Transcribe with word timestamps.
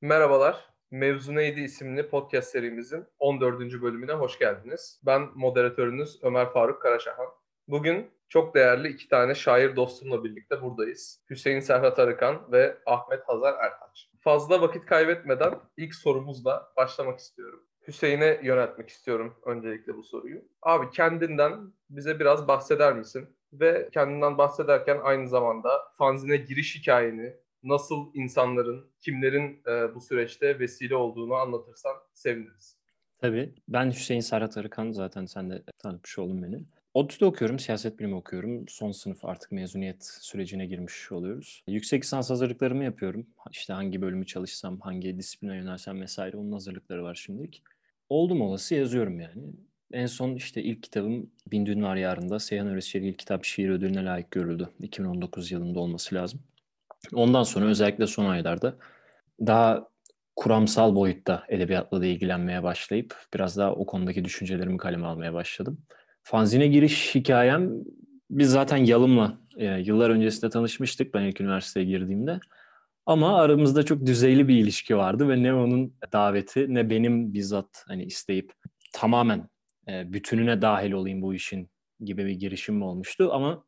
Merhabalar. 0.00 0.64
Mevzu 0.90 1.34
Neydi 1.34 1.60
isimli 1.60 2.08
podcast 2.08 2.50
serimizin 2.50 3.04
14. 3.18 3.60
bölümüne 3.82 4.12
hoş 4.12 4.38
geldiniz. 4.38 5.00
Ben 5.06 5.28
moderatörünüz 5.34 6.18
Ömer 6.22 6.52
Faruk 6.52 6.82
Karaşahan. 6.82 7.26
Bugün 7.68 8.10
çok 8.28 8.54
değerli 8.54 8.88
iki 8.88 9.08
tane 9.08 9.34
şair 9.34 9.76
dostumla 9.76 10.24
birlikte 10.24 10.62
buradayız. 10.62 11.22
Hüseyin 11.30 11.60
Serhat 11.60 11.98
Arıkan 11.98 12.52
ve 12.52 12.78
Ahmet 12.86 13.28
Hazar 13.28 13.54
Ertaç. 13.54 14.10
Fazla 14.20 14.60
vakit 14.60 14.86
kaybetmeden 14.86 15.54
ilk 15.76 15.94
sorumuzla 15.94 16.72
başlamak 16.76 17.18
istiyorum. 17.18 17.64
Hüseyin'e 17.88 18.40
yöneltmek 18.42 18.88
istiyorum 18.88 19.36
öncelikle 19.46 19.96
bu 19.96 20.02
soruyu. 20.02 20.42
Abi 20.62 20.90
kendinden 20.90 21.72
bize 21.90 22.20
biraz 22.20 22.48
bahseder 22.48 22.96
misin? 22.96 23.36
Ve 23.52 23.88
kendinden 23.92 24.38
bahsederken 24.38 24.98
aynı 25.02 25.28
zamanda 25.28 25.70
fanzine 25.98 26.36
giriş 26.36 26.76
hikayeni, 26.76 27.36
nasıl 27.62 28.10
insanların, 28.14 28.90
kimlerin 29.00 29.62
e, 29.66 29.94
bu 29.94 30.00
süreçte 30.00 30.58
vesile 30.58 30.94
olduğunu 30.94 31.34
anlatırsan 31.34 31.92
seviniriz. 32.12 32.76
Tabii. 33.18 33.54
Ben 33.68 33.90
Hüseyin 33.90 34.20
Serhat 34.20 34.56
Arıkan. 34.56 34.90
Zaten 34.90 35.26
sen 35.26 35.50
de 35.50 35.62
tanıtmış 35.78 36.18
oldun 36.18 36.42
beni. 36.42 36.60
ODTÜ'de 36.94 37.24
okuyorum, 37.24 37.58
siyaset 37.58 37.98
bilimi 37.98 38.14
okuyorum. 38.14 38.68
Son 38.68 38.92
sınıf 38.92 39.24
artık 39.24 39.52
mezuniyet 39.52 40.04
sürecine 40.04 40.66
girmiş 40.66 41.12
oluyoruz. 41.12 41.62
Yüksek 41.68 42.04
lisans 42.04 42.30
hazırlıklarımı 42.30 42.84
yapıyorum. 42.84 43.26
İşte 43.50 43.72
hangi 43.72 44.02
bölümü 44.02 44.26
çalışsam, 44.26 44.80
hangi 44.80 45.18
disipline 45.18 45.56
yönelsem 45.56 46.00
vesaire 46.00 46.36
onun 46.36 46.52
hazırlıkları 46.52 47.02
var 47.02 47.14
şimdilik. 47.14 47.62
Oldum 48.08 48.40
olası 48.40 48.74
yazıyorum 48.74 49.20
yani. 49.20 49.42
En 49.92 50.06
son 50.06 50.34
işte 50.34 50.62
ilk 50.62 50.82
kitabım 50.82 51.30
Bin 51.46 51.66
Dün 51.66 51.82
Var 51.82 51.96
Yarın'da 51.96 52.38
Seyhan 52.38 52.68
Öresçeli 52.68 53.08
ilk 53.08 53.18
kitap 53.18 53.44
şiir 53.44 53.68
ödülüne 53.68 54.04
layık 54.04 54.30
görüldü. 54.30 54.68
2019 54.80 55.50
yılında 55.50 55.80
olması 55.80 56.14
lazım. 56.14 56.40
Ondan 57.14 57.42
sonra 57.42 57.66
özellikle 57.66 58.06
son 58.06 58.24
aylarda 58.24 58.76
daha 59.40 59.88
kuramsal 60.36 60.94
boyutta 60.94 61.44
edebiyatla 61.48 62.00
da 62.00 62.06
ilgilenmeye 62.06 62.62
başlayıp 62.62 63.16
biraz 63.34 63.56
daha 63.56 63.72
o 63.72 63.86
konudaki 63.86 64.24
düşüncelerimi 64.24 64.76
kaleme 64.76 65.06
almaya 65.06 65.34
başladım. 65.34 65.78
Fanzine 66.22 66.66
giriş 66.66 67.14
hikayem 67.14 67.70
biz 68.30 68.50
zaten 68.50 68.76
Yalım'la 68.76 69.38
e, 69.56 69.66
yıllar 69.66 70.10
öncesinde 70.10 70.50
tanışmıştık 70.50 71.14
ben 71.14 71.22
ilk 71.22 71.40
üniversiteye 71.40 71.86
girdiğimde. 71.86 72.40
Ama 73.06 73.40
aramızda 73.40 73.82
çok 73.82 74.06
düzeyli 74.06 74.48
bir 74.48 74.56
ilişki 74.56 74.96
vardı 74.96 75.28
ve 75.28 75.42
ne 75.42 75.54
onun 75.54 75.94
daveti 76.12 76.74
ne 76.74 76.90
benim 76.90 77.34
bizzat 77.34 77.84
hani 77.88 78.04
isteyip 78.04 78.52
tamamen 78.92 79.48
e, 79.88 80.12
bütününe 80.12 80.62
dahil 80.62 80.92
olayım 80.92 81.22
bu 81.22 81.34
işin 81.34 81.70
gibi 82.00 82.26
bir 82.26 82.34
girişim 82.34 82.82
olmuştu 82.82 83.30
ama 83.32 83.64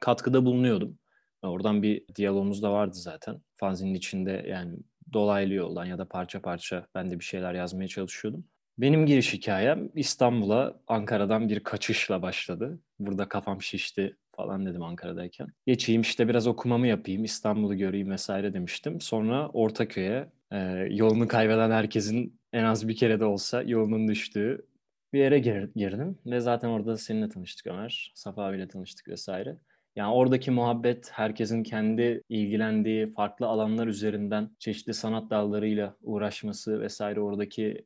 katkıda 0.00 0.44
bulunuyordum. 0.44 0.99
Oradan 1.42 1.82
bir 1.82 2.04
diyalogumuz 2.16 2.62
da 2.62 2.72
vardı 2.72 2.94
zaten. 2.94 3.40
Fanzinin 3.56 3.94
içinde 3.94 4.44
yani 4.48 4.78
dolaylı 5.12 5.54
yoldan 5.54 5.84
ya 5.84 5.98
da 5.98 6.04
parça 6.08 6.42
parça 6.42 6.86
ben 6.94 7.10
de 7.10 7.18
bir 7.18 7.24
şeyler 7.24 7.54
yazmaya 7.54 7.88
çalışıyordum. 7.88 8.44
Benim 8.78 9.06
giriş 9.06 9.32
hikayem 9.32 9.90
İstanbul'a 9.94 10.80
Ankara'dan 10.86 11.48
bir 11.48 11.60
kaçışla 11.60 12.22
başladı. 12.22 12.80
Burada 12.98 13.28
kafam 13.28 13.62
şişti 13.62 14.16
falan 14.36 14.66
dedim 14.66 14.82
Ankara'dayken. 14.82 15.48
Geçeyim 15.66 16.00
işte 16.00 16.28
biraz 16.28 16.46
okumamı 16.46 16.86
yapayım, 16.86 17.24
İstanbul'u 17.24 17.76
göreyim 17.76 18.10
vesaire 18.10 18.54
demiştim. 18.54 19.00
Sonra 19.00 19.48
Ortaköy'e 19.48 20.28
e, 20.52 20.58
yolunu 20.90 21.28
kaybeden 21.28 21.70
herkesin 21.70 22.40
en 22.52 22.64
az 22.64 22.88
bir 22.88 22.96
kere 22.96 23.20
de 23.20 23.24
olsa 23.24 23.62
yolunun 23.62 24.08
düştüğü 24.08 24.66
bir 25.12 25.18
yere 25.18 25.38
gir, 25.38 25.70
girdim. 25.76 26.18
Ve 26.26 26.40
zaten 26.40 26.68
orada 26.68 26.96
seninle 26.96 27.28
tanıştık 27.28 27.66
Ömer. 27.66 28.12
Safa 28.14 28.44
abiyle 28.44 28.68
tanıştık 28.68 29.08
vesaire. 29.08 29.56
Yani 29.96 30.14
oradaki 30.14 30.50
muhabbet 30.50 31.10
herkesin 31.12 31.62
kendi 31.62 32.22
ilgilendiği 32.28 33.12
farklı 33.12 33.46
alanlar 33.46 33.86
üzerinden 33.86 34.50
çeşitli 34.58 34.94
sanat 34.94 35.30
dallarıyla 35.30 35.96
uğraşması 36.02 36.80
vesaire 36.80 37.20
oradaki 37.20 37.84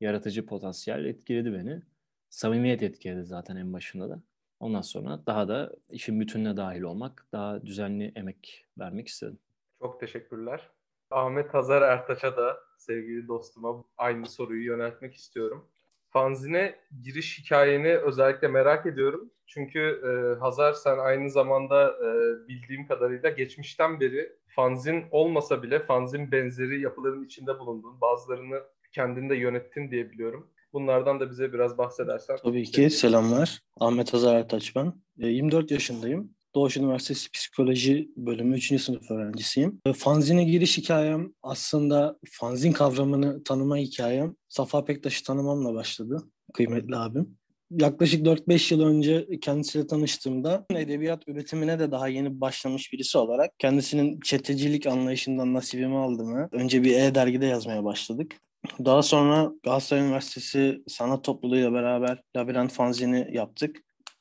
yaratıcı 0.00 0.46
potansiyel 0.46 1.04
etkiledi 1.04 1.52
beni. 1.52 1.82
Samimiyet 2.30 2.82
etkiledi 2.82 3.24
zaten 3.24 3.56
en 3.56 3.72
başında 3.72 4.10
da. 4.10 4.22
Ondan 4.60 4.80
sonra 4.80 5.20
daha 5.26 5.48
da 5.48 5.72
işin 5.90 6.20
bütününe 6.20 6.56
dahil 6.56 6.82
olmak, 6.82 7.26
daha 7.32 7.66
düzenli 7.66 8.12
emek 8.16 8.66
vermek 8.78 9.08
istedim. 9.08 9.38
Çok 9.78 10.00
teşekkürler. 10.00 10.70
Ahmet 11.10 11.54
Hazar 11.54 11.82
Ertaç'a 11.82 12.36
da 12.36 12.56
sevgili 12.78 13.28
dostuma 13.28 13.84
aynı 13.96 14.26
soruyu 14.26 14.64
yöneltmek 14.64 15.14
istiyorum. 15.14 15.68
Fanzine 16.12 16.74
giriş 17.02 17.38
hikayeni 17.38 17.88
özellikle 17.88 18.48
merak 18.48 18.86
ediyorum. 18.86 19.30
Çünkü 19.46 19.80
e, 19.80 20.40
Hazar 20.40 20.72
sen 20.72 20.98
aynı 20.98 21.30
zamanda 21.30 21.88
e, 21.88 22.08
bildiğim 22.48 22.86
kadarıyla 22.86 23.30
geçmişten 23.30 24.00
beri 24.00 24.32
fanzin 24.46 25.04
olmasa 25.10 25.62
bile 25.62 25.78
fanzin 25.78 26.32
benzeri 26.32 26.80
yapıların 26.80 27.24
içinde 27.24 27.58
bulundun. 27.58 28.00
Bazılarını 28.00 28.62
kendinde 28.92 29.36
yönettin 29.36 29.90
diye 29.90 30.10
biliyorum. 30.10 30.48
Bunlardan 30.72 31.20
da 31.20 31.30
bize 31.30 31.52
biraz 31.52 31.78
bahsedersen. 31.78 32.36
Tabii 32.42 32.64
ki. 32.64 32.90
Selamlar. 32.90 33.60
Ahmet 33.80 34.12
Hazar 34.12 34.36
Ertaç 34.36 34.76
ben. 34.76 34.92
24 35.16 35.70
e, 35.70 35.74
yaşındayım. 35.74 36.34
Doğuş 36.54 36.76
Üniversitesi 36.76 37.30
Psikoloji 37.30 38.08
Bölümü 38.16 38.56
3. 38.56 38.82
sınıf 38.82 39.10
öğrencisiyim. 39.10 39.80
Fanzine 39.96 40.44
giriş 40.44 40.78
hikayem 40.78 41.32
aslında 41.42 42.18
fanzin 42.30 42.72
kavramını 42.72 43.44
tanıma 43.44 43.76
hikayem 43.76 44.34
Safa 44.48 44.84
Pektaş'ı 44.84 45.24
tanımamla 45.24 45.74
başladı. 45.74 46.22
Kıymetli 46.54 46.96
abim. 46.96 47.38
Yaklaşık 47.70 48.26
4-5 48.26 48.74
yıl 48.74 48.82
önce 48.82 49.28
kendisiyle 49.40 49.86
tanıştığımda 49.86 50.66
edebiyat 50.70 51.28
üretimine 51.28 51.78
de 51.78 51.90
daha 51.90 52.08
yeni 52.08 52.40
başlamış 52.40 52.92
birisi 52.92 53.18
olarak 53.18 53.58
kendisinin 53.58 54.20
çetecilik 54.20 54.86
anlayışından 54.86 55.54
nasibimi 55.54 55.96
aldığımı 55.96 56.48
önce 56.52 56.82
bir 56.82 56.94
E-dergide 56.96 57.46
yazmaya 57.46 57.84
başladık. 57.84 58.36
Daha 58.84 59.02
sonra 59.02 59.52
Galatasaray 59.62 60.04
Üniversitesi 60.04 60.82
Sanat 60.88 61.24
Topluluğu'yla 61.24 61.72
beraber 61.72 62.22
Labirent 62.36 62.72
Fanzini 62.72 63.28
yaptık. 63.32 63.76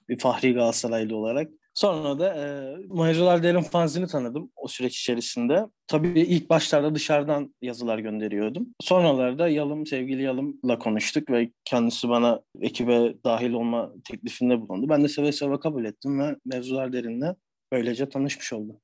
Bir 0.10 0.20
Fahri 0.20 0.54
Galatasaraylı 0.54 1.18
olarak. 1.18 1.52
Sonra 1.74 2.20
da 2.20 2.36
e, 2.36 2.76
Mevzular 2.90 3.44
Derin 3.44 3.62
fanzini 3.62 4.08
tanıdım 4.08 4.52
o 4.56 4.68
süreç 4.68 5.00
içerisinde. 5.00 5.66
Tabii 5.88 6.20
ilk 6.20 6.50
başlarda 6.50 6.96
dışarıdan 6.96 7.56
yazılar 7.62 8.00
gönderiyordum. 8.00 8.68
Sonralarda 8.82 9.48
Yalım, 9.48 9.86
sevgili 9.86 10.24
Yalım'la 10.24 10.80
konuştuk 10.80 11.30
ve 11.30 11.52
kendisi 11.66 12.10
bana 12.10 12.42
ekibe 12.62 13.14
dahil 13.24 13.54
olma 13.54 13.94
teklifinde 14.10 14.62
bulundu. 14.62 14.90
Ben 14.90 15.04
de 15.04 15.08
seve 15.08 15.32
seve 15.32 15.60
kabul 15.60 15.86
ettim 15.86 16.20
ve 16.20 16.36
Mevzular 16.46 16.94
Derin'le 16.94 17.36
böylece 17.72 18.10
tanışmış 18.10 18.54
oldum. 18.54 18.76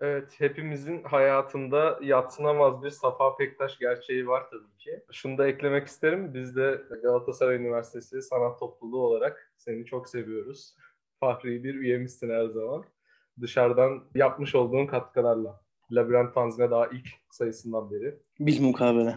Evet, 0.00 0.34
hepimizin 0.38 1.02
hayatında 1.02 1.98
yatsınamaz 2.02 2.82
bir 2.82 2.90
Safa 2.90 3.36
Pektaş 3.36 3.78
gerçeği 3.78 4.26
var 4.26 4.42
tabii 4.50 4.78
ki. 4.78 5.02
Şunu 5.12 5.38
da 5.38 5.48
eklemek 5.48 5.86
isterim. 5.86 6.34
Biz 6.34 6.56
de 6.56 6.80
Galatasaray 7.02 7.56
Üniversitesi 7.56 8.22
Sanat 8.22 8.58
Topluluğu 8.58 9.00
olarak 9.00 9.52
seni 9.56 9.86
çok 9.86 10.08
seviyoruz. 10.08 10.74
Fahri 11.24 11.64
bir 11.64 11.74
üyemizsin 11.74 12.30
her 12.30 12.46
zaman. 12.46 12.84
Dışarıdan 13.40 14.04
yapmış 14.14 14.54
olduğun 14.54 14.86
katkılarla. 14.86 15.60
Labirent 15.90 16.34
Fanzine 16.34 16.70
daha 16.70 16.86
ilk 16.86 17.08
sayısından 17.30 17.90
beri. 17.90 18.18
Bil 18.40 18.62
mukabele. 18.62 19.14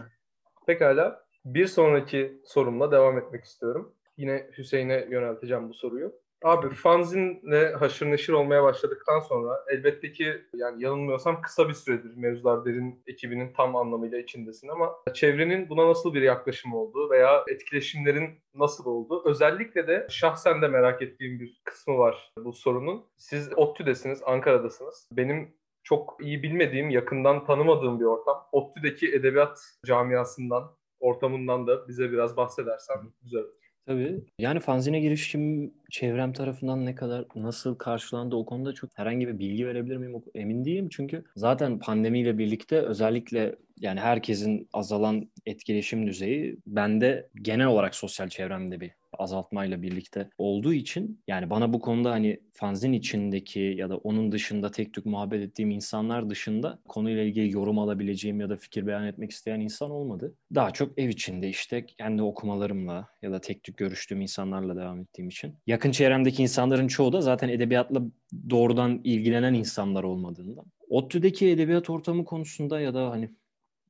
Pekala. 0.66 1.24
Bir 1.44 1.66
sonraki 1.66 2.40
sorumla 2.44 2.92
devam 2.92 3.18
etmek 3.18 3.44
istiyorum. 3.44 3.94
Yine 4.16 4.50
Hüseyin'e 4.58 5.06
yönelteceğim 5.10 5.68
bu 5.68 5.74
soruyu. 5.74 6.12
Abi 6.44 6.74
fanzinle 6.74 7.72
haşır 7.72 8.06
neşir 8.10 8.32
olmaya 8.32 8.62
başladıktan 8.62 9.20
sonra 9.20 9.64
elbette 9.68 10.12
ki 10.12 10.42
yani 10.54 10.84
yanılmıyorsam 10.84 11.40
kısa 11.42 11.68
bir 11.68 11.74
süredir 11.74 12.16
Mevzular 12.16 12.64
Derin 12.64 13.02
ekibinin 13.06 13.52
tam 13.52 13.76
anlamıyla 13.76 14.18
içindesin 14.18 14.68
ama 14.68 14.94
çevrenin 15.14 15.68
buna 15.68 15.88
nasıl 15.88 16.14
bir 16.14 16.22
yaklaşım 16.22 16.72
oldu 16.74 17.10
veya 17.10 17.44
etkileşimlerin 17.48 18.30
nasıl 18.54 18.86
oldu? 18.86 19.22
Özellikle 19.26 19.86
de 19.86 20.06
şahsen 20.10 20.62
de 20.62 20.68
merak 20.68 21.02
ettiğim 21.02 21.40
bir 21.40 21.60
kısmı 21.64 21.98
var 21.98 22.32
bu 22.44 22.52
sorunun. 22.52 23.04
Siz 23.16 23.50
ODTÜ'desiniz, 23.56 24.22
Ankara'dasınız. 24.26 25.08
Benim 25.12 25.54
çok 25.82 26.16
iyi 26.20 26.42
bilmediğim, 26.42 26.90
yakından 26.90 27.44
tanımadığım 27.44 28.00
bir 28.00 28.04
ortam. 28.04 28.46
ODTÜ'deki 28.52 29.14
edebiyat 29.14 29.60
camiasından, 29.86 30.70
ortamından 31.00 31.66
da 31.66 31.88
bize 31.88 32.12
biraz 32.12 32.36
bahsedersen 32.36 32.96
güzel 33.22 33.40
olur. 33.40 33.58
Tabii. 33.86 34.20
Yani 34.38 34.60
fanzine 34.60 35.00
girişim 35.00 35.74
çevrem 35.90 36.32
tarafından 36.32 36.86
ne 36.86 36.94
kadar 36.94 37.24
nasıl 37.34 37.74
karşılandı 37.74 38.36
o 38.36 38.46
konuda 38.46 38.72
çok 38.72 38.90
herhangi 38.94 39.28
bir 39.28 39.38
bilgi 39.38 39.66
verebilir 39.66 39.96
miyim 39.96 40.22
emin 40.34 40.64
değilim. 40.64 40.88
Çünkü 40.90 41.24
zaten 41.36 41.78
pandemiyle 41.78 42.38
birlikte 42.38 42.80
özellikle 42.80 43.56
yani 43.80 44.00
herkesin 44.00 44.68
azalan 44.72 45.30
etkileşim 45.46 46.06
düzeyi 46.06 46.58
bende 46.66 47.28
genel 47.42 47.66
olarak 47.66 47.94
sosyal 47.94 48.28
çevremde 48.28 48.80
bir 48.80 48.90
azaltmayla 49.18 49.82
birlikte 49.82 50.30
olduğu 50.38 50.72
için 50.72 51.20
yani 51.26 51.50
bana 51.50 51.72
bu 51.72 51.80
konuda 51.80 52.10
hani 52.10 52.40
fanzin 52.52 52.92
içindeki 52.92 53.60
ya 53.60 53.90
da 53.90 53.96
onun 53.96 54.32
dışında 54.32 54.70
tek 54.70 54.94
tük 54.94 55.06
muhabbet 55.06 55.42
ettiğim 55.42 55.70
insanlar 55.70 56.30
dışında 56.30 56.78
konuyla 56.88 57.22
ilgili 57.22 57.52
yorum 57.52 57.78
alabileceğim 57.78 58.40
ya 58.40 58.50
da 58.50 58.56
fikir 58.56 58.86
beyan 58.86 59.06
etmek 59.06 59.30
isteyen 59.30 59.60
insan 59.60 59.90
olmadı. 59.90 60.34
Daha 60.54 60.70
çok 60.70 60.98
ev 60.98 61.08
içinde 61.08 61.48
işte 61.48 61.86
kendi 61.86 62.22
okumalarımla 62.22 63.08
ya 63.22 63.32
da 63.32 63.40
tek 63.40 63.62
tük 63.62 63.76
görüştüğüm 63.76 64.20
insanlarla 64.20 64.76
devam 64.76 65.00
ettiğim 65.00 65.28
için. 65.28 65.54
Yakın 65.78 65.90
çevremdeki 65.90 66.42
insanların 66.42 66.88
çoğu 66.88 67.12
da 67.12 67.20
zaten 67.20 67.48
edebiyatla 67.48 68.02
doğrudan 68.50 69.00
ilgilenen 69.04 69.54
insanlar 69.54 70.04
olmadığından. 70.04 70.64
ODTÜ'deki 70.88 71.48
edebiyat 71.48 71.90
ortamı 71.90 72.24
konusunda 72.24 72.80
ya 72.80 72.94
da 72.94 73.10
hani 73.10 73.30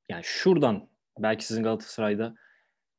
yani 0.09 0.21
şuradan 0.25 0.89
belki 1.19 1.47
sizin 1.47 1.63
Galatasaray'da 1.63 2.35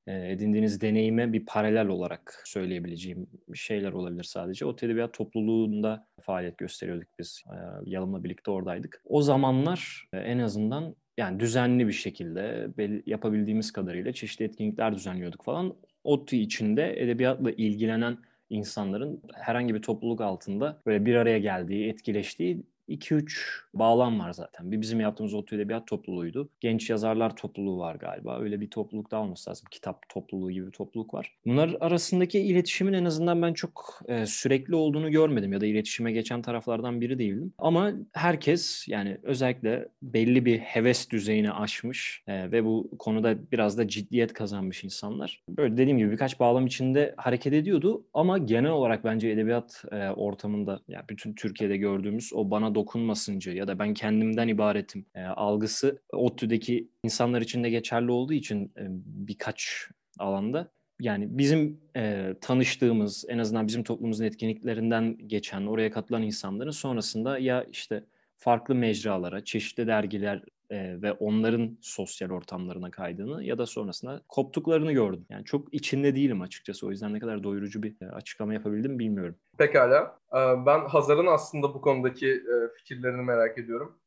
e, 0.07 0.31
edindiğiniz 0.31 0.81
deneyime 0.81 1.33
bir 1.33 1.45
paralel 1.45 1.87
olarak 1.87 2.41
söyleyebileceğim 2.45 3.27
şeyler 3.53 3.91
olabilir 3.91 4.23
sadece. 4.23 4.65
O 4.65 4.75
edebiyat 4.81 5.13
topluluğunda 5.13 6.07
faaliyet 6.21 6.57
gösteriyorduk 6.57 7.09
biz. 7.19 7.43
E, 7.47 7.55
Yalım'la 7.85 8.23
birlikte 8.23 8.51
oradaydık. 8.51 9.01
O 9.05 9.21
zamanlar 9.21 10.07
e, 10.13 10.17
en 10.17 10.39
azından 10.39 10.95
yani 11.17 11.39
düzenli 11.39 11.87
bir 11.87 11.93
şekilde 11.93 12.67
yapabildiğimiz 13.05 13.71
kadarıyla 13.71 14.13
çeşitli 14.13 14.45
etkinlikler 14.45 14.95
düzenliyorduk 14.95 15.43
falan. 15.43 15.75
ODTÜ 16.03 16.35
içinde 16.35 17.03
edebiyatla 17.03 17.51
ilgilenen 17.51 18.28
insanların 18.49 19.21
herhangi 19.33 19.75
bir 19.75 19.81
topluluk 19.81 20.21
altında 20.21 20.81
böyle 20.85 21.05
bir 21.05 21.15
araya 21.15 21.39
geldiği, 21.39 21.89
etkileştiği 21.89 22.63
2-3 22.89 23.63
bağlam 23.73 24.19
var 24.19 24.33
zaten. 24.33 24.71
Bir 24.71 24.81
bizim 24.81 24.99
yaptığımız 24.99 25.33
ODTÜ 25.33 25.55
Edebiyat 25.55 25.87
topluluğuydu. 25.87 26.49
Genç 26.59 26.89
yazarlar 26.89 27.35
topluluğu 27.35 27.79
var 27.79 27.95
galiba. 27.95 28.39
Öyle 28.39 28.61
bir 28.61 28.69
topluluk 28.69 29.11
da 29.11 29.21
olması 29.21 29.49
lazım. 29.49 29.67
Kitap 29.71 30.09
topluluğu 30.09 30.51
gibi 30.51 30.67
bir 30.67 30.71
topluluk 30.71 31.13
var. 31.13 31.35
Bunlar 31.45 31.75
arasındaki 31.79 32.39
iletişimin 32.39 32.93
en 32.93 33.05
azından 33.05 33.41
ben 33.41 33.53
çok 33.53 33.99
e, 34.07 34.25
sürekli 34.25 34.75
olduğunu 34.75 35.11
görmedim 35.11 35.53
ya 35.53 35.61
da 35.61 35.65
iletişime 35.65 36.11
geçen 36.11 36.41
taraflardan 36.41 37.01
biri 37.01 37.19
değildim. 37.19 37.53
Ama 37.57 37.91
herkes 38.13 38.87
yani 38.87 39.17
özellikle 39.23 39.87
belli 40.01 40.45
bir 40.45 40.59
heves 40.59 41.09
düzeyini 41.09 41.51
aşmış 41.51 42.23
e, 42.27 42.51
ve 42.51 42.65
bu 42.65 42.89
konuda 42.99 43.51
biraz 43.51 43.77
da 43.77 43.87
ciddiyet 43.87 44.33
kazanmış 44.33 44.83
insanlar. 44.83 45.43
Böyle 45.49 45.77
dediğim 45.77 45.97
gibi 45.97 46.11
birkaç 46.11 46.39
bağlam 46.39 46.65
içinde 46.65 47.13
hareket 47.17 47.53
ediyordu 47.53 48.05
ama 48.13 48.37
genel 48.37 48.71
olarak 48.71 49.03
bence 49.03 49.29
edebiyat 49.29 49.83
e, 49.91 50.09
ortamında 50.09 50.79
yani 50.87 51.03
bütün 51.09 51.33
Türkiye'de 51.33 51.77
gördüğümüz 51.77 52.31
o 52.33 52.51
bana 52.51 52.75
dokunmasıncı 52.75 53.51
ya 53.59 53.67
da 53.67 53.79
ben 53.79 53.93
kendimden 53.93 54.47
ibaretim 54.47 55.05
e, 55.15 55.23
algısı 55.23 56.01
ODTÜ'deki 56.13 56.89
insanlar 57.03 57.41
için 57.41 57.63
de 57.63 57.69
geçerli 57.69 58.11
olduğu 58.11 58.33
için 58.33 58.65
e, 58.77 58.83
birkaç 59.05 59.87
alanda 60.19 60.71
yani 61.01 61.37
bizim 61.37 61.81
e, 61.95 62.33
tanıştığımız 62.41 63.25
en 63.29 63.37
azından 63.37 63.67
bizim 63.67 63.83
toplumumuzun 63.83 64.25
etkinliklerinden 64.25 65.17
geçen 65.27 65.65
oraya 65.65 65.91
katılan 65.91 66.21
insanların 66.21 66.71
sonrasında 66.71 67.39
ya 67.39 67.63
işte 67.63 68.03
farklı 68.37 68.75
mecralara, 68.75 69.43
çeşitli 69.43 69.87
dergiler 69.87 70.43
e, 70.69 71.01
ve 71.01 71.11
onların 71.11 71.77
sosyal 71.81 72.29
ortamlarına 72.29 72.91
kaydığını 72.91 73.43
ya 73.43 73.57
da 73.57 73.65
sonrasında 73.65 74.21
koptuklarını 74.27 74.91
gördüm. 74.91 75.25
Yani 75.29 75.45
çok 75.45 75.73
içinde 75.73 76.15
değilim 76.15 76.41
açıkçası. 76.41 76.87
O 76.87 76.91
yüzden 76.91 77.13
ne 77.13 77.19
kadar 77.19 77.43
doyurucu 77.43 77.83
bir 77.83 77.95
e, 78.01 78.05
açıklama 78.05 78.53
yapabildim 78.53 78.99
bilmiyorum. 78.99 79.35
Pekala. 79.59 80.19
Ee, 80.33 80.65
ben 80.65 80.79
Hazar'ın 80.79 81.27
aslında 81.27 81.73
bu 81.73 81.81
konudaki 81.81 82.29
e, 82.29 82.53
fikirlerini 82.77 83.21
merak 83.21 83.57
ediyorum. 83.57 83.99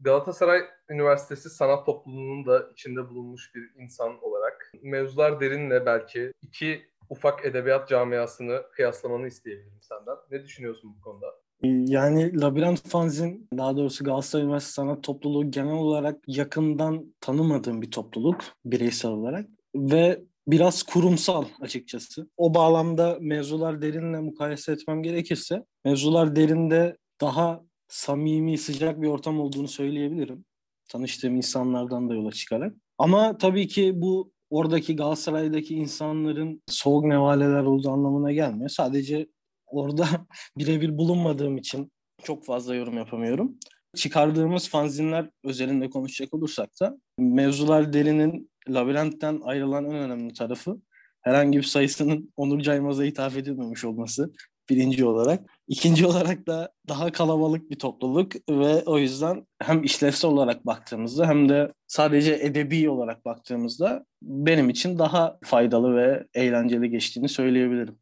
Galatasaray 0.00 0.60
Üniversitesi 0.90 1.50
Sanat 1.50 1.86
Topluluğu'nun 1.86 2.46
da 2.46 2.70
içinde 2.72 3.08
bulunmuş 3.08 3.54
bir 3.54 3.82
insan 3.82 4.24
olarak 4.24 4.72
mevzular 4.82 5.40
derinle 5.40 5.86
belki 5.86 6.32
iki 6.42 6.82
ufak 7.08 7.44
edebiyat 7.44 7.88
camiasını 7.88 8.62
kıyaslamanı 8.72 9.26
isteyebilirim 9.26 9.82
senden. 9.82 10.16
Ne 10.30 10.44
düşünüyorsun 10.44 10.94
bu 10.98 11.00
konuda? 11.00 11.26
Yani 11.62 12.40
Labirent 12.40 12.88
Fanzin, 12.88 13.48
daha 13.58 13.76
doğrusu 13.76 14.04
Galatasaray 14.04 14.44
Üniversitesi 14.44 14.74
Sanat 14.74 15.02
Topluluğu 15.02 15.50
genel 15.50 15.74
olarak 15.74 16.16
yakından 16.26 17.14
tanımadığım 17.20 17.82
bir 17.82 17.90
topluluk 17.90 18.40
bireysel 18.64 19.10
olarak 19.10 19.46
ve 19.74 20.20
biraz 20.50 20.82
kurumsal 20.82 21.44
açıkçası. 21.60 22.30
O 22.36 22.54
bağlamda 22.54 23.18
mevzular 23.20 23.82
derinle 23.82 24.20
mukayese 24.20 24.72
etmem 24.72 25.02
gerekirse 25.02 25.64
mevzular 25.84 26.36
derinde 26.36 26.96
daha 27.20 27.62
samimi, 27.88 28.58
sıcak 28.58 29.02
bir 29.02 29.06
ortam 29.08 29.40
olduğunu 29.40 29.68
söyleyebilirim. 29.68 30.44
Tanıştığım 30.88 31.36
insanlardan 31.36 32.08
da 32.08 32.14
yola 32.14 32.32
çıkarak. 32.32 32.74
Ama 32.98 33.38
tabii 33.38 33.68
ki 33.68 33.92
bu 33.94 34.32
oradaki 34.50 34.96
Galatasaray'daki 34.96 35.74
insanların 35.74 36.62
soğuk 36.66 37.04
nevaleler 37.04 37.62
olduğu 37.62 37.90
anlamına 37.90 38.32
gelmiyor. 38.32 38.68
Sadece 38.68 39.26
orada 39.66 40.06
birebir 40.58 40.98
bulunmadığım 40.98 41.56
için 41.58 41.92
çok 42.22 42.44
fazla 42.44 42.74
yorum 42.74 42.96
yapamıyorum. 42.96 43.58
Çıkardığımız 43.96 44.68
fanzinler 44.68 45.30
özelinde 45.44 45.90
konuşacak 45.90 46.34
olursak 46.34 46.70
da 46.80 46.98
mevzular 47.18 47.92
derinin 47.92 48.50
labirentten 48.74 49.40
ayrılan 49.44 49.84
en 49.84 49.94
önemli 49.94 50.34
tarafı 50.34 50.80
herhangi 51.20 51.58
bir 51.58 51.62
sayısının 51.62 52.32
Onur 52.36 52.60
Caymaz'a 52.60 53.02
hitap 53.02 53.36
edilmemiş 53.36 53.84
olması 53.84 54.32
birinci 54.70 55.04
olarak. 55.04 55.40
İkinci 55.68 56.06
olarak 56.06 56.46
da 56.46 56.72
daha 56.88 57.12
kalabalık 57.12 57.70
bir 57.70 57.78
topluluk 57.78 58.32
ve 58.50 58.82
o 58.86 58.98
yüzden 58.98 59.46
hem 59.62 59.82
işlevsel 59.82 60.30
olarak 60.30 60.66
baktığımızda 60.66 61.28
hem 61.28 61.48
de 61.48 61.72
sadece 61.86 62.34
edebi 62.34 62.90
olarak 62.90 63.24
baktığımızda 63.24 64.06
benim 64.22 64.68
için 64.68 64.98
daha 64.98 65.38
faydalı 65.44 65.96
ve 65.96 66.26
eğlenceli 66.34 66.90
geçtiğini 66.90 67.28
söyleyebilirim. 67.28 67.98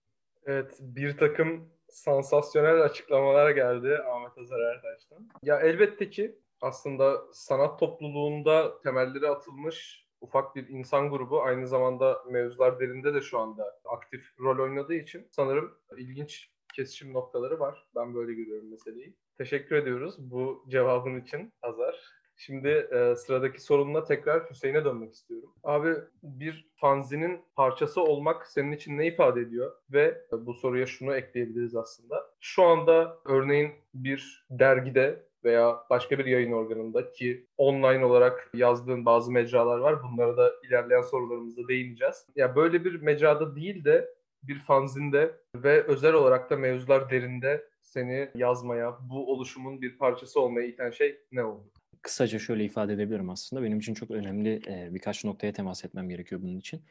Evet, 0.46 0.78
bir 0.80 1.16
takım 1.16 1.68
sansasyonel 1.88 2.82
açıklamalar 2.82 3.50
geldi 3.50 3.98
Ahmet 3.98 4.38
Azar 4.38 4.60
Ertaş'tan. 4.60 5.28
Ya 5.42 5.60
elbette 5.60 6.10
ki 6.10 6.38
aslında 6.60 7.16
sanat 7.32 7.80
topluluğunda 7.80 8.80
temelleri 8.82 9.28
atılmış 9.28 10.07
ufak 10.20 10.56
bir 10.56 10.68
insan 10.68 11.10
grubu 11.10 11.42
aynı 11.42 11.66
zamanda 11.66 12.24
mevzular 12.30 12.80
derinde 12.80 13.14
de 13.14 13.20
şu 13.20 13.38
anda 13.38 13.80
aktif 13.84 14.40
rol 14.40 14.64
oynadığı 14.64 14.94
için 14.94 15.26
sanırım 15.30 15.74
ilginç 15.96 16.50
kesişim 16.74 17.12
noktaları 17.12 17.60
var. 17.60 17.86
Ben 17.96 18.14
böyle 18.14 18.34
görüyorum 18.34 18.70
meseleyi. 18.70 19.16
Teşekkür 19.38 19.76
ediyoruz 19.76 20.14
bu 20.18 20.64
cevabın 20.68 21.20
için 21.20 21.52
Azar. 21.62 22.18
Şimdi 22.36 22.68
e, 22.68 23.14
sıradaki 23.16 23.60
sorunla 23.60 24.04
tekrar 24.04 24.50
Hüseyin'e 24.50 24.84
dönmek 24.84 25.14
istiyorum. 25.14 25.54
Abi 25.64 25.94
bir 26.22 26.68
fanzinin 26.76 27.40
parçası 27.56 28.02
olmak 28.02 28.46
senin 28.46 28.72
için 28.72 28.98
ne 28.98 29.06
ifade 29.06 29.40
ediyor? 29.40 29.72
Ve 29.92 30.22
bu 30.32 30.54
soruya 30.54 30.86
şunu 30.86 31.14
ekleyebiliriz 31.14 31.76
aslında. 31.76 32.30
Şu 32.40 32.62
anda 32.62 33.18
örneğin 33.24 33.72
bir 33.94 34.46
dergide 34.50 35.27
veya 35.44 35.76
başka 35.90 36.18
bir 36.18 36.26
yayın 36.26 36.52
organında 36.52 37.12
ki 37.12 37.46
online 37.56 38.04
olarak 38.04 38.50
yazdığın 38.54 39.04
bazı 39.04 39.32
mecralar 39.32 39.78
var. 39.78 40.02
Bunlara 40.02 40.36
da 40.36 40.52
ilerleyen 40.68 41.02
sorularımızda 41.02 41.68
değineceğiz. 41.68 42.26
Ya 42.36 42.46
yani 42.46 42.56
böyle 42.56 42.84
bir 42.84 43.02
mecrada 43.02 43.56
değil 43.56 43.84
de 43.84 44.08
bir 44.42 44.58
fanzinde 44.58 45.34
ve 45.54 45.82
özel 45.82 46.14
olarak 46.14 46.50
da 46.50 46.56
mevzular 46.56 47.10
derinde 47.10 47.64
seni 47.82 48.30
yazmaya, 48.34 48.98
bu 49.10 49.32
oluşumun 49.32 49.82
bir 49.82 49.98
parçası 49.98 50.40
olmaya 50.40 50.66
iten 50.66 50.90
şey 50.90 51.18
ne 51.32 51.44
oldu? 51.44 51.70
kısaca 52.02 52.38
şöyle 52.38 52.64
ifade 52.64 52.92
edebilirim 52.92 53.30
aslında. 53.30 53.62
Benim 53.62 53.78
için 53.78 53.94
çok 53.94 54.10
önemli 54.10 54.60
e, 54.68 54.94
birkaç 54.94 55.24
noktaya 55.24 55.52
temas 55.52 55.84
etmem 55.84 56.08
gerekiyor 56.08 56.42
bunun 56.42 56.56
için. 56.56 56.82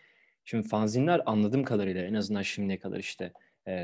Şimdi 0.45 0.67
fanzinler 0.67 1.21
anladığım 1.25 1.63
kadarıyla 1.63 2.03
en 2.03 2.13
azından 2.13 2.41
şimdiye 2.41 2.79
kadar 2.79 2.99
işte 2.99 3.33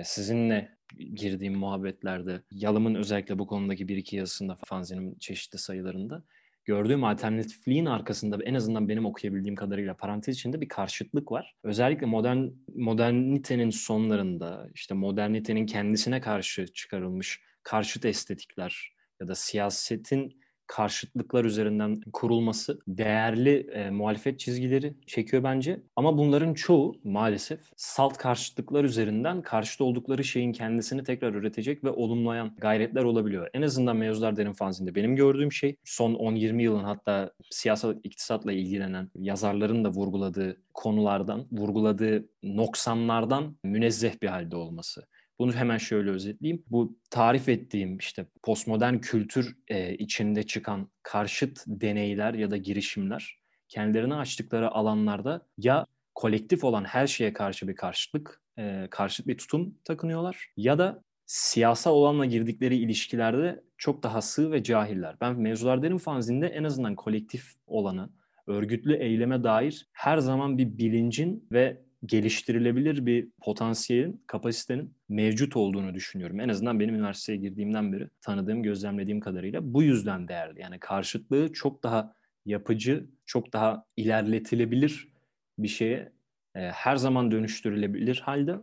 sizinle 0.06 0.78
girdiğim 1.14 1.58
muhabbetlerde 1.58 2.42
Yalım'ın 2.52 2.96
özellikle 2.96 3.40
bu 3.40 3.48
konudaki 3.48 3.88
bir 3.88 3.98
iki 3.98 4.16
yazısında 4.16 4.58
fanzinin 4.66 5.16
çeşitli 5.20 5.58
sayılarında 5.58 6.24
gördüğüm 6.66 7.04
alternatifliğin 7.04 7.86
arkasında 7.86 8.44
en 8.44 8.54
azından 8.54 8.90
benim 8.90 9.06
okuyabildiğim 9.06 9.56
kadarıyla 9.56 9.98
parantez 9.98 10.36
içinde 10.36 10.62
bir 10.62 10.68
karşıtlık 10.68 11.32
var. 11.32 11.56
Özellikle 11.64 12.06
modern 12.06 12.48
modernitenin 12.76 13.70
sonlarında 13.70 14.70
işte 14.74 14.94
modernitenin 14.94 15.66
kendisine 15.66 16.22
karşı 16.22 16.74
çıkarılmış 16.74 17.42
karşıt 17.64 18.06
estetikler 18.06 18.94
ya 19.22 19.28
da 19.28 19.36
siyasetin 19.36 20.43
karşıtlıklar 20.74 21.46
üzerinden 21.46 22.02
kurulması 22.14 22.80
değerli 22.88 23.58
e, 23.74 23.90
muhalefet 23.90 24.40
çizgileri 24.40 24.94
çekiyor 25.08 25.44
bence. 25.44 25.80
Ama 25.96 26.18
bunların 26.18 26.54
çoğu 26.54 26.96
maalesef 27.04 27.60
salt 27.76 28.18
karşıtlıklar 28.18 28.84
üzerinden 28.84 29.42
karşıt 29.42 29.82
oldukları 29.82 30.24
şeyin 30.24 30.52
kendisini 30.52 31.04
tekrar 31.04 31.34
üretecek 31.34 31.84
ve 31.84 31.90
olumlayan 31.90 32.56
gayretler 32.58 33.04
olabiliyor. 33.04 33.50
En 33.54 33.62
azından 33.62 33.98
mevzular 33.98 34.36
derin 34.36 34.54
fanzinde 34.54 34.96
benim 34.96 35.16
gördüğüm 35.16 35.52
şey 35.52 35.76
son 35.84 36.14
10-20 36.14 36.62
yılın 36.62 36.84
hatta 36.84 37.32
siyasal 37.52 37.96
iktisatla 38.04 38.54
ilgilenen 38.54 39.12
yazarların 39.16 39.84
da 39.84 39.90
vurguladığı 39.90 40.58
konulardan, 40.74 41.48
vurguladığı 41.52 42.26
noksanlardan 42.44 43.58
münezzeh 43.64 44.22
bir 44.22 44.28
halde 44.28 44.56
olması. 44.56 45.04
Bunu 45.44 45.54
hemen 45.54 45.78
şöyle 45.78 46.10
özetleyeyim. 46.10 46.64
Bu 46.72 46.98
tarif 47.10 47.50
ettiğim 47.50 47.98
işte 47.98 48.26
postmodern 48.44 48.98
kültür 48.98 49.58
e, 49.68 49.94
içinde 49.96 50.44
çıkan 50.44 50.90
karşıt 51.02 51.64
deneyler 51.68 52.34
ya 52.34 52.52
da 52.52 52.58
girişimler 52.58 53.38
kendilerine 53.70 54.16
açtıkları 54.16 54.72
alanlarda 54.72 55.48
ya 55.58 55.86
kolektif 56.16 56.64
olan 56.64 56.84
her 56.84 57.08
şeye 57.08 57.34
karşı 57.34 57.68
bir 57.68 57.76
karşıtlık, 57.76 58.42
e, 58.60 58.88
karşıt 58.92 59.28
bir 59.28 59.38
tutum 59.38 59.76
takınıyorlar 59.84 60.48
ya 60.58 60.78
da 60.78 61.04
siyasal 61.26 61.94
olanla 61.94 62.26
girdikleri 62.26 62.76
ilişkilerde 62.76 63.64
çok 63.78 64.04
daha 64.04 64.22
sığ 64.22 64.52
ve 64.52 64.64
cahiller. 64.64 65.16
Ben 65.22 65.40
mevzular 65.40 65.84
derim 65.84 65.98
fanzinde 65.98 66.48
en 66.48 66.64
azından 66.64 66.96
kolektif 66.96 67.54
olanı, 67.68 68.10
örgütlü 68.48 68.96
eyleme 68.96 69.44
dair 69.44 69.88
her 69.94 70.18
zaman 70.18 70.58
bir 70.58 70.78
bilincin 70.78 71.48
ve 71.52 71.83
geliştirilebilir 72.06 73.06
bir 73.06 73.30
potansiyelin, 73.42 74.24
kapasitenin 74.28 74.94
mevcut 75.10 75.56
olduğunu 75.56 75.94
düşünüyorum. 75.94 76.40
En 76.40 76.50
azından 76.50 76.80
benim 76.80 76.96
üniversiteye 76.96 77.38
girdiğimden 77.38 77.94
beri 77.94 78.10
tanıdığım, 78.22 78.64
gözlemlediğim 78.64 79.20
kadarıyla 79.20 79.74
bu 79.74 79.84
yüzden 79.84 80.28
değerli. 80.28 80.62
Yani 80.62 80.80
karşıtlığı 80.80 81.54
çok 81.54 81.84
daha 81.84 82.16
yapıcı, 82.46 83.10
çok 83.26 83.54
daha 83.54 83.86
ilerletilebilir 83.98 85.14
bir 85.58 85.68
şeye 85.68 86.12
e, 86.56 86.60
her 86.60 86.96
zaman 86.96 87.32
dönüştürülebilir 87.32 88.22
halde 88.26 88.56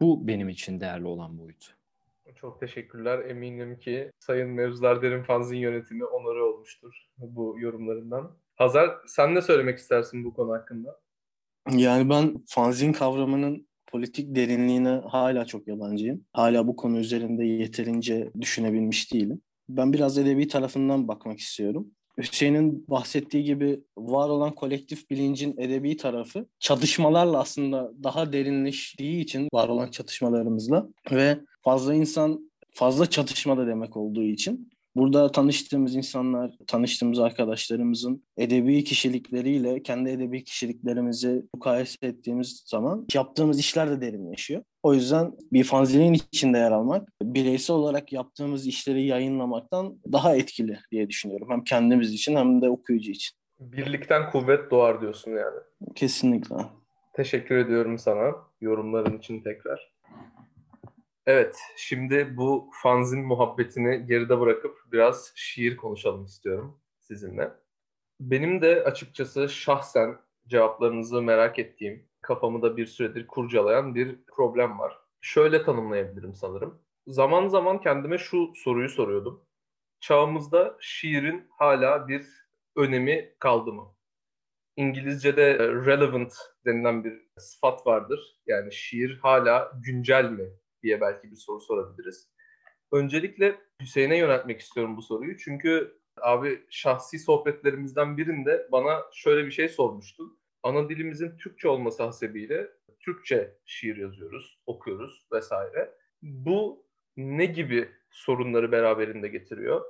bu 0.00 0.28
benim 0.28 0.48
için 0.48 0.80
değerli 0.80 1.06
olan 1.06 1.38
boyut. 1.38 1.74
Çok 2.34 2.60
teşekkürler. 2.60 3.18
Eminim 3.18 3.78
ki 3.78 4.10
Sayın 4.18 4.50
Mevzular 4.50 5.02
Derin 5.02 5.22
Fanzin 5.22 5.56
yönetimi 5.56 6.04
onarı 6.04 6.44
olmuştur 6.44 7.08
bu 7.18 7.56
yorumlarından. 7.58 8.36
Hazar 8.56 8.90
sen 9.06 9.34
ne 9.34 9.42
söylemek 9.42 9.78
istersin 9.78 10.24
bu 10.24 10.34
konu 10.34 10.52
hakkında? 10.52 11.03
Yani 11.72 12.10
ben 12.10 12.34
fanzin 12.46 12.92
kavramının 12.92 13.68
politik 13.86 14.34
derinliğine 14.34 14.88
hala 14.88 15.44
çok 15.44 15.68
yabancıyım. 15.68 16.24
Hala 16.32 16.66
bu 16.66 16.76
konu 16.76 16.98
üzerinde 16.98 17.44
yeterince 17.44 18.30
düşünebilmiş 18.40 19.12
değilim. 19.12 19.40
Ben 19.68 19.92
biraz 19.92 20.18
edebi 20.18 20.48
tarafından 20.48 21.08
bakmak 21.08 21.38
istiyorum. 21.38 21.90
Hüseyin'in 22.18 22.84
bahsettiği 22.88 23.44
gibi 23.44 23.80
var 23.96 24.28
olan 24.28 24.54
kolektif 24.54 25.10
bilincin 25.10 25.54
edebi 25.58 25.96
tarafı 25.96 26.46
çatışmalarla 26.58 27.40
aslında 27.40 27.92
daha 28.02 28.32
derinleştiği 28.32 29.20
için 29.20 29.48
var 29.52 29.68
olan 29.68 29.90
çatışmalarımızla 29.90 30.88
ve 31.10 31.38
fazla 31.62 31.94
insan 31.94 32.50
fazla 32.70 33.10
çatışma 33.10 33.58
da 33.58 33.66
demek 33.66 33.96
olduğu 33.96 34.22
için 34.22 34.70
Burada 34.96 35.32
tanıştığımız 35.32 35.96
insanlar, 35.96 36.50
tanıştığımız 36.66 37.18
arkadaşlarımızın 37.18 38.24
edebi 38.36 38.84
kişilikleriyle 38.84 39.82
kendi 39.82 40.10
edebi 40.10 40.44
kişiliklerimizi 40.44 41.44
mukayese 41.54 42.06
ettiğimiz 42.06 42.62
zaman 42.66 43.06
yaptığımız 43.14 43.58
işler 43.58 43.90
de 43.90 44.00
derinleşiyor. 44.00 44.62
O 44.82 44.94
yüzden 44.94 45.32
bir 45.52 45.64
fanzinin 45.64 46.12
içinde 46.12 46.58
yer 46.58 46.72
almak, 46.72 47.08
bireysel 47.22 47.76
olarak 47.76 48.12
yaptığımız 48.12 48.66
işleri 48.66 49.06
yayınlamaktan 49.06 49.98
daha 50.12 50.36
etkili 50.36 50.78
diye 50.92 51.08
düşünüyorum. 51.08 51.48
Hem 51.50 51.64
kendimiz 51.64 52.12
için 52.12 52.36
hem 52.36 52.62
de 52.62 52.70
okuyucu 52.70 53.10
için. 53.10 53.36
Birlikten 53.60 54.30
kuvvet 54.30 54.70
doğar 54.70 55.00
diyorsun 55.00 55.30
yani. 55.30 55.60
Kesinlikle. 55.94 56.56
Teşekkür 57.12 57.56
ediyorum 57.56 57.98
sana 57.98 58.32
yorumların 58.60 59.18
için 59.18 59.42
tekrar. 59.42 59.94
Evet, 61.26 61.58
şimdi 61.76 62.36
bu 62.36 62.70
fanzin 62.82 63.26
muhabbetini 63.26 64.06
geride 64.06 64.40
bırakıp 64.40 64.78
biraz 64.92 65.32
şiir 65.34 65.76
konuşalım 65.76 66.24
istiyorum 66.24 66.80
sizinle. 66.98 67.52
Benim 68.20 68.62
de 68.62 68.84
açıkçası 68.84 69.48
şahsen 69.48 70.18
cevaplarınızı 70.48 71.22
merak 71.22 71.58
ettiğim, 71.58 72.08
kafamı 72.22 72.62
da 72.62 72.76
bir 72.76 72.86
süredir 72.86 73.26
kurcalayan 73.26 73.94
bir 73.94 74.24
problem 74.26 74.78
var. 74.78 74.98
Şöyle 75.20 75.64
tanımlayabilirim 75.64 76.34
sanırım. 76.34 76.82
Zaman 77.06 77.48
zaman 77.48 77.80
kendime 77.80 78.18
şu 78.18 78.52
soruyu 78.56 78.88
soruyordum. 78.88 79.46
Çağımızda 80.00 80.76
şiirin 80.80 81.48
hala 81.50 82.08
bir 82.08 82.26
önemi 82.76 83.34
kaldı 83.38 83.72
mı? 83.72 83.94
İngilizce'de 84.76 85.58
relevant 85.58 86.34
denilen 86.66 87.04
bir 87.04 87.22
sıfat 87.38 87.86
vardır. 87.86 88.40
Yani 88.46 88.72
şiir 88.72 89.18
hala 89.22 89.72
güncel 89.84 90.30
mi 90.30 90.50
diye 90.84 91.00
belki 91.00 91.30
bir 91.30 91.36
soru 91.36 91.60
sorabiliriz. 91.60 92.28
Öncelikle 92.92 93.60
Hüseyin'e 93.82 94.18
yöneltmek 94.18 94.60
istiyorum 94.60 94.96
bu 94.96 95.02
soruyu. 95.02 95.38
Çünkü 95.38 95.98
abi 96.20 96.64
şahsi 96.70 97.18
sohbetlerimizden 97.18 98.16
birinde 98.16 98.68
bana 98.72 99.02
şöyle 99.12 99.46
bir 99.46 99.50
şey 99.50 99.68
sormuştun. 99.68 100.38
Ana 100.62 100.88
dilimizin 100.88 101.36
Türkçe 101.36 101.68
olması 101.68 102.02
hasebiyle 102.02 102.70
Türkçe 103.00 103.56
şiir 103.64 103.96
yazıyoruz, 103.96 104.58
okuyoruz 104.66 105.26
vesaire. 105.32 105.94
Bu 106.22 106.86
ne 107.16 107.46
gibi 107.46 107.90
sorunları 108.10 108.72
beraberinde 108.72 109.28
getiriyor? 109.28 109.84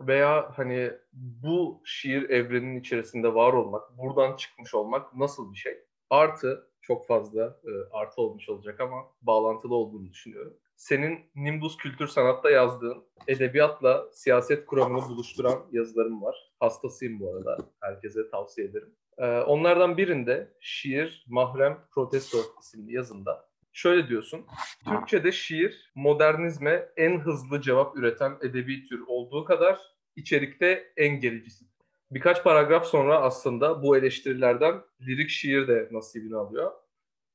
Veya 0.00 0.50
hani 0.56 0.92
bu 1.12 1.82
şiir 1.84 2.30
evrenin 2.30 2.80
içerisinde 2.80 3.34
var 3.34 3.52
olmak, 3.52 3.98
buradan 3.98 4.36
çıkmış 4.36 4.74
olmak 4.74 5.14
nasıl 5.16 5.52
bir 5.52 5.58
şey? 5.58 5.85
Artı 6.10 6.70
çok 6.82 7.06
fazla 7.06 7.44
e, 7.44 7.70
artı 7.92 8.22
olmuş 8.22 8.48
olacak 8.48 8.80
ama 8.80 8.96
bağlantılı 9.22 9.74
olduğunu 9.74 10.10
düşünüyorum. 10.10 10.56
Senin 10.76 11.18
Nimbus 11.34 11.76
Kültür 11.76 12.06
Sanat'ta 12.06 12.50
yazdığın 12.50 13.04
edebiyatla 13.28 14.08
siyaset 14.12 14.66
kuramını 14.66 15.08
buluşturan 15.08 15.66
yazılarım 15.72 16.22
var. 16.22 16.52
Hastasıyım 16.60 17.20
bu 17.20 17.34
arada. 17.34 17.58
Herkese 17.80 18.30
tavsiye 18.30 18.66
ederim. 18.66 18.94
E, 19.18 19.40
onlardan 19.40 19.96
birinde 19.96 20.52
şiir, 20.60 21.24
mahrem, 21.28 21.78
protesto 21.90 22.38
isimli 22.60 22.94
yazında 22.94 23.48
şöyle 23.72 24.08
diyorsun. 24.08 24.46
Türkçe'de 24.88 25.32
şiir 25.32 25.92
modernizme 25.94 26.88
en 26.96 27.20
hızlı 27.20 27.60
cevap 27.60 27.96
üreten 27.96 28.36
edebi 28.42 28.84
tür 28.88 29.00
olduğu 29.06 29.44
kadar 29.44 29.80
içerikte 30.16 30.92
en 30.96 31.20
gericisi. 31.20 31.64
Birkaç 32.10 32.44
paragraf 32.44 32.86
sonra 32.86 33.20
aslında 33.20 33.82
bu 33.82 33.96
eleştirilerden 33.96 34.74
lirik 35.00 35.30
şiir 35.30 35.68
de 35.68 35.88
nasibini 35.90 36.36
alıyor. 36.36 36.72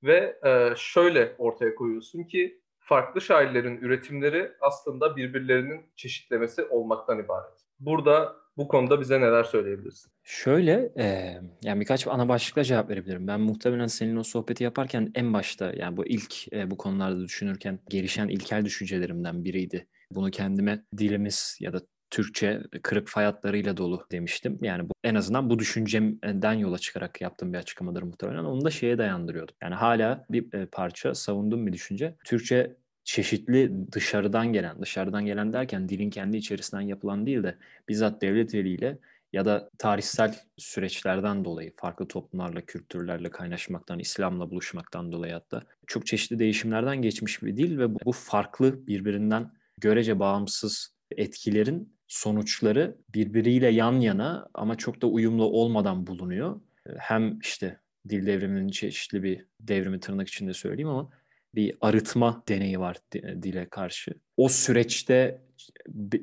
Ve 0.03 0.39
e, 0.45 0.73
şöyle 0.77 1.35
ortaya 1.37 1.75
koyuyorsun 1.75 2.23
ki 2.23 2.61
farklı 2.79 3.21
şairlerin 3.21 3.77
üretimleri 3.77 4.51
aslında 4.61 5.15
birbirlerinin 5.15 5.85
çeşitlemesi 5.95 6.63
olmaktan 6.63 7.19
ibaret. 7.19 7.53
Burada 7.79 8.35
bu 8.57 8.67
konuda 8.67 9.01
bize 9.01 9.21
neler 9.21 9.43
söyleyebilirsin? 9.43 10.11
Şöyle, 10.23 10.91
e, 10.97 11.37
yani 11.63 11.79
birkaç 11.79 12.07
ana 12.07 12.29
başlıkla 12.29 12.63
cevap 12.63 12.89
verebilirim. 12.89 13.27
Ben 13.27 13.41
muhtemelen 13.41 13.87
senin 13.87 14.15
o 14.15 14.23
sohbeti 14.23 14.63
yaparken 14.63 15.11
en 15.15 15.33
başta 15.33 15.73
yani 15.75 15.97
bu 15.97 16.05
ilk 16.05 16.53
e, 16.53 16.71
bu 16.71 16.77
konularda 16.77 17.23
düşünürken 17.23 17.79
gelişen 17.89 18.27
ilkel 18.27 18.65
düşüncelerimden 18.65 19.43
biriydi. 19.43 19.87
Bunu 20.11 20.31
kendime 20.31 20.85
dilimiz 20.97 21.57
ya 21.59 21.73
da 21.73 21.81
Türkçe 22.12 22.62
kırık 22.84 23.08
fay 23.08 23.25
hatlarıyla 23.25 23.77
dolu 23.77 24.06
demiştim. 24.12 24.60
Yani 24.62 24.89
bu, 24.89 24.94
en 25.03 25.15
azından 25.15 25.50
bu 25.50 25.60
düşüncemden 25.60 26.53
yola 26.53 26.77
çıkarak 26.77 27.22
yaptığım 27.22 27.53
bir 27.53 27.58
açıklamadır 27.58 28.03
muhtemelen. 28.03 28.44
Onu 28.44 28.65
da 28.65 28.70
şeye 28.72 28.98
dayandırıyordum. 28.98 29.56
Yani 29.62 29.75
hala 29.75 30.25
bir 30.30 30.53
e, 30.53 30.65
parça 30.65 31.15
savunduğum 31.15 31.68
bir 31.68 31.74
düşünce. 31.74 32.15
Türkçe 32.25 32.75
çeşitli 33.03 33.91
dışarıdan 33.91 34.53
gelen, 34.53 34.82
dışarıdan 34.82 35.25
gelen 35.25 35.53
derken 35.53 35.89
dilin 35.89 36.10
kendi 36.10 36.38
içerisinden 36.38 36.82
yapılan 36.82 37.25
değil 37.25 37.44
de 37.44 37.58
bizzat 37.89 38.22
devlet 38.22 38.56
eliyle 38.56 38.98
ya 39.34 39.46
da 39.46 39.70
tarihsel 39.77 40.36
süreçlerden 40.58 41.46
dolayı 41.46 41.74
farklı 41.77 42.08
toplumlarla, 42.08 42.62
kültürlerle 42.62 43.30
kaynaşmaktan, 43.30 44.00
İslam'la 44.00 44.51
buluşmaktan 44.51 45.12
dolayı 45.12 45.34
hatta 45.34 45.63
çok 45.88 46.06
çeşitli 46.06 46.39
değişimlerden 46.39 47.01
geçmiş 47.01 47.44
bir 47.44 47.58
dil 47.58 47.80
ve 47.80 47.96
bu 48.06 48.12
farklı 48.12 48.88
birbirinden 48.88 49.51
görece 49.77 50.20
bağımsız 50.20 50.96
etkilerin 51.12 51.94
sonuçları 52.12 52.96
birbiriyle 53.15 53.68
yan 53.68 54.00
yana 54.00 54.50
ama 54.53 54.75
çok 54.75 55.01
da 55.01 55.08
uyumlu 55.08 55.44
olmadan 55.44 56.08
bulunuyor. 56.08 56.62
Hem 56.98 57.39
işte 57.39 57.80
dil 58.10 58.25
devriminin 58.25 58.70
çeşitli 58.70 59.24
bir 59.24 59.46
devrimi 59.60 60.00
tırnak 60.00 60.27
içinde 60.27 60.53
söyleyeyim 60.53 60.89
ama 60.89 61.10
bir 61.56 61.75
arıtma 61.82 62.44
deneyi 62.48 62.80
var 62.80 62.98
dile 63.13 63.70
karşı. 63.70 64.13
O 64.38 64.50
süreçte 64.50 65.41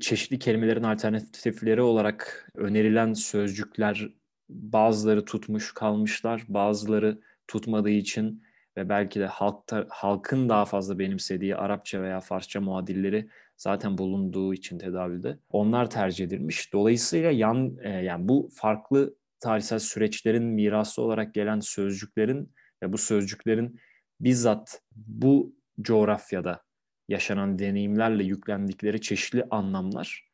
çeşitli 0.01 0.39
kelimelerin 0.39 0.83
alternatifleri 0.83 1.83
olarak 1.83 2.51
önerilen 2.55 3.13
sözcükler 3.13 4.11
bazıları 4.49 5.25
tutmuş 5.25 5.75
kalmışlar, 5.75 6.45
bazıları 6.49 7.21
tutmadığı 7.47 7.91
için 7.91 8.43
ve 8.77 8.89
belki 8.89 9.21
de 9.21 9.27
halkta, 9.27 9.87
halkın 9.91 10.49
daha 10.49 10.65
fazla 10.65 10.99
benimsediği 10.99 11.57
Arapça 11.57 12.03
veya 12.03 12.21
Farsça 12.21 12.61
muadilleri 12.61 13.29
zaten 13.59 13.99
bulunduğu 13.99 14.55
için 14.55 14.79
tedavülde 14.79 15.39
onlar 15.51 15.91
tercih 15.91 16.25
edilmiş. 16.25 16.73
Dolayısıyla 16.73 17.31
yan 17.31 17.77
e, 17.83 17.89
yani 17.89 18.29
bu 18.29 18.49
farklı 18.55 19.17
tarihsel 19.41 19.79
süreçlerin 19.79 20.45
mirası 20.45 21.03
olarak 21.03 21.35
gelen 21.35 21.61
sözcüklerin 21.61 22.53
ve 22.83 22.93
bu 22.93 22.99
sözcüklerin 22.99 23.81
bizzat 24.21 24.83
bu 24.97 25.57
coğrafyada 25.81 26.63
yaşanan 27.09 27.59
deneyimlerle 27.59 28.25
yüklendikleri 28.25 29.01
çeşitli 29.01 29.45
anlamlar 29.51 30.29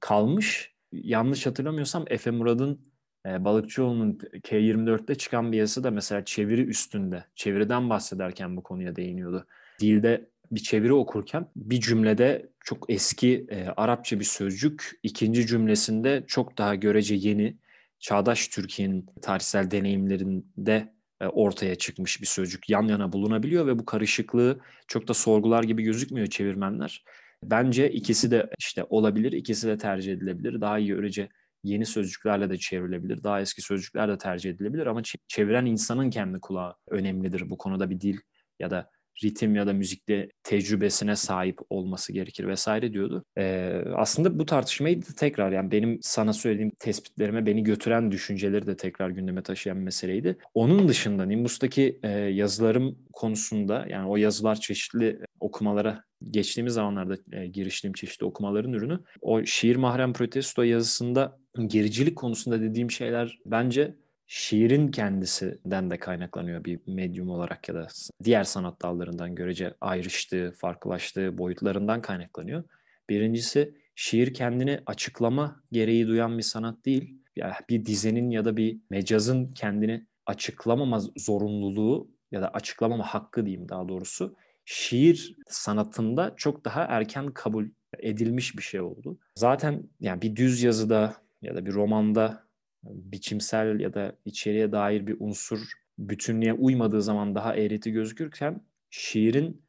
kalmış. 0.00 0.74
Yanlış 0.92 1.46
hatırlamıyorsam 1.46 2.04
Efe 2.06 2.30
Murad'ın 2.30 2.92
e, 3.26 3.44
Balıkçıoğlu'nun 3.44 4.18
K24'te 4.18 5.14
çıkan 5.14 5.52
bir 5.52 5.56
yazısı 5.56 5.84
da 5.84 5.90
mesela 5.90 6.24
çeviri 6.24 6.62
üstünde, 6.62 7.24
çeviriden 7.34 7.90
bahsederken 7.90 8.56
bu 8.56 8.62
konuya 8.62 8.96
değiniyordu. 8.96 9.46
Dilde 9.80 10.31
bir 10.52 10.60
çeviri 10.60 10.92
okurken 10.92 11.46
bir 11.56 11.80
cümlede 11.80 12.50
çok 12.64 12.90
eski 12.90 13.46
e, 13.50 13.66
Arapça 13.76 14.20
bir 14.20 14.24
sözcük, 14.24 15.00
ikinci 15.02 15.46
cümlesinde 15.46 16.24
çok 16.26 16.58
daha 16.58 16.74
görece 16.74 17.14
yeni, 17.14 17.56
çağdaş 17.98 18.48
Türkiye'nin 18.48 19.06
tarihsel 19.22 19.70
deneyimlerinde 19.70 20.92
e, 21.20 21.26
ortaya 21.26 21.74
çıkmış 21.74 22.20
bir 22.20 22.26
sözcük 22.26 22.70
yan 22.70 22.82
yana 22.82 23.12
bulunabiliyor 23.12 23.66
ve 23.66 23.78
bu 23.78 23.84
karışıklığı 23.84 24.60
çok 24.88 25.08
da 25.08 25.14
sorgular 25.14 25.62
gibi 25.62 25.82
gözükmüyor 25.82 26.26
çevirmenler. 26.26 27.04
Bence 27.44 27.90
ikisi 27.90 28.30
de 28.30 28.50
işte 28.58 28.84
olabilir, 28.90 29.32
ikisi 29.32 29.68
de 29.68 29.78
tercih 29.78 30.12
edilebilir. 30.12 30.60
Daha 30.60 30.78
iyi 30.78 30.88
görece 30.88 31.28
yeni 31.64 31.86
sözcüklerle 31.86 32.50
de 32.50 32.58
çevrilebilir. 32.58 33.24
Daha 33.24 33.40
eski 33.40 33.62
sözcükler 33.62 34.08
de 34.08 34.18
tercih 34.18 34.50
edilebilir 34.50 34.86
ama 34.86 35.02
çeviren 35.28 35.66
insanın 35.66 36.10
kendi 36.10 36.40
kulağı 36.40 36.74
önemlidir 36.88 37.50
bu 37.50 37.58
konuda 37.58 37.90
bir 37.90 38.00
dil 38.00 38.18
ya 38.60 38.70
da 38.70 38.90
ritim 39.24 39.54
ya 39.54 39.66
da 39.66 39.72
müzikte 39.72 40.28
tecrübesine 40.42 41.16
sahip 41.16 41.58
olması 41.70 42.12
gerekir 42.12 42.46
vesaire 42.46 42.92
diyordu. 42.92 43.24
Ee, 43.38 43.82
aslında 43.94 44.38
bu 44.38 44.46
tartışmayı 44.46 45.02
da 45.02 45.06
tekrar 45.16 45.52
yani 45.52 45.70
benim 45.70 45.98
sana 46.02 46.32
söylediğim 46.32 46.70
tespitlerime 46.78 47.46
beni 47.46 47.62
götüren 47.62 48.12
düşünceleri 48.12 48.66
de 48.66 48.76
tekrar 48.76 49.10
gündeme 49.10 49.42
taşıyan 49.42 49.78
meseleydi. 49.78 50.38
Onun 50.54 50.88
dışında 50.88 51.24
Nimbus'taki 51.24 52.00
e, 52.02 52.08
yazılarım 52.10 52.98
konusunda 53.12 53.86
yani 53.88 54.08
o 54.08 54.16
yazılar 54.16 54.56
çeşitli 54.60 55.18
okumalara 55.40 56.04
geçtiğimiz 56.30 56.74
zamanlarda 56.74 57.16
e, 57.32 57.46
giriştiğim 57.46 57.94
çeşitli 57.94 58.24
okumaların 58.24 58.72
ürünü. 58.72 59.00
O 59.20 59.44
şiir 59.44 59.76
mahrem 59.76 60.12
protesto 60.12 60.62
yazısında 60.62 61.38
gericilik 61.66 62.16
konusunda 62.16 62.60
dediğim 62.60 62.90
şeyler 62.90 63.38
bence 63.46 63.94
şiirin 64.34 64.88
kendisinden 64.88 65.90
de 65.90 65.98
kaynaklanıyor 65.98 66.64
bir 66.64 66.80
medyum 66.86 67.30
olarak 67.30 67.68
ya 67.68 67.74
da 67.74 67.88
diğer 68.24 68.44
sanat 68.44 68.82
dallarından 68.82 69.34
görece 69.34 69.74
ayrıştığı, 69.80 70.52
farklılaştığı 70.56 71.38
boyutlarından 71.38 72.02
kaynaklanıyor. 72.02 72.64
Birincisi 73.10 73.74
şiir 73.94 74.34
kendini 74.34 74.80
açıklama 74.86 75.62
gereği 75.72 76.06
duyan 76.06 76.38
bir 76.38 76.42
sanat 76.42 76.84
değil. 76.84 77.18
Yani 77.36 77.52
bir 77.70 77.86
dizenin 77.86 78.30
ya 78.30 78.44
da 78.44 78.56
bir 78.56 78.78
mecazın 78.90 79.52
kendini 79.52 80.06
açıklamama 80.26 81.00
zorunluluğu 81.16 82.10
ya 82.30 82.42
da 82.42 82.48
açıklamama 82.48 83.04
hakkı 83.04 83.46
diyeyim 83.46 83.68
daha 83.68 83.88
doğrusu 83.88 84.36
şiir 84.64 85.36
sanatında 85.48 86.34
çok 86.36 86.64
daha 86.64 86.82
erken 86.84 87.26
kabul 87.26 87.68
edilmiş 87.98 88.56
bir 88.56 88.62
şey 88.62 88.80
oldu. 88.80 89.18
Zaten 89.34 89.82
yani 90.00 90.22
bir 90.22 90.36
düz 90.36 90.62
yazıda 90.62 91.16
ya 91.42 91.54
da 91.54 91.66
bir 91.66 91.72
romanda 91.72 92.51
biçimsel 92.84 93.80
ya 93.80 93.94
da 93.94 94.16
içeriye 94.24 94.72
dair 94.72 95.06
bir 95.06 95.16
unsur 95.20 95.72
bütünlüğe 95.98 96.52
uymadığı 96.52 97.02
zaman 97.02 97.34
daha 97.34 97.56
eğreti 97.56 97.92
gözükürken 97.92 98.60
şiirin 98.90 99.62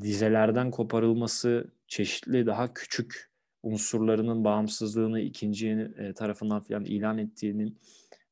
dizelerden 0.00 0.70
koparılması, 0.70 1.70
çeşitli 1.88 2.46
daha 2.46 2.74
küçük 2.74 3.30
unsurlarının 3.62 4.44
bağımsızlığını 4.44 5.20
ikinci 5.20 5.68
e, 5.98 6.14
tarafından 6.14 6.60
falan 6.60 6.84
ilan 6.84 7.18
ettiğinin 7.18 7.78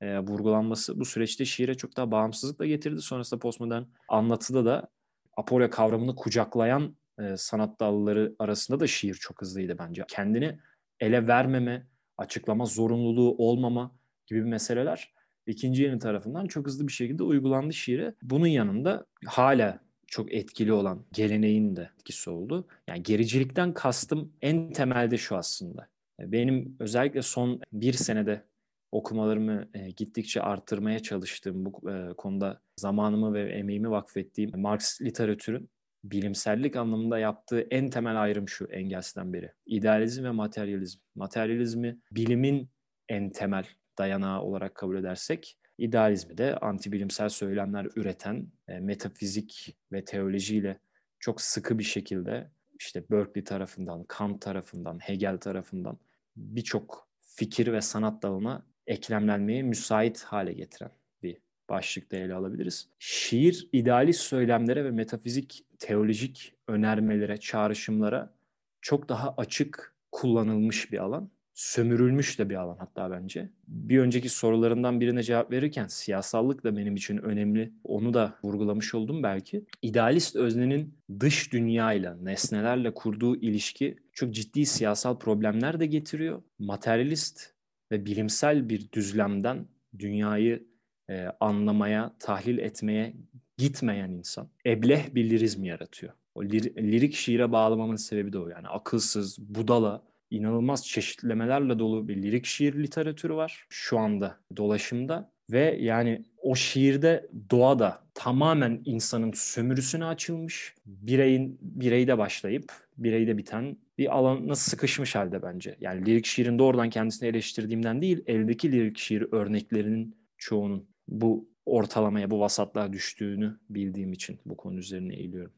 e, 0.00 0.18
vurgulanması 0.18 1.00
bu 1.00 1.04
süreçte 1.04 1.44
şiire 1.44 1.74
çok 1.74 1.96
daha 1.96 2.10
bağımsızlık 2.10 2.58
da 2.58 2.66
getirdi. 2.66 3.00
Sonrasında 3.00 3.40
postmodern 3.40 3.82
anlatıda 4.08 4.64
da 4.64 4.88
aporya 5.36 5.70
kavramını 5.70 6.14
kucaklayan 6.14 6.96
e, 7.18 7.36
sanat 7.36 7.80
dalları 7.80 8.34
arasında 8.38 8.80
da 8.80 8.86
şiir 8.86 9.14
çok 9.14 9.40
hızlıydı 9.40 9.78
bence. 9.78 10.04
Kendini 10.08 10.58
ele 11.00 11.26
vermeme, 11.26 11.86
açıklama 12.18 12.64
zorunluluğu 12.64 13.34
olmama 13.38 13.92
gibi 14.26 14.42
meseleler 14.42 15.14
ikinci 15.46 15.82
yeni 15.82 15.98
tarafından 15.98 16.46
çok 16.46 16.66
hızlı 16.66 16.88
bir 16.88 16.92
şekilde 16.92 17.22
uygulandı 17.22 17.72
şiire. 17.72 18.14
Bunun 18.22 18.46
yanında 18.46 19.06
hala 19.26 19.80
çok 20.06 20.32
etkili 20.32 20.72
olan 20.72 21.04
geleneğin 21.12 21.76
de 21.76 21.90
etkisi 21.98 22.30
oldu. 22.30 22.66
Yani 22.88 23.02
gericilikten 23.02 23.74
kastım 23.74 24.32
en 24.42 24.72
temelde 24.72 25.18
şu 25.18 25.36
aslında. 25.36 25.88
Benim 26.20 26.76
özellikle 26.80 27.22
son 27.22 27.60
bir 27.72 27.92
senede 27.92 28.44
okumalarımı 28.92 29.68
e, 29.74 29.90
gittikçe 29.90 30.42
arttırmaya 30.42 30.98
çalıştığım 30.98 31.64
bu 31.64 31.90
e, 31.90 32.14
konuda 32.16 32.60
zamanımı 32.76 33.34
ve 33.34 33.52
emeğimi 33.52 33.90
vakfettiğim 33.90 34.60
Marx 34.60 35.02
literatürün 35.02 35.70
bilimsellik 36.04 36.76
anlamında 36.76 37.18
yaptığı 37.18 37.60
en 37.60 37.90
temel 37.90 38.22
ayrım 38.22 38.48
şu 38.48 38.64
Engels'ten 38.64 39.32
beri. 39.32 39.52
İdealizm 39.66 40.24
ve 40.24 40.30
materyalizm. 40.30 41.00
Materyalizmi 41.14 41.98
bilimin 42.10 42.70
en 43.08 43.30
temel 43.30 43.64
dayanağı 43.98 44.42
olarak 44.42 44.74
kabul 44.74 44.96
edersek, 44.96 45.58
idealizmi 45.78 46.38
de 46.38 46.56
antibilimsel 46.56 47.28
söylemler 47.28 47.86
üreten 47.96 48.46
e, 48.68 48.80
metafizik 48.80 49.76
ve 49.92 50.04
teolojiyle 50.04 50.78
çok 51.18 51.40
sıkı 51.40 51.78
bir 51.78 51.84
şekilde 51.84 52.50
işte 52.80 53.04
Berkeley 53.10 53.44
tarafından, 53.44 54.04
Kant 54.04 54.42
tarafından, 54.42 54.98
Hegel 54.98 55.38
tarafından 55.38 55.98
birçok 56.36 57.08
fikir 57.20 57.72
ve 57.72 57.80
sanat 57.80 58.22
dalına 58.22 58.66
eklemlenmeye 58.86 59.62
müsait 59.62 60.22
hale 60.22 60.52
getiren 60.52 60.90
bir 61.22 61.36
başlıkta 61.68 62.16
ele 62.16 62.34
alabiliriz. 62.34 62.88
Şiir 62.98 63.68
idealist 63.72 64.20
söylemlere 64.20 64.84
ve 64.84 64.90
metafizik 64.90 65.64
teolojik 65.84 66.54
önermelere, 66.68 67.36
çağrışımlara 67.36 68.34
çok 68.80 69.08
daha 69.08 69.34
açık 69.36 69.94
kullanılmış 70.12 70.92
bir 70.92 70.98
alan. 70.98 71.30
Sömürülmüş 71.54 72.38
de 72.38 72.50
bir 72.50 72.54
alan 72.54 72.76
hatta 72.78 73.10
bence. 73.10 73.50
Bir 73.68 73.98
önceki 73.98 74.28
sorularından 74.28 75.00
birine 75.00 75.22
cevap 75.22 75.50
verirken 75.50 75.86
siyasallık 75.86 76.64
da 76.64 76.76
benim 76.76 76.96
için 76.96 77.18
önemli. 77.18 77.72
Onu 77.84 78.14
da 78.14 78.38
vurgulamış 78.44 78.94
oldum 78.94 79.22
belki. 79.22 79.64
İdealist 79.82 80.36
öznenin 80.36 80.94
dış 81.20 81.52
dünyayla, 81.52 82.16
nesnelerle 82.16 82.94
kurduğu 82.94 83.36
ilişki 83.36 83.96
çok 84.12 84.34
ciddi 84.34 84.66
siyasal 84.66 85.18
problemler 85.18 85.80
de 85.80 85.86
getiriyor. 85.86 86.42
Materyalist 86.58 87.50
ve 87.92 88.06
bilimsel 88.06 88.68
bir 88.68 88.92
düzlemden 88.92 89.66
dünyayı 89.98 90.66
e, 91.10 91.26
anlamaya, 91.40 92.16
tahlil 92.18 92.58
etmeye 92.58 93.14
gitmeyen 93.58 94.10
insan 94.10 94.48
ebleh 94.66 95.14
bir 95.14 95.30
lirizm 95.30 95.64
yaratıyor. 95.64 96.12
O 96.34 96.44
lir, 96.44 96.76
lirik 96.76 97.14
şiire 97.14 97.52
bağlamamın 97.52 97.96
sebebi 97.96 98.32
de 98.32 98.38
o 98.38 98.48
yani 98.48 98.68
akılsız, 98.68 99.38
budala, 99.38 100.02
inanılmaz 100.30 100.86
çeşitlemelerle 100.86 101.78
dolu 101.78 102.08
bir 102.08 102.22
lirik 102.22 102.46
şiir 102.46 102.74
literatürü 102.82 103.34
var 103.34 103.66
şu 103.68 103.98
anda 103.98 104.38
dolaşımda 104.56 105.34
ve 105.50 105.78
yani 105.80 106.24
o 106.42 106.54
şiirde 106.54 107.30
doğa 107.50 107.78
da 107.78 108.04
tamamen 108.14 108.82
insanın 108.84 109.32
sömürüsüne 109.34 110.04
açılmış. 110.04 110.74
Bireyin 110.86 111.58
bireyde 111.60 112.18
başlayıp 112.18 112.72
bireyde 112.98 113.38
biten 113.38 113.76
bir 113.98 114.16
alana 114.16 114.54
sıkışmış 114.54 115.14
halde 115.14 115.42
bence. 115.42 115.76
Yani 115.80 116.06
lirik 116.06 116.26
şiirin 116.26 116.58
doğrudan 116.58 116.90
kendisini 116.90 117.28
eleştirdiğimden 117.28 118.02
değil, 118.02 118.24
eldeki 118.26 118.72
lirik 118.72 118.98
şiir 118.98 119.26
örneklerinin 119.32 120.16
çoğunun 120.38 120.86
bu 121.08 121.48
ortalamaya, 121.66 122.30
bu 122.30 122.40
vasatlığa 122.40 122.92
düştüğünü 122.92 123.58
bildiğim 123.70 124.12
için 124.12 124.40
bu 124.46 124.56
konu 124.56 124.78
üzerine 124.78 125.14
eğiliyorum. 125.14 125.52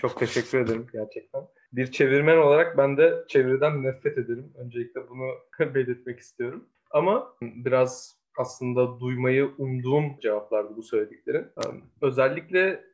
Çok 0.00 0.18
teşekkür 0.18 0.58
ederim 0.58 0.86
gerçekten. 0.92 1.42
Bir 1.72 1.90
çevirmen 1.90 2.36
olarak 2.36 2.78
ben 2.78 2.96
de 2.96 3.24
çeviriden 3.28 3.82
nefret 3.82 4.18
ederim. 4.18 4.52
Öncelikle 4.58 5.08
bunu 5.08 5.28
belirtmek 5.74 6.18
istiyorum. 6.18 6.68
Ama 6.90 7.36
biraz 7.42 8.20
aslında 8.38 9.00
duymayı 9.00 9.50
umduğum 9.58 10.20
cevaplardı 10.20 10.76
bu 10.76 10.82
söylediklerin. 10.82 11.46
Özellikle 12.02 12.84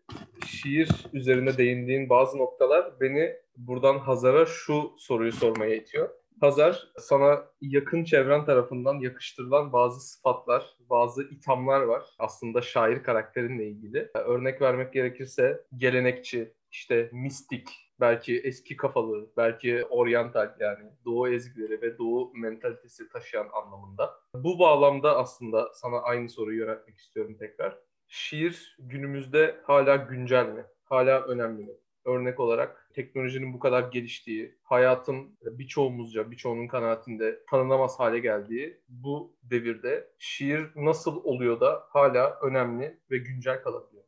şiir 0.47 1.07
üzerine 1.13 1.57
değindiğin 1.59 2.09
bazı 2.09 2.39
noktalar 2.39 3.01
beni 3.01 3.37
buradan 3.57 3.99
Hazar'a 3.99 4.47
şu 4.47 4.93
soruyu 4.99 5.33
sormaya 5.33 5.75
itiyor. 5.75 6.09
Hazar, 6.41 6.93
sana 6.99 7.45
yakın 7.61 8.05
çevren 8.05 8.45
tarafından 8.45 8.95
yakıştırılan 9.01 9.73
bazı 9.73 10.01
sıfatlar, 10.01 10.77
bazı 10.91 11.23
ithamlar 11.23 11.81
var 11.81 12.05
aslında 12.19 12.63
şair 12.63 13.03
karakterinle 13.03 13.67
ilgili. 13.67 14.11
Örnek 14.15 14.63
vermek 14.63 14.93
gerekirse 14.93 15.65
gelenekçi, 15.77 16.53
işte 16.71 17.11
mistik, 17.13 17.69
belki 18.01 18.41
eski 18.41 18.77
kafalı, 18.77 19.31
belki 19.37 19.85
oryantal 19.85 20.57
yani 20.61 20.85
doğu 21.05 21.29
ezgileri 21.29 21.83
ve 21.83 21.99
doğu 21.99 22.33
mentalitesi 22.35 23.09
taşıyan 23.09 23.49
anlamında. 23.53 24.15
Bu 24.35 24.59
bağlamda 24.59 25.17
aslında 25.17 25.75
sana 25.75 26.01
aynı 26.01 26.29
soruyu 26.29 26.59
yöneltmek 26.59 26.99
istiyorum 26.99 27.37
tekrar. 27.39 27.79
Şiir 28.09 28.77
günümüzde 28.79 29.61
hala 29.63 29.97
güncel 29.97 30.47
mi? 30.47 30.65
Hala 30.85 31.23
önemli 31.23 31.65
mi? 31.65 31.73
Örnek 32.07 32.41
olarak 32.41 32.91
teknolojinin 32.95 33.53
bu 33.53 33.59
kadar 33.59 33.83
geliştiği, 33.83 34.55
hayatın 34.63 35.39
birçoğumuzca, 35.43 36.31
birçoğunun 36.31 36.69
kanaatinde 36.69 37.45
tanınamaz 37.51 37.99
hale 38.01 38.19
geldiği 38.19 38.81
bu 38.89 39.37
devirde 39.43 40.09
şiir 40.19 40.67
nasıl 40.77 41.25
oluyor 41.25 41.61
da 41.61 41.83
hala 41.89 42.39
önemli 42.43 43.01
ve 43.11 43.19
güncel 43.19 43.63
kalabiliyor? 43.63 44.05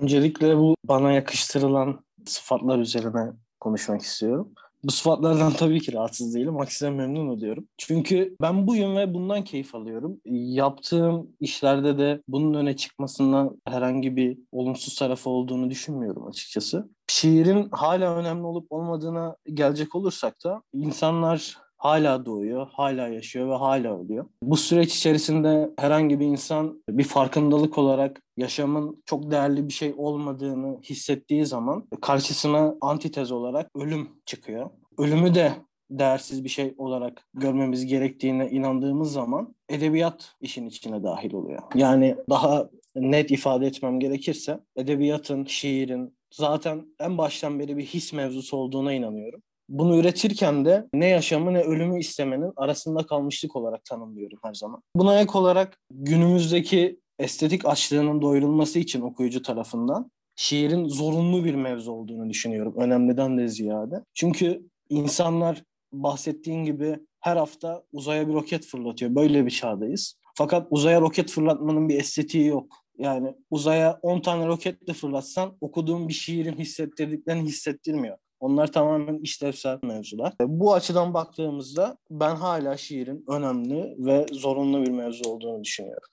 Öncelikle 0.00 0.56
bu 0.56 0.74
bana 0.84 1.12
yakıştırılan 1.12 2.04
sıfatlar 2.24 2.78
üzerine 2.78 3.32
konuşmak 3.60 4.02
istiyorum. 4.02 4.52
Bu 4.84 4.90
sıfatlardan 4.90 5.52
tabii 5.52 5.80
ki 5.80 5.92
rahatsız 5.92 6.34
değilim. 6.34 6.60
Aksine 6.60 6.90
memnun 6.90 7.28
oluyorum. 7.28 7.68
Çünkü 7.78 8.36
ben 8.42 8.66
buyum 8.66 8.96
ve 8.96 9.14
bundan 9.14 9.44
keyif 9.44 9.74
alıyorum. 9.74 10.20
Yaptığım 10.24 11.28
işlerde 11.40 11.98
de 11.98 12.22
bunun 12.28 12.54
öne 12.54 12.76
çıkmasından 12.76 13.60
herhangi 13.66 14.16
bir 14.16 14.38
olumsuz 14.52 14.94
tarafı 14.94 15.30
olduğunu 15.30 15.70
düşünmüyorum 15.70 16.26
açıkçası. 16.26 16.90
Şiirin 17.06 17.68
hala 17.72 18.16
önemli 18.16 18.46
olup 18.46 18.72
olmadığına 18.72 19.36
gelecek 19.54 19.94
olursak 19.94 20.44
da 20.44 20.62
insanlar 20.72 21.58
hala 21.80 22.26
doğuyor, 22.26 22.66
hala 22.72 23.08
yaşıyor 23.08 23.48
ve 23.48 23.54
hala 23.54 24.00
ölüyor. 24.00 24.26
Bu 24.42 24.56
süreç 24.56 24.96
içerisinde 24.96 25.70
herhangi 25.78 26.20
bir 26.20 26.26
insan 26.26 26.82
bir 26.88 27.04
farkındalık 27.04 27.78
olarak 27.78 28.22
yaşamın 28.36 29.02
çok 29.06 29.30
değerli 29.30 29.68
bir 29.68 29.72
şey 29.72 29.94
olmadığını 29.96 30.80
hissettiği 30.82 31.46
zaman 31.46 31.88
karşısına 32.00 32.74
antitez 32.80 33.32
olarak 33.32 33.70
ölüm 33.74 34.08
çıkıyor. 34.26 34.70
Ölümü 34.98 35.34
de 35.34 35.52
değersiz 35.90 36.44
bir 36.44 36.48
şey 36.48 36.74
olarak 36.78 37.26
görmemiz 37.34 37.86
gerektiğine 37.86 38.50
inandığımız 38.50 39.12
zaman 39.12 39.54
edebiyat 39.68 40.34
işin 40.40 40.66
içine 40.66 41.02
dahil 41.02 41.32
oluyor. 41.34 41.62
Yani 41.74 42.16
daha 42.30 42.70
net 42.96 43.30
ifade 43.30 43.66
etmem 43.66 44.00
gerekirse 44.00 44.60
edebiyatın, 44.76 45.44
şiirin 45.44 46.16
zaten 46.30 46.86
en 47.00 47.18
baştan 47.18 47.58
beri 47.58 47.76
bir 47.76 47.84
his 47.84 48.12
mevzusu 48.12 48.56
olduğuna 48.56 48.92
inanıyorum. 48.92 49.42
Bunu 49.70 49.96
üretirken 49.96 50.64
de 50.64 50.88
ne 50.94 51.06
yaşamı 51.06 51.54
ne 51.54 51.60
ölümü 51.62 52.00
istemenin 52.00 52.52
arasında 52.56 53.06
kalmışlık 53.06 53.56
olarak 53.56 53.84
tanımlıyorum 53.84 54.38
her 54.42 54.54
zaman. 54.54 54.82
Buna 54.96 55.20
ek 55.20 55.30
olarak 55.34 55.78
günümüzdeki 55.90 57.00
estetik 57.18 57.66
açlığının 57.66 58.22
doyurulması 58.22 58.78
için 58.78 59.00
okuyucu 59.00 59.42
tarafından 59.42 60.10
şiirin 60.36 60.88
zorunlu 60.88 61.44
bir 61.44 61.54
mevzu 61.54 61.92
olduğunu 61.92 62.30
düşünüyorum. 62.30 62.74
Önemliden 62.76 63.38
de 63.38 63.48
ziyade. 63.48 64.04
Çünkü 64.14 64.62
insanlar 64.88 65.62
bahsettiğin 65.92 66.64
gibi 66.64 66.98
her 67.20 67.36
hafta 67.36 67.82
uzaya 67.92 68.28
bir 68.28 68.34
roket 68.34 68.66
fırlatıyor. 68.66 69.14
Böyle 69.14 69.46
bir 69.46 69.50
çağdayız. 69.50 70.20
Fakat 70.34 70.66
uzaya 70.70 71.00
roket 71.00 71.30
fırlatmanın 71.30 71.88
bir 71.88 71.98
estetiği 71.98 72.46
yok. 72.46 72.76
Yani 72.98 73.34
uzaya 73.50 73.98
10 74.02 74.20
tane 74.20 74.46
roketle 74.46 74.92
fırlatsan 74.92 75.56
okuduğun 75.60 76.08
bir 76.08 76.12
şiirin 76.12 76.58
hissettirdiklerini 76.58 77.48
hissettirmiyor. 77.48 78.18
Onlar 78.40 78.72
tamamen 78.72 79.18
işlevsel 79.18 79.78
mevzular. 79.82 80.32
Bu 80.40 80.74
açıdan 80.74 81.14
baktığımızda 81.14 81.96
ben 82.10 82.36
hala 82.36 82.76
şiirin 82.76 83.24
önemli 83.28 83.94
ve 83.98 84.26
zorunlu 84.32 84.82
bir 84.82 84.90
mevzu 84.90 85.30
olduğunu 85.30 85.64
düşünüyorum. 85.64 86.08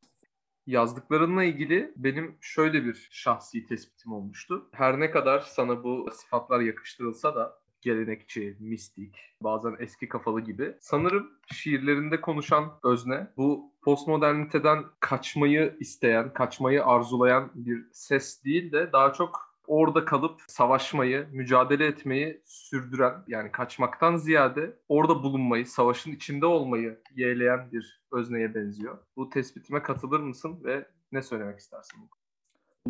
Yazdıklarınla 0.67 1.43
ilgili 1.43 1.93
benim 1.95 2.37
şöyle 2.41 2.85
bir 2.85 3.07
şahsi 3.11 3.65
tespitim 3.65 4.11
olmuştu. 4.11 4.69
Her 4.71 4.99
ne 4.99 5.11
kadar 5.11 5.39
sana 5.39 5.83
bu 5.83 6.09
sıfatlar 6.13 6.59
yakıştırılsa 6.59 7.35
da 7.35 7.53
gelenekçi, 7.81 8.57
mistik, 8.59 9.15
bazen 9.41 9.75
eski 9.79 10.09
kafalı 10.09 10.41
gibi. 10.41 10.77
Sanırım 10.79 11.31
şiirlerinde 11.53 12.21
konuşan 12.21 12.79
özne 12.83 13.27
bu 13.37 13.73
postmoderniteden 13.81 14.83
kaçmayı 14.99 15.77
isteyen, 15.79 16.33
kaçmayı 16.33 16.85
arzulayan 16.85 17.51
bir 17.55 17.85
ses 17.91 18.43
değil 18.43 18.71
de 18.71 18.89
daha 18.93 19.13
çok 19.13 19.46
orada 19.67 20.05
kalıp 20.05 20.41
savaşmayı, 20.47 21.27
mücadele 21.31 21.85
etmeyi 21.85 22.41
sürdüren 22.45 23.23
yani 23.27 23.51
kaçmaktan 23.51 24.17
ziyade 24.17 24.79
orada 24.89 25.23
bulunmayı, 25.23 25.65
savaşın 25.65 26.11
içinde 26.11 26.45
olmayı 26.45 27.01
yeğleyen 27.15 27.71
bir 27.71 28.01
özneye 28.11 28.55
benziyor. 28.55 28.97
Bu 29.15 29.29
tespitime 29.29 29.83
katılır 29.83 30.19
mısın 30.19 30.59
ve 30.63 30.87
ne 31.11 31.21
söylemek 31.21 31.59
istersin? 31.59 32.09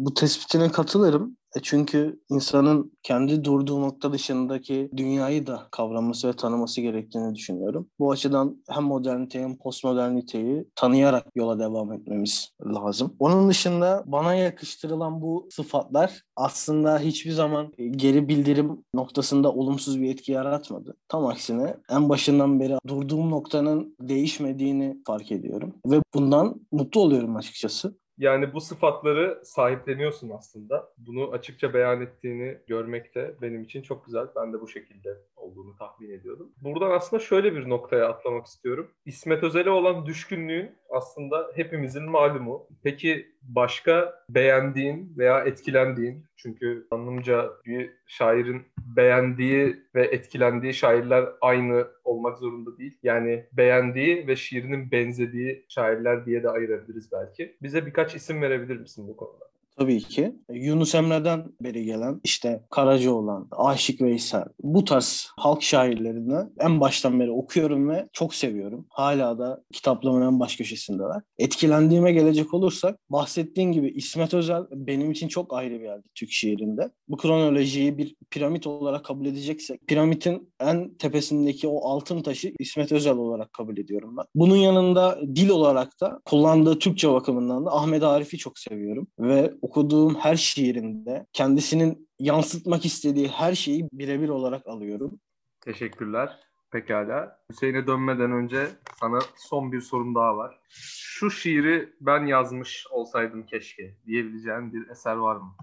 Bu 0.05 0.13
tespitine 0.13 0.71
katılırım. 0.71 1.37
E 1.55 1.59
çünkü 1.63 2.19
insanın 2.29 2.97
kendi 3.03 3.43
durduğu 3.43 3.81
nokta 3.81 4.13
dışındaki 4.13 4.89
dünyayı 4.97 5.47
da 5.47 5.67
kavraması 5.71 6.27
ve 6.27 6.33
tanıması 6.33 6.81
gerektiğini 6.81 7.35
düşünüyorum. 7.35 7.89
Bu 7.99 8.11
açıdan 8.11 8.63
hem 8.69 8.83
moderniteyi 8.83 9.43
hem 9.43 9.57
postmoderniteyi 9.57 10.67
tanıyarak 10.75 11.27
yola 11.35 11.59
devam 11.59 11.93
etmemiz 11.93 12.49
lazım. 12.65 13.15
Onun 13.19 13.49
dışında 13.49 14.03
bana 14.05 14.35
yakıştırılan 14.35 15.21
bu 15.21 15.47
sıfatlar 15.51 16.23
aslında 16.35 16.99
hiçbir 16.99 17.31
zaman 17.31 17.73
geri 17.91 18.27
bildirim 18.27 18.83
noktasında 18.93 19.51
olumsuz 19.51 20.01
bir 20.01 20.09
etki 20.09 20.31
yaratmadı. 20.31 20.97
Tam 21.07 21.25
aksine 21.25 21.75
en 21.89 22.09
başından 22.09 22.59
beri 22.59 22.77
durduğum 22.87 23.31
noktanın 23.31 23.95
değişmediğini 24.01 24.97
fark 25.07 25.31
ediyorum. 25.31 25.73
Ve 25.85 26.01
bundan 26.13 26.61
mutlu 26.71 27.01
oluyorum 27.01 27.35
açıkçası. 27.35 27.97
Yani 28.17 28.53
bu 28.53 28.61
sıfatları 28.61 29.41
sahipleniyorsun 29.43 30.29
aslında. 30.29 30.89
Bunu 30.97 31.31
açıkça 31.31 31.73
beyan 31.73 32.01
ettiğini 32.01 32.57
görmek 32.67 33.15
de 33.15 33.35
benim 33.41 33.63
için 33.63 33.81
çok 33.81 34.05
güzel. 34.05 34.27
Ben 34.35 34.53
de 34.53 34.61
bu 34.61 34.67
şekilde 34.67 35.17
olduğunu 35.35 35.75
tahmin 35.77 36.09
ediyorum. 36.09 36.51
Buradan 36.61 36.91
aslında 36.91 37.23
şöyle 37.23 37.55
bir 37.55 37.69
noktaya 37.69 38.09
atlamak 38.09 38.45
istiyorum. 38.45 38.91
İsmet 39.05 39.43
Özel'e 39.43 39.69
olan 39.69 40.05
düşkünlüğün 40.05 40.71
aslında 40.89 41.51
hepimizin 41.55 42.09
malumu. 42.09 42.67
Peki 42.83 43.27
başka 43.41 44.23
beğendiğin 44.29 45.13
veya 45.17 45.39
etkilendiğin, 45.43 46.25
çünkü 46.37 46.87
anlamca 46.91 47.49
bir 47.65 47.91
şairin 48.07 48.61
beğendiği 48.95 49.77
ve 49.95 50.05
etkilendiği 50.05 50.73
şairler 50.73 51.25
aynı 51.41 51.87
olmak 52.03 52.37
zorunda 52.37 52.77
değil. 52.77 52.97
Yani 53.03 53.45
beğendiği 53.53 54.27
ve 54.27 54.35
şiirinin 54.35 54.91
benzediği 54.91 55.65
şairler 55.69 56.25
diye 56.25 56.43
de 56.43 56.49
ayırabiliriz 56.49 57.11
belki. 57.11 57.57
Bize 57.61 57.85
birkaç 57.85 58.15
isim 58.15 58.41
verebilir 58.41 58.77
misin 58.77 59.07
bu 59.07 59.17
konuda? 59.17 59.47
Tabii 59.77 59.99
ki. 59.99 60.35
Yunus 60.53 60.95
Emre'den 60.95 61.45
beri 61.61 61.85
gelen 61.85 62.21
işte 62.23 62.63
Karacaoğlan, 62.69 63.47
Aşık 63.51 64.01
Veysel 64.01 64.45
bu 64.63 64.83
tarz 64.83 65.27
halk 65.37 65.63
şairlerini 65.63 66.49
en 66.59 66.79
baştan 66.79 67.19
beri 67.19 67.31
okuyorum 67.31 67.89
ve 67.89 68.07
çok 68.13 68.35
seviyorum. 68.35 68.85
Hala 68.89 69.39
da 69.39 69.63
kitaplığımın 69.73 70.21
en 70.27 70.39
baş 70.39 70.55
köşesindeler. 70.55 71.21
Etkilendiğime 71.37 72.11
gelecek 72.11 72.53
olursak 72.53 72.99
bahsettiğin 73.09 73.71
gibi 73.71 73.89
İsmet 73.89 74.33
Özel 74.33 74.63
benim 74.71 75.11
için 75.11 75.27
çok 75.27 75.53
ayrı 75.53 75.79
bir 75.79 75.85
yerde 75.85 76.07
Türk 76.15 76.31
şiirinde. 76.31 76.89
Bu 77.07 77.17
kronolojiyi 77.17 77.97
bir 77.97 78.15
piramit 78.31 78.67
olarak 78.67 79.05
kabul 79.05 79.25
edeceksek 79.25 79.87
piramitin 79.87 80.53
en 80.59 80.93
tepesindeki 80.93 81.67
o 81.67 81.89
altın 81.89 82.21
taşı 82.21 82.53
İsmet 82.59 82.91
Özel 82.91 83.17
olarak 83.17 83.53
kabul 83.53 83.77
ediyorum 83.77 84.17
ben. 84.17 84.25
Bunun 84.35 84.55
yanında 84.55 85.19
dil 85.35 85.49
olarak 85.49 86.01
da 86.01 86.19
kullandığı 86.25 86.79
Türkçe 86.79 87.11
bakımından 87.11 87.65
da 87.65 87.75
Ahmet 87.75 88.03
Arif'i 88.03 88.37
çok 88.37 88.59
seviyorum 88.59 89.07
ve 89.19 89.53
okuduğum 89.67 90.15
her 90.15 90.35
şiirinde 90.35 91.25
kendisinin 91.33 92.09
yansıtmak 92.19 92.85
istediği 92.85 93.27
her 93.27 93.55
şeyi 93.55 93.89
birebir 93.93 94.29
olarak 94.29 94.67
alıyorum. 94.67 95.19
Teşekkürler. 95.61 96.39
Pekala. 96.71 97.39
Hüseyin'e 97.51 97.87
dönmeden 97.87 98.31
önce 98.31 98.67
sana 98.99 99.19
son 99.37 99.71
bir 99.71 99.81
sorum 99.81 100.15
daha 100.15 100.37
var. 100.37 100.59
Şu 100.69 101.31
şiiri 101.31 101.89
ben 102.01 102.25
yazmış 102.25 102.87
olsaydım 102.91 103.45
keşke 103.45 103.95
diyebileceğin 104.05 104.73
bir 104.73 104.89
eser 104.89 105.15
var 105.15 105.35
mı? 105.35 105.55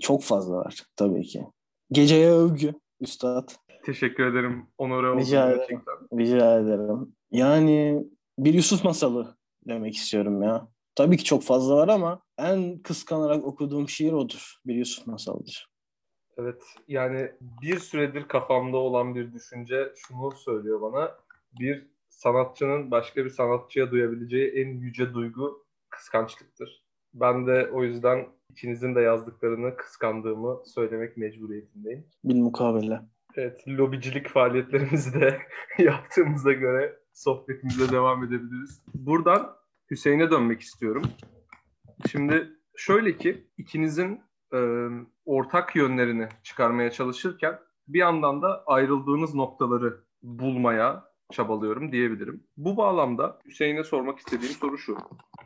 Çok 0.00 0.22
fazla 0.22 0.56
var 0.56 0.82
tabii 0.96 1.22
ki. 1.22 1.46
Geceye 1.92 2.30
övgü 2.30 2.74
üstad. 3.00 3.48
Teşekkür 3.84 4.26
ederim. 4.26 4.66
Onore 4.78 5.08
oldum 5.08 5.20
Rica 5.20 5.46
ederim. 5.50 5.58
gerçekten. 5.68 6.18
Rica 6.18 6.60
ederim. 6.60 7.12
Yani 7.30 8.04
bir 8.38 8.54
Yusuf 8.54 8.84
masalı 8.84 9.36
demek 9.68 9.96
istiyorum 9.96 10.42
ya. 10.42 10.68
Tabii 10.96 11.16
ki 11.16 11.24
çok 11.24 11.42
fazla 11.42 11.76
var 11.76 11.88
ama 11.88 12.20
en 12.38 12.78
kıskanarak 12.78 13.44
okuduğum 13.44 13.88
şiir 13.88 14.12
odur. 14.12 14.56
Bir 14.66 14.74
Yusuf 14.74 15.06
masalıdır. 15.06 15.68
Evet 16.38 16.62
yani 16.88 17.32
bir 17.40 17.78
süredir 17.78 18.28
kafamda 18.28 18.76
olan 18.76 19.14
bir 19.14 19.32
düşünce 19.32 19.92
şunu 19.96 20.32
söylüyor 20.32 20.80
bana. 20.80 21.10
Bir 21.60 21.86
sanatçının 22.08 22.90
başka 22.90 23.24
bir 23.24 23.30
sanatçıya 23.30 23.90
duyabileceği 23.90 24.50
en 24.50 24.68
yüce 24.68 25.14
duygu 25.14 25.64
kıskançlıktır. 25.90 26.84
Ben 27.14 27.46
de 27.46 27.70
o 27.72 27.84
yüzden 27.84 28.26
ikinizin 28.50 28.94
de 28.94 29.00
yazdıklarını 29.00 29.76
kıskandığımı 29.76 30.62
söylemek 30.66 31.16
mecburiyetindeyim. 31.16 32.06
Bil 32.24 32.40
mukabele. 32.40 33.00
Evet, 33.36 33.68
lobicilik 33.68 34.28
faaliyetlerimizi 34.28 35.20
de 35.20 35.38
yaptığımıza 35.78 36.52
göre 36.52 36.98
sohbetimize 37.12 37.92
devam 37.92 38.24
edebiliriz. 38.24 38.82
Buradan 38.94 39.55
Hüseyin'e 39.90 40.30
dönmek 40.30 40.60
istiyorum. 40.60 41.02
Şimdi 42.10 42.50
şöyle 42.76 43.16
ki 43.16 43.46
ikinizin 43.58 44.20
e, 44.54 44.58
ortak 45.24 45.76
yönlerini 45.76 46.28
çıkarmaya 46.42 46.90
çalışırken 46.90 47.58
bir 47.88 47.98
yandan 47.98 48.42
da 48.42 48.64
ayrıldığınız 48.66 49.34
noktaları 49.34 50.00
bulmaya 50.22 51.04
çabalıyorum 51.32 51.92
diyebilirim. 51.92 52.44
Bu 52.56 52.76
bağlamda 52.76 53.38
Hüseyin'e 53.46 53.84
sormak 53.84 54.18
istediğim 54.18 54.54
soru 54.54 54.78
şu. 54.78 54.96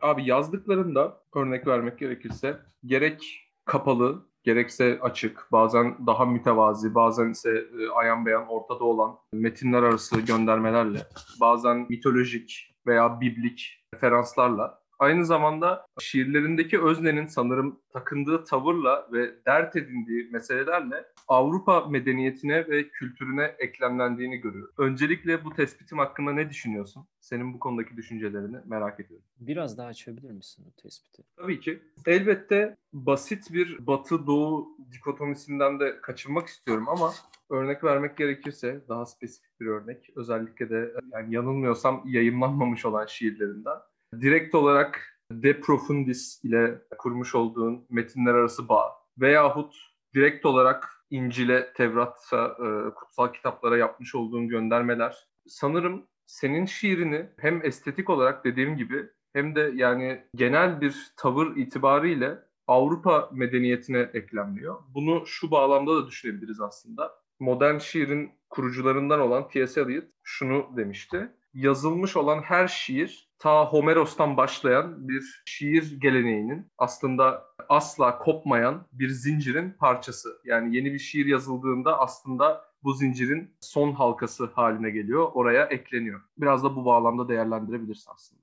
Abi 0.00 0.24
yazdıklarında 0.24 1.22
örnek 1.34 1.66
vermek 1.66 1.98
gerekirse 1.98 2.60
gerek 2.84 3.50
kapalı 3.64 4.30
gerekse 4.42 4.98
açık, 5.02 5.46
bazen 5.52 6.06
daha 6.06 6.24
mütevazi, 6.26 6.94
bazen 6.94 7.30
ise 7.30 7.50
e, 7.50 7.88
ayan 7.88 8.26
beyan 8.26 8.46
ortada 8.48 8.84
olan 8.84 9.18
metinler 9.32 9.82
arası 9.82 10.20
göndermelerle, 10.20 11.06
bazen 11.40 11.86
mitolojik 11.88 12.69
veya 12.90 13.20
biblik 13.20 13.86
referanslarla 13.94 14.79
aynı 15.00 15.26
zamanda 15.26 15.86
şiirlerindeki 16.00 16.82
öznenin 16.82 17.26
sanırım 17.26 17.80
takındığı 17.92 18.44
tavırla 18.44 19.08
ve 19.12 19.44
dert 19.46 19.76
edindiği 19.76 20.28
meselelerle 20.30 21.04
Avrupa 21.28 21.86
medeniyetine 21.86 22.68
ve 22.68 22.88
kültürüne 22.88 23.54
eklemlendiğini 23.58 24.36
görüyorum. 24.36 24.74
Öncelikle 24.78 25.44
bu 25.44 25.54
tespitim 25.54 25.98
hakkında 25.98 26.32
ne 26.32 26.50
düşünüyorsun? 26.50 27.06
Senin 27.20 27.54
bu 27.54 27.58
konudaki 27.58 27.96
düşüncelerini 27.96 28.56
merak 28.66 29.00
ediyorum. 29.00 29.26
Biraz 29.40 29.78
daha 29.78 29.86
açabilir 29.86 30.30
misin 30.30 30.64
bu 30.68 30.82
tespiti? 30.82 31.22
Tabii 31.36 31.60
ki. 31.60 31.82
Elbette 32.06 32.76
basit 32.92 33.52
bir 33.52 33.86
batı-doğu 33.86 34.68
dikotomisinden 34.92 35.80
de 35.80 36.00
kaçınmak 36.00 36.48
istiyorum 36.48 36.88
ama 36.88 37.12
örnek 37.50 37.84
vermek 37.84 38.16
gerekirse 38.16 38.80
daha 38.88 39.06
spesifik 39.06 39.60
bir 39.60 39.66
örnek. 39.66 40.10
Özellikle 40.16 40.70
de 40.70 40.92
yani 41.12 41.34
yanılmıyorsam 41.34 42.02
yayınlanmamış 42.06 42.84
olan 42.84 43.06
şiirlerinden. 43.06 43.78
Direkt 44.20 44.54
olarak 44.54 45.20
De 45.32 45.60
Profundis 45.60 46.44
ile 46.44 46.78
kurmuş 46.98 47.34
olduğun 47.34 47.86
metinler 47.90 48.34
arası 48.34 48.68
bağ 48.68 48.92
veyahut 49.18 49.76
direkt 50.14 50.46
olarak 50.46 51.04
İncil'e, 51.10 51.72
Tevrat'a, 51.72 52.46
e, 52.46 52.94
kutsal 52.94 53.32
kitaplara 53.32 53.76
yapmış 53.76 54.14
olduğun 54.14 54.48
göndermeler 54.48 55.16
sanırım 55.46 56.06
senin 56.26 56.66
şiirini 56.66 57.26
hem 57.38 57.66
estetik 57.66 58.10
olarak 58.10 58.44
dediğim 58.44 58.76
gibi 58.76 59.06
hem 59.32 59.54
de 59.54 59.72
yani 59.74 60.24
genel 60.34 60.80
bir 60.80 61.12
tavır 61.16 61.56
itibariyle 61.56 62.38
Avrupa 62.66 63.30
medeniyetine 63.32 64.10
eklemliyor. 64.14 64.76
Bunu 64.94 65.26
şu 65.26 65.50
bağlamda 65.50 65.96
da 65.96 66.06
düşünebiliriz 66.06 66.60
aslında. 66.60 67.12
Modern 67.40 67.78
şiirin 67.78 68.30
kurucularından 68.50 69.20
olan 69.20 69.48
T.S. 69.48 69.80
Eliot 69.80 70.04
şunu 70.22 70.66
demişti. 70.76 71.30
Yazılmış 71.54 72.16
olan 72.16 72.42
her 72.42 72.68
şiir 72.68 73.28
ta 73.38 73.66
Homeros'tan 73.66 74.36
başlayan 74.36 75.08
bir 75.08 75.42
şiir 75.44 76.00
geleneğinin 76.00 76.66
aslında 76.78 77.44
asla 77.68 78.18
kopmayan 78.18 78.86
bir 78.92 79.08
zincirin 79.08 79.70
parçası. 79.70 80.28
Yani 80.44 80.76
yeni 80.76 80.92
bir 80.92 80.98
şiir 80.98 81.26
yazıldığında 81.26 81.98
aslında 82.00 82.64
bu 82.82 82.92
zincirin 82.94 83.50
son 83.60 83.92
halkası 83.92 84.44
haline 84.44 84.90
geliyor. 84.90 85.28
Oraya 85.34 85.64
ekleniyor. 85.64 86.20
Biraz 86.38 86.64
da 86.64 86.76
bu 86.76 86.84
bağlamda 86.84 87.28
değerlendirebilirsin 87.28 88.10
aslında. 88.14 88.42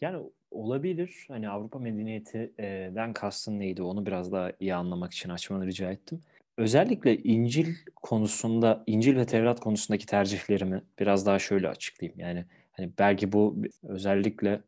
Yani 0.00 0.30
olabilir. 0.50 1.24
Hani 1.28 1.48
Avrupa 1.48 1.78
medeniyetinden 1.78 3.12
kastın 3.12 3.60
neydi 3.60 3.82
onu 3.82 4.06
biraz 4.06 4.32
daha 4.32 4.52
iyi 4.60 4.74
anlamak 4.74 5.12
için 5.12 5.28
açmanı 5.28 5.66
rica 5.66 5.90
ettim. 5.90 6.22
Özellikle 6.58 7.16
İncil 7.16 7.74
konusunda, 7.96 8.82
İncil 8.86 9.16
ve 9.16 9.26
Tevrat 9.26 9.60
konusundaki 9.60 10.06
tercihlerimi 10.06 10.82
biraz 10.98 11.26
daha 11.26 11.38
şöyle 11.38 11.68
açıklayayım. 11.68 12.20
Yani 12.20 12.44
hani 12.72 12.90
belki 12.98 13.32
bu 13.32 13.56
özellikle 13.82 14.60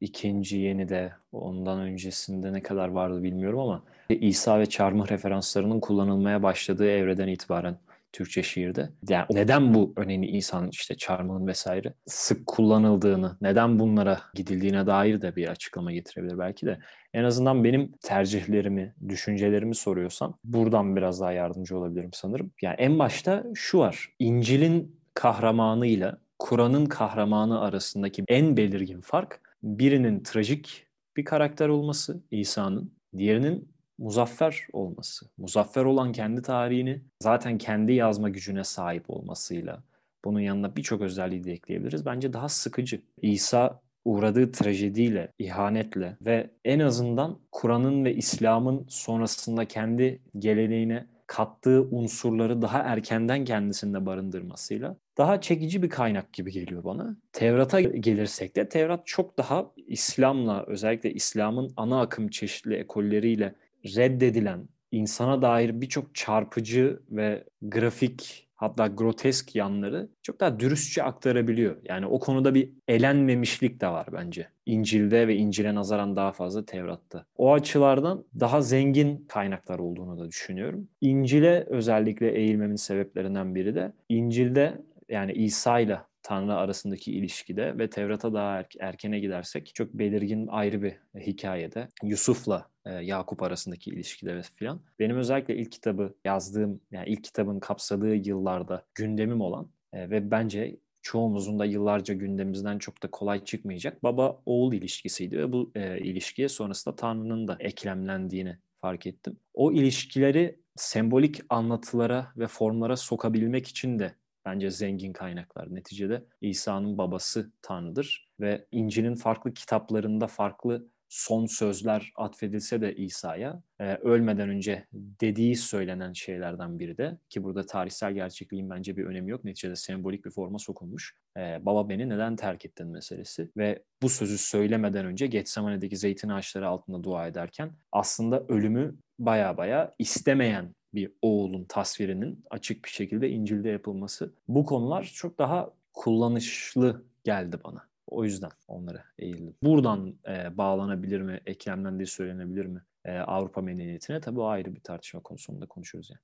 ikinci 0.00 0.56
yeni 0.58 0.88
de 0.88 1.12
ondan 1.32 1.80
öncesinde 1.80 2.52
ne 2.52 2.62
kadar 2.62 2.88
vardı 2.88 3.22
bilmiyorum 3.22 3.58
ama 3.58 3.82
İsa 4.08 4.60
ve 4.60 4.66
çarmıh 4.66 5.10
referanslarının 5.10 5.80
kullanılmaya 5.80 6.42
başladığı 6.42 6.90
evreden 6.90 7.28
itibaren 7.28 7.76
Türkçe 8.18 8.42
şiirde. 8.42 8.90
Yani 9.08 9.26
neden 9.30 9.74
bu 9.74 9.92
önemli 9.96 10.26
insan 10.26 10.68
işte 10.72 10.96
çarmıhın 10.96 11.46
vesaire 11.46 11.94
sık 12.06 12.46
kullanıldığını, 12.46 13.36
neden 13.40 13.78
bunlara 13.78 14.20
gidildiğine 14.34 14.86
dair 14.86 15.22
de 15.22 15.36
bir 15.36 15.48
açıklama 15.48 15.92
getirebilir 15.92 16.38
belki 16.38 16.66
de. 16.66 16.78
En 17.14 17.24
azından 17.24 17.64
benim 17.64 17.92
tercihlerimi, 18.02 18.94
düşüncelerimi 19.08 19.74
soruyorsan 19.74 20.34
buradan 20.44 20.96
biraz 20.96 21.20
daha 21.20 21.32
yardımcı 21.32 21.78
olabilirim 21.78 22.10
sanırım. 22.12 22.50
Yani 22.62 22.74
en 22.78 22.98
başta 22.98 23.44
şu 23.54 23.78
var. 23.78 24.08
İncil'in 24.18 25.00
kahramanıyla 25.14 26.18
Kur'an'ın 26.38 26.86
kahramanı 26.86 27.60
arasındaki 27.60 28.24
en 28.28 28.56
belirgin 28.56 29.00
fark 29.00 29.40
birinin 29.62 30.22
trajik 30.22 30.86
bir 31.16 31.24
karakter 31.24 31.68
olması 31.68 32.22
İsa'nın, 32.30 32.92
diğerinin 33.16 33.68
muzaffer 33.98 34.66
olması. 34.72 35.26
Muzaffer 35.38 35.84
olan 35.84 36.12
kendi 36.12 36.42
tarihini 36.42 37.02
zaten 37.20 37.58
kendi 37.58 37.92
yazma 37.92 38.28
gücüne 38.28 38.64
sahip 38.64 39.10
olmasıyla 39.10 39.82
bunun 40.24 40.40
yanına 40.40 40.76
birçok 40.76 41.00
özelliği 41.00 41.44
de 41.44 41.52
ekleyebiliriz. 41.52 42.06
Bence 42.06 42.32
daha 42.32 42.48
sıkıcı. 42.48 43.00
İsa 43.22 43.80
uğradığı 44.04 44.52
trajediyle, 44.52 45.32
ihanetle 45.38 46.16
ve 46.20 46.50
en 46.64 46.78
azından 46.78 47.38
Kur'an'ın 47.52 48.04
ve 48.04 48.14
İslam'ın 48.14 48.86
sonrasında 48.88 49.64
kendi 49.64 50.22
geleneğine 50.38 51.06
kattığı 51.26 51.82
unsurları 51.82 52.62
daha 52.62 52.78
erkenden 52.78 53.44
kendisinde 53.44 54.06
barındırmasıyla 54.06 54.96
daha 55.18 55.40
çekici 55.40 55.82
bir 55.82 55.90
kaynak 55.90 56.32
gibi 56.32 56.52
geliyor 56.52 56.84
bana. 56.84 57.16
Tevrat'a 57.32 57.80
gelirsek 57.80 58.56
de 58.56 58.68
Tevrat 58.68 59.06
çok 59.06 59.38
daha 59.38 59.70
İslam'la 59.86 60.64
özellikle 60.66 61.12
İslam'ın 61.12 61.72
ana 61.76 62.00
akım 62.00 62.28
çeşitli 62.28 62.74
ekolleriyle 62.74 63.54
reddedilen, 63.84 64.68
insana 64.92 65.42
dair 65.42 65.80
birçok 65.80 66.14
çarpıcı 66.14 67.00
ve 67.10 67.44
grafik 67.62 68.48
hatta 68.58 68.86
grotesk 68.86 69.56
yanları 69.56 70.08
çok 70.22 70.40
daha 70.40 70.60
dürüstçe 70.60 71.02
aktarabiliyor. 71.02 71.76
Yani 71.84 72.06
o 72.06 72.18
konuda 72.20 72.54
bir 72.54 72.70
elenmemişlik 72.88 73.80
de 73.80 73.88
var 73.88 74.06
bence. 74.12 74.48
İncil'de 74.66 75.28
ve 75.28 75.36
İncil'e 75.36 75.74
nazaran 75.74 76.16
daha 76.16 76.32
fazla 76.32 76.64
Tevrat'ta. 76.64 77.24
O 77.36 77.52
açılardan 77.52 78.24
daha 78.40 78.62
zengin 78.62 79.26
kaynaklar 79.28 79.78
olduğunu 79.78 80.18
da 80.18 80.28
düşünüyorum. 80.28 80.88
İncil'e 81.00 81.66
özellikle 81.68 82.32
eğilmemin 82.32 82.76
sebeplerinden 82.76 83.54
biri 83.54 83.74
de 83.74 83.92
İncil'de 84.08 84.82
yani 85.08 85.32
İsa 85.32 85.80
ile 85.80 85.98
Tanrı 86.28 86.54
arasındaki 86.54 87.12
ilişkide 87.12 87.78
ve 87.78 87.90
Tevrat'a 87.90 88.34
daha 88.34 88.58
er, 88.58 88.66
erkene 88.80 89.18
gidersek 89.18 89.74
çok 89.74 89.94
belirgin 89.94 90.46
ayrı 90.46 90.82
bir 90.82 90.96
hikayede 91.20 91.88
Yusuf'la 92.02 92.68
e, 92.86 92.90
Yakup 92.90 93.42
arasındaki 93.42 93.90
ilişkide 93.90 94.36
ve 94.36 94.42
filan. 94.42 94.80
Benim 94.98 95.16
özellikle 95.16 95.56
ilk 95.56 95.72
kitabı 95.72 96.14
yazdığım, 96.24 96.80
yani 96.90 97.08
ilk 97.08 97.24
kitabın 97.24 97.60
kapsadığı 97.60 98.14
yıllarda 98.14 98.84
gündemim 98.94 99.40
olan 99.40 99.70
e, 99.92 100.10
ve 100.10 100.30
bence 100.30 100.76
çoğumuzun 101.02 101.58
da 101.58 101.64
yıllarca 101.64 102.14
gündemimizden 102.14 102.78
çok 102.78 103.02
da 103.02 103.10
kolay 103.10 103.44
çıkmayacak 103.44 104.02
baba 104.02 104.42
oğul 104.46 104.72
ilişkisiydi 104.72 105.38
ve 105.38 105.52
bu 105.52 105.72
e, 105.74 105.98
ilişkiye 105.98 106.48
sonrasında 106.48 106.96
Tanrı'nın 106.96 107.48
da 107.48 107.56
eklemlendiğini 107.60 108.56
fark 108.80 109.06
ettim. 109.06 109.36
O 109.54 109.72
ilişkileri 109.72 110.60
sembolik 110.76 111.40
anlatılara 111.48 112.32
ve 112.36 112.46
formlara 112.46 112.96
sokabilmek 112.96 113.68
için 113.68 113.98
de 113.98 114.14
bence 114.48 114.70
zengin 114.70 115.12
kaynaklar. 115.12 115.74
Neticede 115.74 116.24
İsa'nın 116.40 116.98
babası 116.98 117.52
Tanrı'dır 117.62 118.28
ve 118.40 118.66
İncil'in 118.72 119.14
farklı 119.14 119.54
kitaplarında 119.54 120.26
farklı 120.26 120.88
son 121.08 121.46
sözler 121.46 122.12
atfedilse 122.16 122.80
de 122.80 122.96
İsa'ya 122.96 123.62
e, 123.80 123.94
ölmeden 123.94 124.48
önce 124.48 124.86
dediği 124.92 125.56
söylenen 125.56 126.12
şeylerden 126.12 126.78
biri 126.78 126.98
de 126.98 127.18
ki 127.28 127.44
burada 127.44 127.66
tarihsel 127.66 128.12
gerçekliğin 128.12 128.70
bence 128.70 128.96
bir 128.96 129.04
önemi 129.04 129.30
yok. 129.30 129.44
Neticede 129.44 129.76
sembolik 129.76 130.24
bir 130.24 130.30
forma 130.30 130.58
sokulmuş. 130.58 131.14
E, 131.36 131.40
baba 131.66 131.88
beni 131.88 132.08
neden 132.08 132.36
terk 132.36 132.64
ettin 132.64 132.86
meselesi 132.86 133.50
ve 133.56 133.82
bu 134.02 134.08
sözü 134.08 134.38
söylemeden 134.38 135.06
önce 135.06 135.26
Getsemane'deki 135.26 135.96
zeytin 135.96 136.28
ağaçları 136.28 136.68
altında 136.68 137.04
dua 137.04 137.26
ederken 137.26 137.72
aslında 137.92 138.44
ölümü 138.48 138.96
baya 139.18 139.56
baya 139.56 139.94
istemeyen 139.98 140.74
bir 140.98 141.12
oğulun 141.22 141.64
tasvirinin 141.64 142.44
açık 142.50 142.84
bir 142.84 142.90
şekilde 142.90 143.30
İncil'de 143.30 143.68
yapılması. 143.68 144.34
Bu 144.48 144.64
konular 144.64 145.12
çok 145.14 145.38
daha 145.38 145.70
kullanışlı 145.92 147.02
geldi 147.24 147.56
bana. 147.64 147.88
O 148.06 148.24
yüzden 148.24 148.50
onlara 148.68 149.04
eğildim. 149.18 149.54
Buradan 149.62 150.14
e, 150.28 150.58
bağlanabilir 150.58 151.20
mi, 151.20 151.40
eklemlendiği 151.46 152.06
söylenebilir 152.06 152.66
mi 152.66 152.82
e, 153.04 153.18
Avrupa 153.18 153.60
medeniyetine? 153.60 154.20
Tabii 154.20 154.40
o 154.40 154.46
ayrı 154.46 154.74
bir 154.74 154.80
tartışma 154.80 155.20
konusunda 155.20 155.66
konuşuyoruz 155.66 156.10
yani. 156.10 156.20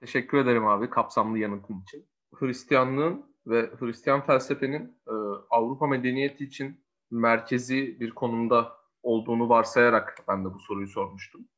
Teşekkür 0.00 0.38
ederim 0.38 0.66
abi 0.66 0.90
kapsamlı 0.90 1.38
yanıtın 1.38 1.80
için. 1.82 2.06
Hristiyanlığın 2.34 3.24
ve 3.46 3.70
Hristiyan 3.78 4.20
felsefenin 4.20 4.98
e, 5.08 5.14
Avrupa 5.50 5.86
medeniyeti 5.86 6.44
için 6.44 6.80
merkezi 7.10 8.00
bir 8.00 8.10
konumda 8.10 8.72
olduğunu 9.02 9.48
varsayarak 9.48 10.14
ben 10.28 10.44
de 10.44 10.54
bu 10.54 10.58
soruyu 10.58 10.88
sormuştum. 10.88 11.48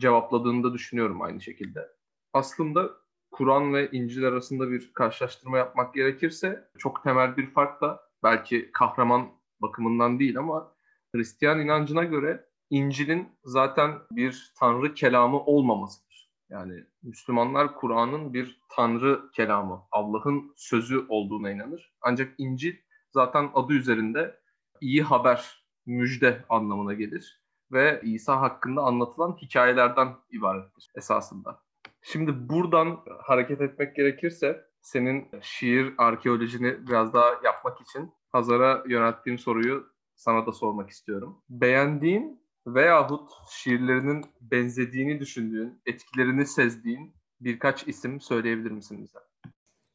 Cevapladığını 0.00 0.64
da 0.64 0.74
düşünüyorum 0.74 1.22
aynı 1.22 1.40
şekilde. 1.40 1.88
Aslında 2.32 2.90
Kur'an 3.30 3.74
ve 3.74 3.90
İncil 3.90 4.24
arasında 4.24 4.70
bir 4.70 4.92
karşılaştırma 4.94 5.58
yapmak 5.58 5.94
gerekirse 5.94 6.68
çok 6.78 7.02
temel 7.04 7.36
bir 7.36 7.50
fark 7.50 7.80
da 7.80 8.00
belki 8.22 8.70
kahraman 8.72 9.28
bakımından 9.60 10.18
değil 10.18 10.38
ama 10.38 10.74
Hristiyan 11.14 11.60
inancına 11.60 12.04
göre 12.04 12.46
İncil'in 12.70 13.28
zaten 13.44 13.98
bir 14.12 14.52
tanrı 14.58 14.94
kelamı 14.94 15.40
olmamasıdır. 15.40 16.30
Yani 16.50 16.84
Müslümanlar 17.02 17.74
Kur'an'ın 17.74 18.34
bir 18.34 18.60
tanrı 18.68 19.30
kelamı, 19.32 19.82
Allah'ın 19.90 20.54
sözü 20.56 21.06
olduğuna 21.08 21.50
inanır. 21.50 21.92
Ancak 22.00 22.34
İncil 22.38 22.76
zaten 23.10 23.50
adı 23.54 23.72
üzerinde 23.72 24.40
iyi 24.80 25.02
haber, 25.02 25.64
müjde 25.86 26.44
anlamına 26.48 26.94
gelir 26.94 27.39
ve 27.72 28.00
İsa 28.04 28.40
hakkında 28.40 28.82
anlatılan 28.82 29.36
hikayelerden 29.42 30.08
ibarettir 30.30 30.90
esasında. 30.96 31.60
Şimdi 32.02 32.48
buradan 32.48 33.00
hareket 33.18 33.60
etmek 33.60 33.96
gerekirse 33.96 34.64
senin 34.82 35.28
şiir 35.42 35.94
arkeolojini 35.98 36.86
biraz 36.86 37.14
daha 37.14 37.30
yapmak 37.44 37.80
için 37.80 38.12
Hazar'a 38.32 38.84
yönelttiğim 38.88 39.38
soruyu 39.38 39.86
sana 40.14 40.46
da 40.46 40.52
sormak 40.52 40.90
istiyorum. 40.90 41.42
Beğendiğin 41.50 42.40
veyahut 42.66 43.30
şiirlerinin 43.50 44.24
benzediğini 44.40 45.20
düşündüğün, 45.20 45.82
etkilerini 45.86 46.46
sezdiğin 46.46 47.14
birkaç 47.40 47.88
isim 47.88 48.20
söyleyebilir 48.20 48.70
misin 48.70 49.02
bize? 49.02 49.18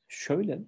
Şöyle, 0.07 0.59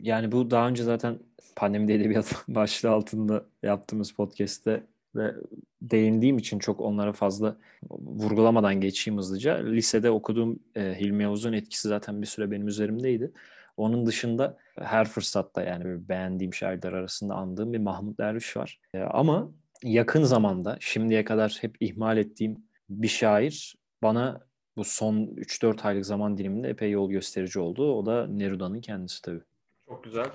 yani 0.00 0.32
bu 0.32 0.50
daha 0.50 0.68
önce 0.68 0.84
zaten 0.84 1.18
pandemide 1.56 1.94
edebiyat 1.94 2.44
başlığı 2.48 2.90
altında 2.90 3.44
yaptığımız 3.62 4.12
podcast'te 4.12 4.86
ve 5.14 5.34
değindiğim 5.82 6.38
için 6.38 6.58
çok 6.58 6.80
onlara 6.80 7.12
fazla 7.12 7.56
vurgulamadan 7.90 8.80
geçeyim 8.80 9.18
hızlıca. 9.18 9.54
Lisede 9.56 10.10
okuduğum 10.10 10.58
e, 10.76 11.00
Hilmi 11.00 11.22
Yavuz'un 11.22 11.52
etkisi 11.52 11.88
zaten 11.88 12.22
bir 12.22 12.26
süre 12.26 12.50
benim 12.50 12.68
üzerimdeydi. 12.68 13.32
Onun 13.76 14.06
dışında 14.06 14.58
her 14.78 15.08
fırsatta 15.08 15.62
yani 15.62 16.08
beğendiğim 16.08 16.54
şairler 16.54 16.92
arasında 16.92 17.34
andığım 17.34 17.72
bir 17.72 17.78
Mahmut 17.78 18.18
Derviş 18.18 18.56
var. 18.56 18.80
E, 18.94 19.00
ama 19.00 19.52
yakın 19.82 20.24
zamanda 20.24 20.76
şimdiye 20.80 21.24
kadar 21.24 21.58
hep 21.60 21.76
ihmal 21.80 22.18
ettiğim 22.18 22.64
bir 22.90 23.08
şair 23.08 23.76
bana 24.02 24.48
bu 24.76 24.84
son 24.84 25.16
3-4 25.16 25.86
aylık 25.86 26.06
zaman 26.06 26.38
diliminde 26.38 26.68
epey 26.68 26.90
yol 26.90 27.10
gösterici 27.10 27.60
oldu. 27.60 27.94
O 27.94 28.06
da 28.06 28.26
Neruda'nın 28.26 28.80
kendisi 28.80 29.22
tabii. 29.22 29.42
Çok 29.88 30.04
güzel. 30.04 30.26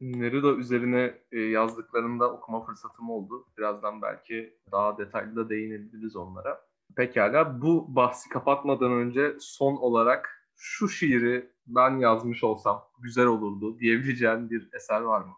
Neruda 0.00 0.52
üzerine 0.52 1.14
e, 1.32 1.40
yazdıklarını 1.40 2.20
da 2.20 2.32
okuma 2.32 2.64
fırsatım 2.64 3.10
oldu. 3.10 3.46
Birazdan 3.58 4.02
belki 4.02 4.54
daha 4.72 4.98
detaylı 4.98 5.36
da 5.36 5.48
değinebiliriz 5.48 6.16
onlara. 6.16 6.60
Pekala 6.96 7.62
bu 7.62 7.96
bahsi 7.96 8.28
kapatmadan 8.28 8.92
önce 8.92 9.36
son 9.40 9.76
olarak 9.76 10.46
şu 10.56 10.88
şiiri 10.88 11.50
ben 11.66 11.98
yazmış 11.98 12.44
olsam 12.44 12.82
güzel 12.98 13.26
olurdu 13.26 13.78
diyebileceğin 13.78 14.50
bir 14.50 14.68
eser 14.72 15.00
var 15.00 15.20
mı? 15.20 15.32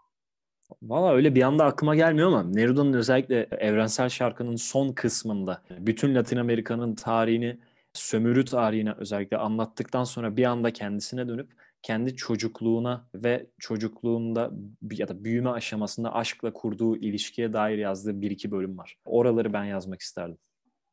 Valla 0.82 1.14
öyle 1.14 1.34
bir 1.34 1.42
anda 1.42 1.64
aklıma 1.64 1.94
gelmiyor 1.94 2.28
ama 2.28 2.42
Neruda'nın 2.42 2.92
özellikle 2.92 3.48
evrensel 3.50 4.08
şarkının 4.08 4.56
son 4.56 4.92
kısmında 4.92 5.62
bütün 5.78 6.14
Latin 6.14 6.36
Amerika'nın 6.36 6.94
tarihini, 6.94 7.58
sömürü 7.92 8.44
tarihini 8.44 8.92
özellikle 8.92 9.36
anlattıktan 9.36 10.04
sonra 10.04 10.36
bir 10.36 10.44
anda 10.44 10.72
kendisine 10.72 11.28
dönüp 11.28 11.48
kendi 11.82 12.16
çocukluğuna 12.16 13.08
ve 13.14 13.46
çocukluğunda 13.58 14.50
ya 14.90 15.08
da 15.08 15.24
büyüme 15.24 15.50
aşamasında 15.50 16.14
aşkla 16.14 16.52
kurduğu 16.52 16.96
ilişkiye 16.96 17.52
dair 17.52 17.78
yazdığı 17.78 18.20
bir 18.20 18.30
iki 18.30 18.50
bölüm 18.50 18.78
var. 18.78 18.96
Oraları 19.04 19.52
ben 19.52 19.64
yazmak 19.64 20.00
isterdim. 20.00 20.38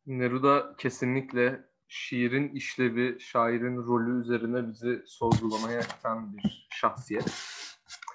Neruda 0.06 0.76
kesinlikle 0.78 1.70
şiirin 1.88 2.50
işlevi, 2.50 3.18
şairin 3.20 3.78
rolü 3.78 4.22
üzerine 4.22 4.68
bizi 4.68 5.04
sorgulamaya 5.06 5.82
iten 5.82 6.34
bir 6.34 6.68
şahsiyet. 6.70 7.34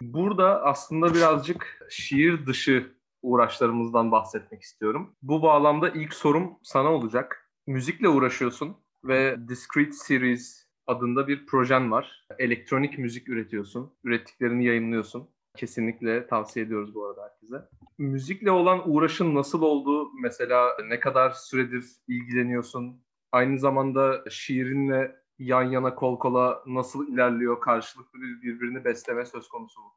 Burada 0.00 0.62
aslında 0.62 1.14
birazcık 1.14 1.86
şiir 1.90 2.46
dışı 2.46 2.94
uğraşlarımızdan 3.22 4.12
bahsetmek 4.12 4.62
istiyorum. 4.62 5.16
Bu 5.22 5.42
bağlamda 5.42 5.88
ilk 5.90 6.14
sorum 6.14 6.58
sana 6.62 6.88
olacak. 6.88 7.50
Müzikle 7.66 8.08
uğraşıyorsun 8.08 8.76
ve 9.04 9.36
Discrete 9.48 9.92
Series 9.92 10.63
adında 10.86 11.28
bir 11.28 11.46
projen 11.46 11.90
var. 11.90 12.26
Elektronik 12.38 12.98
müzik 12.98 13.28
üretiyorsun. 13.28 13.92
Ürettiklerini 14.04 14.64
yayınlıyorsun. 14.64 15.28
Kesinlikle 15.56 16.26
tavsiye 16.26 16.66
ediyoruz 16.66 16.94
bu 16.94 17.06
arada 17.06 17.22
herkese. 17.22 17.56
Müzikle 17.98 18.50
olan 18.50 18.90
uğraşın 18.90 19.34
nasıl 19.34 19.62
oldu? 19.62 20.10
Mesela 20.22 20.76
ne 20.88 21.00
kadar 21.00 21.30
süredir 21.30 21.84
ilgileniyorsun? 22.08 23.02
Aynı 23.32 23.58
zamanda 23.58 24.24
şiirinle 24.30 25.16
yan 25.38 25.62
yana 25.62 25.94
kol 25.94 26.18
kola 26.18 26.62
nasıl 26.66 27.08
ilerliyor? 27.08 27.60
Karşılıklı 27.60 28.18
birbirini 28.20 28.84
besleme 28.84 29.24
söz 29.24 29.48
konusu 29.48 29.80
mu? 29.80 29.92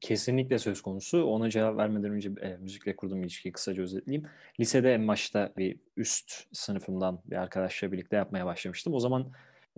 Kesinlikle 0.00 0.58
söz 0.58 0.82
konusu. 0.82 1.24
Ona 1.24 1.50
cevap 1.50 1.76
vermeden 1.76 2.10
önce 2.10 2.30
e, 2.40 2.56
müzikle 2.56 2.96
kurduğum 2.96 3.22
ilişkiyi 3.22 3.52
kısaca 3.52 3.82
özetleyeyim. 3.82 4.28
Lisede 4.60 4.94
en 4.94 5.08
başta 5.08 5.52
bir 5.56 5.80
üst 5.96 6.32
sınıfımdan 6.52 7.20
bir 7.24 7.36
arkadaşla 7.36 7.92
birlikte 7.92 8.16
yapmaya 8.16 8.46
başlamıştım. 8.46 8.94
O 8.94 9.00
zaman 9.00 9.32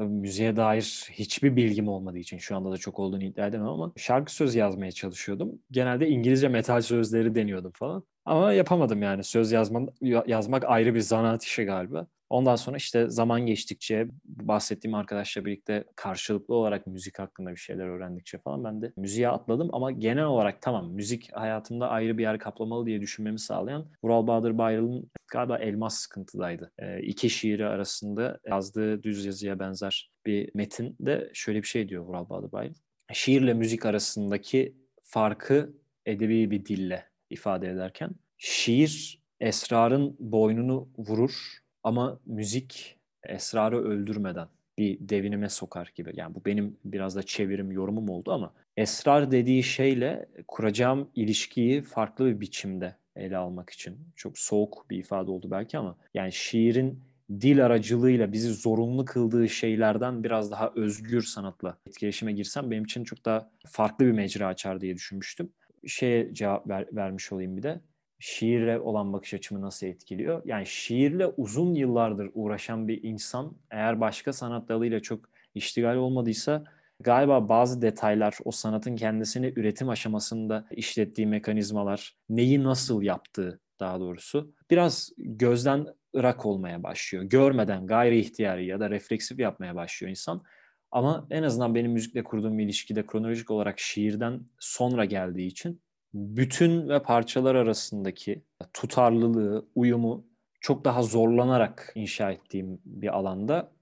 müziğe 0.08 0.56
dair 0.56 1.08
hiçbir 1.12 1.56
bilgim 1.56 1.88
olmadığı 1.88 2.18
için 2.18 2.38
şu 2.38 2.56
anda 2.56 2.70
da 2.72 2.76
çok 2.76 2.98
olduğunu 2.98 3.24
iddia 3.24 3.46
edemem 3.46 3.68
ama 3.68 3.92
şarkı 3.96 4.34
söz 4.34 4.54
yazmaya 4.54 4.92
çalışıyordum. 4.92 5.52
Genelde 5.70 6.08
İngilizce 6.08 6.48
metal 6.48 6.80
sözleri 6.80 7.34
deniyordum 7.34 7.72
falan. 7.74 8.04
Ama 8.24 8.52
yapamadım 8.52 9.02
yani 9.02 9.24
söz 9.24 9.52
yazma, 9.52 9.80
yazmak 10.26 10.64
ayrı 10.64 10.94
bir 10.94 11.00
zanaat 11.00 11.44
işi 11.44 11.64
galiba. 11.64 12.06
Ondan 12.32 12.56
sonra 12.56 12.76
işte 12.76 13.08
zaman 13.08 13.46
geçtikçe 13.46 14.06
bahsettiğim 14.24 14.94
arkadaşla 14.94 15.44
birlikte 15.44 15.84
karşılıklı 15.96 16.54
olarak 16.54 16.86
müzik 16.86 17.18
hakkında 17.18 17.50
bir 17.50 17.56
şeyler 17.56 17.86
öğrendikçe 17.86 18.38
falan 18.38 18.64
ben 18.64 18.82
de 18.82 18.92
müziğe 18.96 19.28
atladım. 19.28 19.68
Ama 19.72 19.90
genel 19.90 20.24
olarak 20.24 20.62
tamam 20.62 20.92
müzik 20.92 21.32
hayatımda 21.32 21.88
ayrı 21.88 22.18
bir 22.18 22.22
yer 22.22 22.38
kaplamalı 22.38 22.86
diye 22.86 23.00
düşünmemi 23.00 23.38
sağlayan 23.38 23.90
Vural 24.04 24.26
Bahadır 24.26 24.58
Bayral'ın 24.58 25.10
galiba 25.32 25.58
Elmas 25.58 25.94
Sıkıntı'daydı. 25.94 26.72
E, 26.78 27.02
iki 27.02 27.30
şiiri 27.30 27.66
arasında 27.66 28.38
yazdığı 28.46 29.02
düz 29.02 29.24
yazıya 29.24 29.58
benzer 29.58 30.10
bir 30.26 30.50
metin 30.54 30.96
de 31.00 31.30
şöyle 31.34 31.62
bir 31.62 31.68
şey 31.68 31.88
diyor 31.88 32.04
Vural 32.04 32.28
Bahadır 32.28 32.52
Bayral. 32.52 32.74
Şiirle 33.12 33.54
müzik 33.54 33.86
arasındaki 33.86 34.76
farkı 35.02 35.72
edebi 36.06 36.50
bir 36.50 36.66
dille 36.66 37.04
ifade 37.30 37.68
ederken 37.68 38.10
şiir 38.38 39.22
esrarın 39.40 40.16
boynunu 40.18 40.88
vurur 40.98 41.61
ama 41.84 42.20
müzik 42.26 42.96
esrarı 43.24 43.84
öldürmeden 43.84 44.48
bir 44.78 44.98
devinime 45.00 45.48
sokar 45.48 45.92
gibi. 45.94 46.12
Yani 46.14 46.34
bu 46.34 46.44
benim 46.44 46.76
biraz 46.84 47.16
da 47.16 47.22
çevirim, 47.22 47.72
yorumum 47.72 48.08
oldu 48.08 48.32
ama 48.32 48.54
esrar 48.76 49.30
dediği 49.30 49.62
şeyle 49.62 50.28
kuracağım 50.48 51.10
ilişkiyi 51.14 51.82
farklı 51.82 52.26
bir 52.26 52.40
biçimde 52.40 52.96
ele 53.16 53.36
almak 53.36 53.70
için. 53.70 53.98
Çok 54.16 54.38
soğuk 54.38 54.86
bir 54.90 54.98
ifade 54.98 55.30
oldu 55.30 55.50
belki 55.50 55.78
ama 55.78 55.96
yani 56.14 56.32
şiirin 56.32 57.00
dil 57.40 57.66
aracılığıyla 57.66 58.32
bizi 58.32 58.52
zorunlu 58.54 59.04
kıldığı 59.04 59.48
şeylerden 59.48 60.24
biraz 60.24 60.50
daha 60.50 60.72
özgür 60.76 61.22
sanatla 61.22 61.78
etkileşime 61.86 62.32
girsem 62.32 62.70
benim 62.70 62.84
için 62.84 63.04
çok 63.04 63.24
daha 63.24 63.50
farklı 63.66 64.06
bir 64.06 64.12
mecra 64.12 64.46
açar 64.46 64.80
diye 64.80 64.94
düşünmüştüm. 64.94 65.52
Şeye 65.86 66.34
cevap 66.34 66.68
ver, 66.68 66.86
vermiş 66.92 67.32
olayım 67.32 67.56
bir 67.56 67.62
de 67.62 67.80
şiirle 68.22 68.78
olan 68.78 69.12
bakış 69.12 69.34
açımı 69.34 69.60
nasıl 69.60 69.86
etkiliyor? 69.86 70.42
Yani 70.44 70.66
şiirle 70.66 71.26
uzun 71.26 71.74
yıllardır 71.74 72.30
uğraşan 72.34 72.88
bir 72.88 73.02
insan 73.02 73.56
eğer 73.70 74.00
başka 74.00 74.32
sanat 74.32 74.68
dalıyla 74.68 75.00
çok 75.00 75.24
iştigal 75.54 75.96
olmadıysa 75.96 76.64
galiba 77.00 77.48
bazı 77.48 77.82
detaylar 77.82 78.38
o 78.44 78.50
sanatın 78.50 78.96
kendisini 78.96 79.52
üretim 79.56 79.88
aşamasında 79.88 80.66
işlettiği 80.70 81.26
mekanizmalar, 81.26 82.16
neyi 82.28 82.64
nasıl 82.64 83.02
yaptığı 83.02 83.60
daha 83.80 84.00
doğrusu 84.00 84.54
biraz 84.70 85.12
gözden 85.18 85.86
ırak 86.16 86.46
olmaya 86.46 86.82
başlıyor. 86.82 87.24
Görmeden 87.24 87.86
gayri 87.86 88.18
ihtiyari 88.18 88.66
ya 88.66 88.80
da 88.80 88.90
refleksif 88.90 89.38
yapmaya 89.38 89.74
başlıyor 89.74 90.10
insan. 90.10 90.42
Ama 90.90 91.26
en 91.30 91.42
azından 91.42 91.74
benim 91.74 91.92
müzikle 91.92 92.24
kurduğum 92.24 92.58
ilişkide 92.58 93.06
kronolojik 93.06 93.50
olarak 93.50 93.80
şiirden 93.80 94.40
sonra 94.58 95.04
geldiği 95.04 95.46
için 95.46 95.80
bütün 96.14 96.88
ve 96.88 97.02
parçalar 97.02 97.54
arasındaki 97.54 98.42
tutarlılığı, 98.74 99.66
uyumu 99.74 100.26
çok 100.60 100.84
daha 100.84 101.02
zorlanarak 101.02 101.92
inşa 101.94 102.30
ettiğim 102.30 102.80
bir 102.84 103.16
alanda 103.16 103.72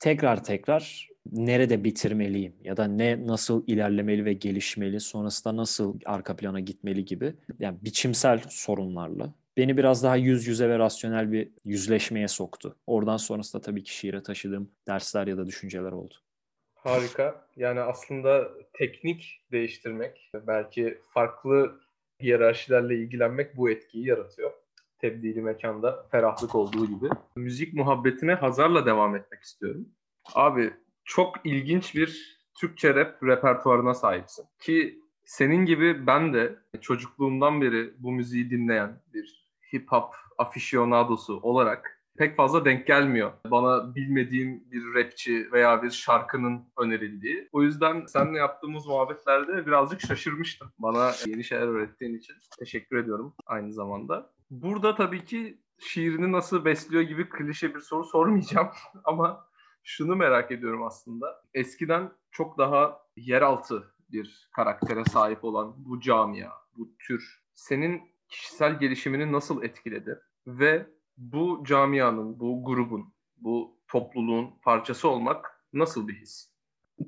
tekrar 0.00 0.44
tekrar 0.44 1.08
nerede 1.32 1.84
bitirmeliyim 1.84 2.54
ya 2.64 2.76
da 2.76 2.84
ne 2.84 3.26
nasıl 3.26 3.64
ilerlemeli 3.66 4.24
ve 4.24 4.32
gelişmeli, 4.32 5.00
sonrasında 5.00 5.56
nasıl 5.56 5.98
arka 6.04 6.36
plana 6.36 6.60
gitmeli 6.60 7.04
gibi 7.04 7.34
yani 7.58 7.78
biçimsel 7.82 8.42
sorunlarla 8.48 9.34
beni 9.56 9.76
biraz 9.76 10.02
daha 10.02 10.16
yüz 10.16 10.46
yüze 10.46 10.68
ve 10.68 10.78
rasyonel 10.78 11.32
bir 11.32 11.48
yüzleşmeye 11.64 12.28
soktu. 12.28 12.76
Oradan 12.86 13.16
sonrasında 13.16 13.62
tabii 13.62 13.82
ki 13.82 13.96
şiire 13.96 14.22
taşıdığım 14.22 14.70
dersler 14.86 15.26
ya 15.26 15.36
da 15.36 15.46
düşünceler 15.46 15.92
oldu. 15.92 16.14
Harika. 16.82 17.44
Yani 17.56 17.80
aslında 17.80 18.48
teknik 18.72 19.42
değiştirmek, 19.52 20.30
belki 20.46 20.98
farklı 21.14 21.80
hiyerarşilerle 22.22 22.96
ilgilenmek 22.96 23.56
bu 23.56 23.70
etkiyi 23.70 24.06
yaratıyor. 24.06 24.50
Tebdili 24.98 25.42
mekanda 25.42 26.06
ferahlık 26.10 26.54
olduğu 26.54 26.86
gibi. 26.86 27.08
Müzik 27.36 27.74
muhabbetine 27.74 28.34
Hazar'la 28.34 28.86
devam 28.86 29.16
etmek 29.16 29.42
istiyorum. 29.42 29.88
Abi 30.34 30.72
çok 31.04 31.36
ilginç 31.44 31.94
bir 31.94 32.38
Türkçe 32.54 32.94
rap 32.94 33.22
repertuarına 33.22 33.94
sahipsin. 33.94 34.44
Ki 34.60 34.98
senin 35.24 35.66
gibi 35.66 36.06
ben 36.06 36.34
de 36.34 36.58
çocukluğumdan 36.80 37.62
beri 37.62 37.94
bu 37.98 38.12
müziği 38.12 38.50
dinleyen 38.50 39.02
bir 39.14 39.48
hip 39.72 39.92
hop 39.92 40.14
aficionadosu 40.38 41.40
olarak 41.42 41.97
pek 42.18 42.36
fazla 42.36 42.64
denk 42.64 42.86
gelmiyor. 42.86 43.32
Bana 43.46 43.94
bilmediğim 43.94 44.70
bir 44.70 44.94
rapçi 44.94 45.52
veya 45.52 45.82
bir 45.82 45.90
şarkının 45.90 46.64
önerildiği. 46.78 47.48
O 47.52 47.62
yüzden 47.62 48.06
seninle 48.06 48.38
yaptığımız 48.38 48.86
muhabbetlerde 48.86 49.66
birazcık 49.66 50.00
şaşırmıştım. 50.00 50.72
Bana 50.78 51.12
yeni 51.26 51.44
şeyler 51.44 51.66
öğrettiğin 51.66 52.18
için 52.18 52.34
teşekkür 52.58 52.96
ediyorum 52.96 53.34
aynı 53.46 53.72
zamanda. 53.72 54.30
Burada 54.50 54.94
tabii 54.94 55.24
ki 55.24 55.58
şiirini 55.78 56.32
nasıl 56.32 56.64
besliyor 56.64 57.02
gibi 57.02 57.28
klişe 57.28 57.74
bir 57.74 57.80
soru 57.80 58.04
sormayacağım 58.04 58.68
ama 59.04 59.46
şunu 59.82 60.16
merak 60.16 60.50
ediyorum 60.50 60.82
aslında. 60.82 61.42
Eskiden 61.54 62.12
çok 62.30 62.58
daha 62.58 63.00
yeraltı 63.16 63.94
bir 64.12 64.48
karaktere 64.56 65.04
sahip 65.04 65.44
olan 65.44 65.74
bu 65.76 66.00
camia, 66.00 66.50
bu 66.76 66.96
tür 66.98 67.42
senin 67.54 68.02
kişisel 68.28 68.78
gelişimini 68.78 69.32
nasıl 69.32 69.62
etkiledi? 69.62 70.20
Ve 70.46 70.86
bu 71.18 71.64
camianın, 71.68 72.40
bu 72.40 72.64
grubun, 72.64 73.12
bu 73.36 73.76
topluluğun 73.88 74.50
parçası 74.62 75.08
olmak 75.08 75.64
nasıl 75.72 76.08
bir 76.08 76.20
his? 76.20 76.50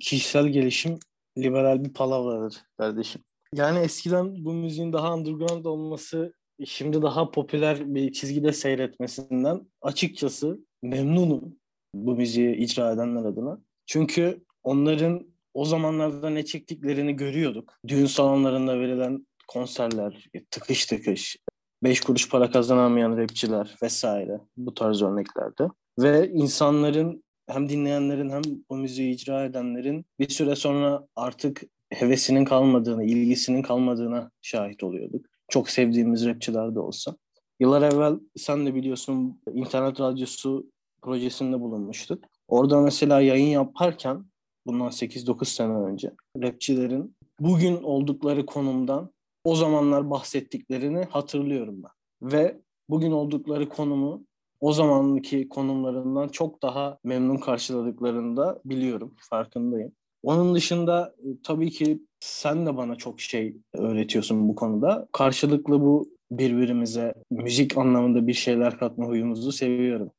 Kişisel 0.01 0.49
gelişim 0.49 0.99
liberal 1.39 1.85
bir 1.85 1.93
palavradır 1.93 2.63
kardeşim. 2.79 3.23
Yani 3.55 3.79
eskiden 3.79 4.45
bu 4.45 4.53
müziğin 4.53 4.93
daha 4.93 5.15
underground 5.15 5.65
olması 5.65 6.35
şimdi 6.65 7.03
daha 7.03 7.31
popüler 7.31 7.95
bir 7.95 8.13
çizgide 8.13 8.53
seyretmesinden 8.53 9.61
açıkçası 9.83 10.59
memnunum 10.83 11.57
bu 11.95 12.17
müziği 12.17 12.57
icra 12.57 12.93
edenler 12.93 13.25
adına. 13.25 13.63
Çünkü 13.87 14.45
onların 14.63 15.27
o 15.55 15.65
zamanlarda 15.65 16.31
ne 16.31 16.45
çektiklerini 16.45 17.17
görüyorduk. 17.17 17.75
Düğün 17.89 18.07
salonlarında 18.07 18.81
verilen 18.81 19.27
konserler, 19.49 20.29
tıkış 20.51 20.87
tıkış, 20.87 21.37
beş 21.83 22.01
kuruş 22.01 22.29
para 22.29 22.51
kazanamayan 22.51 23.17
rapçiler 23.17 23.77
vesaire 23.83 24.41
bu 24.57 24.75
tarz 24.75 25.03
örneklerde. 25.03 25.69
Ve 25.99 26.31
insanların 26.31 27.25
hem 27.49 27.69
dinleyenlerin 27.69 28.31
hem 28.31 28.43
bu 28.71 28.77
müziği 28.77 29.15
icra 29.15 29.45
edenlerin 29.45 30.05
bir 30.19 30.29
süre 30.29 30.57
sonra 30.57 31.07
artık 31.17 31.63
hevesinin 31.91 32.45
kalmadığını, 32.45 33.05
ilgisinin 33.05 33.63
kalmadığına 33.63 34.31
şahit 34.43 34.85
oluyorduk. 34.85 35.27
Çok 35.49 35.71
sevdiğimiz 35.71 36.27
rapçiler 36.27 36.75
de 36.75 36.81
olsa. 36.81 37.17
Yıllar 37.61 37.83
evvel 37.93 38.15
sen 38.37 38.67
de 38.67 38.75
biliyorsun 38.75 39.41
internet 39.53 40.01
radyosu 40.01 40.67
projesinde 41.03 41.61
bulunmuştuk. 41.61 42.25
Orada 42.49 42.81
mesela 42.81 43.21
yayın 43.21 43.47
yaparken 43.47 44.25
bundan 44.67 44.89
8-9 44.89 45.45
sene 45.45 45.73
önce 45.73 46.13
rapçilerin 46.43 47.17
bugün 47.41 47.83
oldukları 47.83 48.47
konumdan 48.47 49.11
o 49.45 49.55
zamanlar 49.55 50.11
bahsettiklerini 50.11 51.05
hatırlıyorum 51.05 51.83
ben. 51.83 51.91
Ve 52.33 52.61
bugün 52.89 53.13
oldukları 53.13 53.69
konumu 53.69 54.25
o 54.61 54.73
zamanki 54.73 55.49
konumlarından 55.49 56.29
çok 56.29 56.63
daha 56.63 56.99
memnun 57.05 57.37
karşıladıklarını 57.37 58.37
da 58.37 58.61
biliyorum, 58.65 59.15
farkındayım. 59.19 59.93
Onun 60.23 60.55
dışında 60.55 61.15
e, 61.19 61.29
tabii 61.43 61.71
ki 61.71 62.03
sen 62.21 62.67
de 62.67 62.77
bana 62.77 62.97
çok 62.97 63.21
şey 63.21 63.57
öğretiyorsun 63.75 64.49
bu 64.49 64.55
konuda. 64.55 65.09
Karşılıklı 65.13 65.81
bu 65.81 66.09
birbirimize 66.31 67.15
müzik 67.31 67.79
anlamında 67.79 68.27
bir 68.27 68.33
şeyler 68.33 68.79
katma 68.79 69.07
huyumuzu 69.07 69.53
seviyorum. 69.53 70.11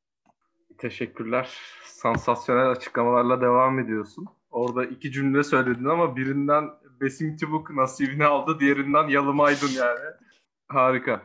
Teşekkürler. 0.78 1.50
Sansasyonel 1.86 2.70
açıklamalarla 2.70 3.42
devam 3.42 3.80
ediyorsun. 3.80 4.26
Orada 4.52 4.86
iki 4.86 5.12
cümle 5.12 5.44
söyledin 5.44 5.86
ama 5.86 6.16
birinden 6.16 6.70
Besim 7.02 7.38
Tibuk 7.38 7.70
nasibini 7.70 8.26
aldı, 8.26 8.60
diğerinden 8.60 9.08
Yalımaydın 9.08 9.72
yani. 9.78 10.16
Harika. 10.68 11.22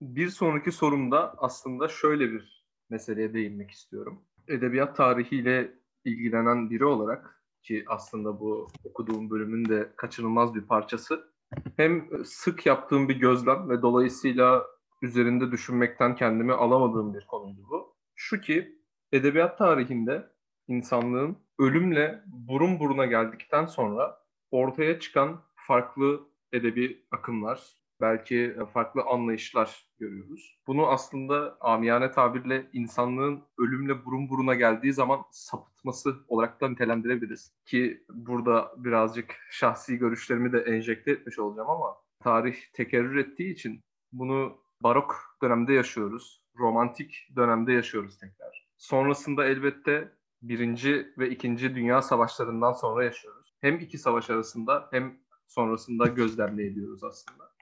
Bir 0.00 0.28
sonraki 0.28 0.72
sorumda 0.72 1.34
aslında 1.38 1.88
şöyle 1.88 2.32
bir 2.32 2.66
meseleye 2.90 3.34
değinmek 3.34 3.70
istiyorum. 3.70 4.22
Edebiyat 4.48 4.96
tarihiyle 4.96 5.72
ilgilenen 6.04 6.70
biri 6.70 6.84
olarak 6.84 7.42
ki 7.62 7.84
aslında 7.86 8.40
bu 8.40 8.68
okuduğum 8.84 9.30
bölümün 9.30 9.68
de 9.68 9.92
kaçınılmaz 9.96 10.54
bir 10.54 10.62
parçası. 10.62 11.32
Hem 11.76 12.08
sık 12.24 12.66
yaptığım 12.66 13.08
bir 13.08 13.20
gözlem 13.20 13.70
ve 13.70 13.82
dolayısıyla 13.82 14.66
üzerinde 15.02 15.52
düşünmekten 15.52 16.16
kendimi 16.16 16.52
alamadığım 16.52 17.14
bir 17.14 17.26
konuydu 17.26 17.60
bu. 17.70 17.96
Şu 18.14 18.40
ki 18.40 18.78
edebiyat 19.12 19.58
tarihinde 19.58 20.30
insanlığın 20.68 21.36
ölümle 21.58 22.22
burun 22.26 22.80
buruna 22.80 23.06
geldikten 23.06 23.66
sonra 23.66 24.25
ortaya 24.50 25.00
çıkan 25.00 25.42
farklı 25.54 26.28
edebi 26.52 27.06
akımlar, 27.10 27.60
belki 28.00 28.56
farklı 28.72 29.02
anlayışlar 29.02 29.86
görüyoruz. 29.98 30.58
Bunu 30.66 30.86
aslında 30.86 31.56
amiyane 31.60 32.10
tabirle 32.10 32.66
insanlığın 32.72 33.42
ölümle 33.58 34.04
burun 34.04 34.28
buruna 34.28 34.54
geldiği 34.54 34.92
zaman 34.92 35.22
sapıtması 35.30 36.16
olarak 36.28 36.60
da 36.60 36.68
nitelendirebiliriz. 36.68 37.52
Ki 37.66 38.04
burada 38.08 38.72
birazcık 38.76 39.36
şahsi 39.50 39.96
görüşlerimi 39.96 40.52
de 40.52 40.58
enjekte 40.58 41.10
etmiş 41.10 41.38
olacağım 41.38 41.70
ama 41.70 41.96
tarih 42.22 42.56
tekerrür 42.72 43.16
ettiği 43.16 43.52
için 43.52 43.80
bunu 44.12 44.58
barok 44.82 45.16
dönemde 45.42 45.72
yaşıyoruz. 45.72 46.42
Romantik 46.58 47.28
dönemde 47.36 47.72
yaşıyoruz 47.72 48.18
tekrar. 48.18 48.66
Sonrasında 48.76 49.44
elbette 49.46 50.12
birinci 50.42 51.12
ve 51.18 51.30
ikinci 51.30 51.74
dünya 51.74 52.02
savaşlarından 52.02 52.72
sonra 52.72 53.04
yaşıyoruz. 53.04 53.45
Hem 53.60 53.78
iki 53.78 53.98
savaş 53.98 54.30
arasında 54.30 54.88
hem 54.90 55.18
sonrasında 55.46 56.06
gözlemleyebiliyoruz 56.06 57.04
aslında. 57.04 57.52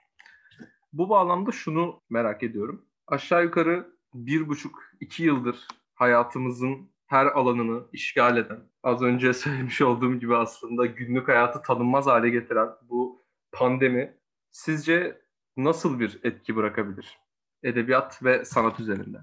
Bu 0.93 1.09
bağlamda 1.09 1.51
şunu 1.51 2.01
merak 2.09 2.43
ediyorum. 2.43 2.85
Aşağı 3.07 3.43
yukarı 3.43 3.95
bir 4.13 4.47
buçuk, 4.47 4.83
iki 4.99 5.23
yıldır 5.23 5.67
hayatımızın 5.93 6.89
her 7.07 7.25
alanını 7.25 7.83
işgal 7.93 8.37
eden, 8.37 8.59
az 8.83 9.01
önce 9.01 9.33
söylemiş 9.43 9.81
olduğum 9.81 10.15
gibi 10.15 10.35
aslında 10.35 10.85
günlük 10.85 11.27
hayatı 11.27 11.61
tanınmaz 11.61 12.05
hale 12.05 12.29
getiren 12.29 12.69
bu 12.89 13.25
pandemi 13.51 14.17
sizce 14.51 15.21
nasıl 15.57 15.99
bir 15.99 16.19
etki 16.23 16.55
bırakabilir? 16.55 17.17
Edebiyat 17.63 18.23
ve 18.23 18.45
sanat 18.45 18.79
üzerinde. 18.79 19.17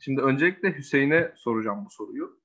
Şimdi 0.00 0.20
öncelikle 0.20 0.78
Hüseyin'e 0.78 1.32
soracağım 1.36 1.84
bu 1.86 1.90
soruyu. 1.90 2.40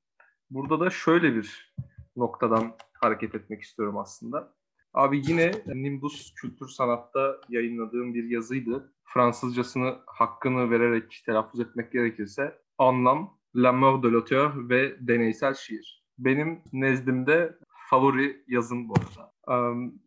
Burada 0.49 0.79
da 0.79 0.89
şöyle 0.89 1.35
bir 1.35 1.75
noktadan 2.15 2.75
hareket 2.93 3.35
etmek 3.35 3.61
istiyorum 3.61 3.97
aslında. 3.97 4.53
Abi 4.93 5.21
yine 5.27 5.51
Nimbus 5.67 6.33
Kültür 6.33 6.67
Sanat'ta 6.67 7.41
yayınladığım 7.49 8.13
bir 8.13 8.23
yazıydı. 8.23 8.93
Fransızcasını 9.03 9.95
hakkını 10.05 10.71
vererek 10.71 11.23
telaffuz 11.25 11.59
etmek 11.59 11.91
gerekirse 11.91 12.61
anlam, 12.77 13.37
la 13.55 13.71
mort 13.71 14.03
de 14.03 14.11
l'auteur 14.11 14.69
ve 14.69 15.07
deneysel 15.07 15.53
şiir. 15.53 16.05
Benim 16.17 16.61
nezdimde 16.73 17.57
favori 17.89 18.43
yazım 18.47 18.89
bu 18.89 18.93
arada. 18.93 19.34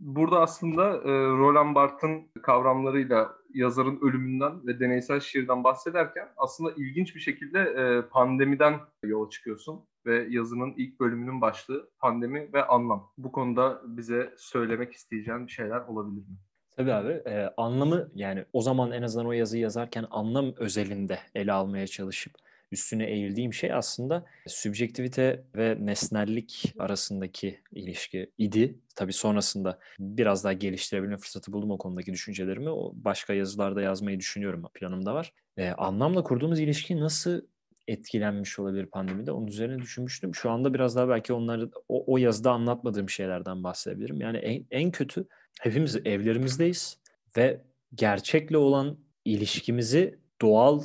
Burada 0.01 0.41
aslında 0.41 0.85
e, 0.85 1.11
Roland 1.39 1.75
Barthes'ın 1.75 2.29
kavramlarıyla 2.43 3.35
yazarın 3.55 3.99
ölümünden 4.03 4.67
ve 4.67 4.81
deneysel 4.81 5.21
şiirden 5.21 5.65
bahsederken 5.65 6.29
aslında 6.37 6.73
ilginç 6.77 7.15
bir 7.15 7.21
şekilde 7.21 7.61
e, 7.61 8.09
pandemiden 8.09 8.75
yola 9.05 9.31
çıkıyorsun 9.31 9.81
ve 10.07 10.27
yazının 10.31 10.75
ilk 10.77 11.01
bölümünün 11.01 11.41
başlığı 11.41 11.91
pandemi 11.99 12.53
ve 12.53 12.65
anlam. 12.65 13.11
Bu 13.19 13.33
konuda 13.33 13.83
bize 13.85 14.35
söylemek 14.37 14.93
isteyeceğin 14.93 15.47
bir 15.47 15.53
şeyler 15.53 15.81
olabilir 15.81 16.21
mi? 16.21 16.37
Tabii 16.77 16.93
abi. 16.93 17.13
E, 17.13 17.55
anlamı 17.57 18.09
yani 18.15 18.45
o 18.53 18.61
zaman 18.61 18.93
en 18.93 19.03
azından 19.03 19.27
o 19.27 19.33
yazıyı 19.33 19.63
yazarken 19.63 20.07
anlam 20.11 20.53
özelinde 20.57 21.19
ele 21.35 21.53
almaya 21.53 21.87
çalışıp 21.87 22.33
üstüne 22.73 23.07
eğildiğim 23.07 23.55
şey 23.55 23.73
aslında 23.73 24.25
sübjektivite 24.47 25.45
ve 25.57 25.77
nesnellik 25.81 26.75
arasındaki 26.79 27.61
ilişki 27.73 28.31
idi. 28.39 28.79
Tabii 28.97 29.13
sonrasında 29.13 29.79
biraz 29.99 30.45
daha 30.45 30.53
geliştirebilme 30.53 31.17
fırsatı 31.17 31.53
buldum 31.53 31.71
o 31.71 31.79
konudaki 31.79 32.13
düşüncelerimi. 32.13 32.71
O 32.71 32.93
başka 32.95 33.35
yazılarda 33.35 33.83
yazmayı 33.83 34.21
düşünüyorum. 34.21 34.63
Planımda 34.75 35.15
var. 35.15 35.33
Ee, 35.57 35.69
anlamla 35.69 36.23
kurduğumuz 36.23 36.61
ilişki 36.61 37.01
nasıl 37.01 37.41
etkilenmiş 37.89 38.59
olabilir 38.59 38.87
pandemide. 38.87 39.33
Onun 39.33 39.47
üzerine 39.47 39.79
düşünmüştüm. 39.83 40.35
Şu 40.35 40.51
anda 40.51 40.75
biraz 40.75 40.97
daha 40.97 41.09
belki 41.09 41.33
onları 41.33 41.71
o, 41.89 42.15
o 42.15 42.19
yazıda 42.19 42.53
anlatmadığım 42.53 43.11
şeylerden 43.11 43.65
bahsedebilirim. 43.65 44.21
Yani 44.21 44.39
en, 44.39 44.67
en 44.71 44.91
kötü 44.91 45.27
hepimiz 45.61 45.97
evlerimizdeyiz 45.97 46.99
ve 47.37 47.61
gerçekle 47.95 48.57
olan 48.57 48.99
ilişkimizi 49.25 50.19
doğal 50.41 50.83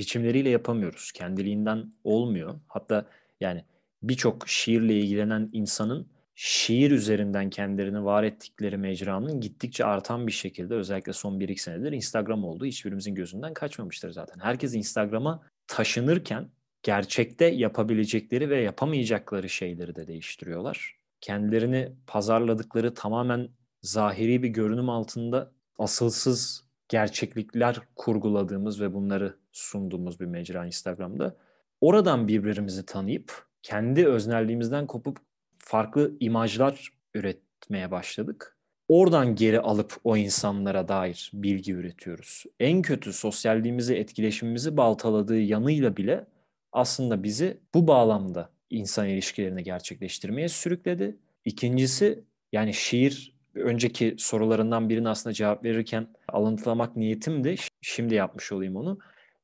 biçimleriyle 0.00 0.48
yapamıyoruz. 0.48 1.12
Kendiliğinden 1.12 1.92
olmuyor. 2.04 2.60
Hatta 2.68 3.06
yani 3.40 3.64
birçok 4.02 4.48
şiirle 4.48 4.98
ilgilenen 4.98 5.50
insanın 5.52 6.06
şiir 6.34 6.90
üzerinden 6.90 7.50
kendilerini 7.50 8.04
var 8.04 8.24
ettikleri 8.24 8.76
mecranın 8.76 9.40
gittikçe 9.40 9.84
artan 9.84 10.26
bir 10.26 10.32
şekilde 10.32 10.74
özellikle 10.74 11.12
son 11.12 11.40
1-2 11.40 11.58
senedir 11.58 11.92
Instagram 11.92 12.44
oldu. 12.44 12.64
Hiçbirimizin 12.64 13.14
gözünden 13.14 13.54
kaçmamıştır 13.54 14.10
zaten. 14.10 14.40
Herkes 14.40 14.74
Instagram'a 14.74 15.42
taşınırken 15.66 16.48
gerçekte 16.82 17.44
yapabilecekleri 17.44 18.50
ve 18.50 18.62
yapamayacakları 18.62 19.48
şeyleri 19.48 19.94
de 19.94 20.06
değiştiriyorlar. 20.06 20.96
Kendilerini 21.20 21.92
pazarladıkları 22.06 22.94
tamamen 22.94 23.48
zahiri 23.82 24.42
bir 24.42 24.48
görünüm 24.48 24.88
altında 24.88 25.52
asılsız 25.78 26.69
gerçeklikler 26.90 27.80
kurguladığımız 27.96 28.80
ve 28.80 28.94
bunları 28.94 29.36
sunduğumuz 29.52 30.20
bir 30.20 30.26
mecra 30.26 30.66
Instagram'da. 30.66 31.36
Oradan 31.80 32.28
birbirimizi 32.28 32.86
tanıyıp 32.86 33.46
kendi 33.62 34.06
öznelliğimizden 34.06 34.86
kopup 34.86 35.18
farklı 35.58 36.16
imajlar 36.20 36.88
üretmeye 37.14 37.90
başladık. 37.90 38.56
Oradan 38.88 39.34
geri 39.34 39.60
alıp 39.60 39.96
o 40.04 40.16
insanlara 40.16 40.88
dair 40.88 41.30
bilgi 41.34 41.72
üretiyoruz. 41.72 42.44
En 42.60 42.82
kötü 42.82 43.12
sosyalliğimizi, 43.12 43.94
etkileşimimizi 43.94 44.76
baltaladığı 44.76 45.40
yanıyla 45.40 45.96
bile 45.96 46.26
aslında 46.72 47.22
bizi 47.22 47.60
bu 47.74 47.86
bağlamda 47.86 48.50
insan 48.70 49.08
ilişkilerini 49.08 49.62
gerçekleştirmeye 49.62 50.48
sürükledi. 50.48 51.16
İkincisi 51.44 52.24
yani 52.52 52.74
şiir 52.74 53.39
önceki 53.62 54.14
sorularından 54.18 54.88
birini 54.88 55.08
aslında 55.08 55.34
cevap 55.34 55.64
verirken 55.64 56.08
alıntılamak 56.28 56.96
niyetimdi. 56.96 57.56
Şimdi 57.80 58.14
yapmış 58.14 58.52
olayım 58.52 58.76
onu. 58.76 58.98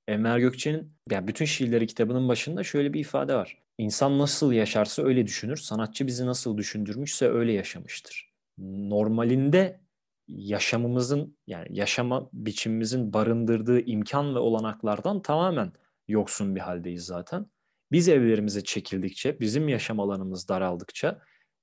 Enver 0.08 0.38
Gökçe'nin 0.38 0.92
yani 1.10 1.28
bütün 1.28 1.44
şiirleri 1.44 1.86
kitabının 1.86 2.28
başında 2.28 2.64
şöyle 2.64 2.92
bir 2.92 3.00
ifade 3.00 3.34
var. 3.34 3.62
İnsan 3.78 4.18
nasıl 4.18 4.52
yaşarsa 4.52 5.02
öyle 5.02 5.26
düşünür, 5.26 5.56
sanatçı 5.56 6.06
bizi 6.06 6.26
nasıl 6.26 6.58
düşündürmüşse 6.58 7.28
öyle 7.28 7.52
yaşamıştır. 7.52 8.32
Normalinde 8.58 9.80
yaşamımızın 10.28 11.36
yani 11.46 11.66
yaşama 11.70 12.28
biçimimizin 12.32 13.12
barındırdığı 13.12 13.80
imkan 13.80 14.34
ve 14.34 14.38
olanaklardan 14.38 15.22
tamamen 15.22 15.72
yoksun 16.08 16.54
bir 16.54 16.60
haldeyiz 16.60 17.04
zaten. 17.04 17.46
Biz 17.92 18.08
evlerimize 18.08 18.64
çekildikçe, 18.64 19.40
bizim 19.40 19.68
yaşam 19.68 20.00
alanımız 20.00 20.48
daraldıkça 20.48 21.22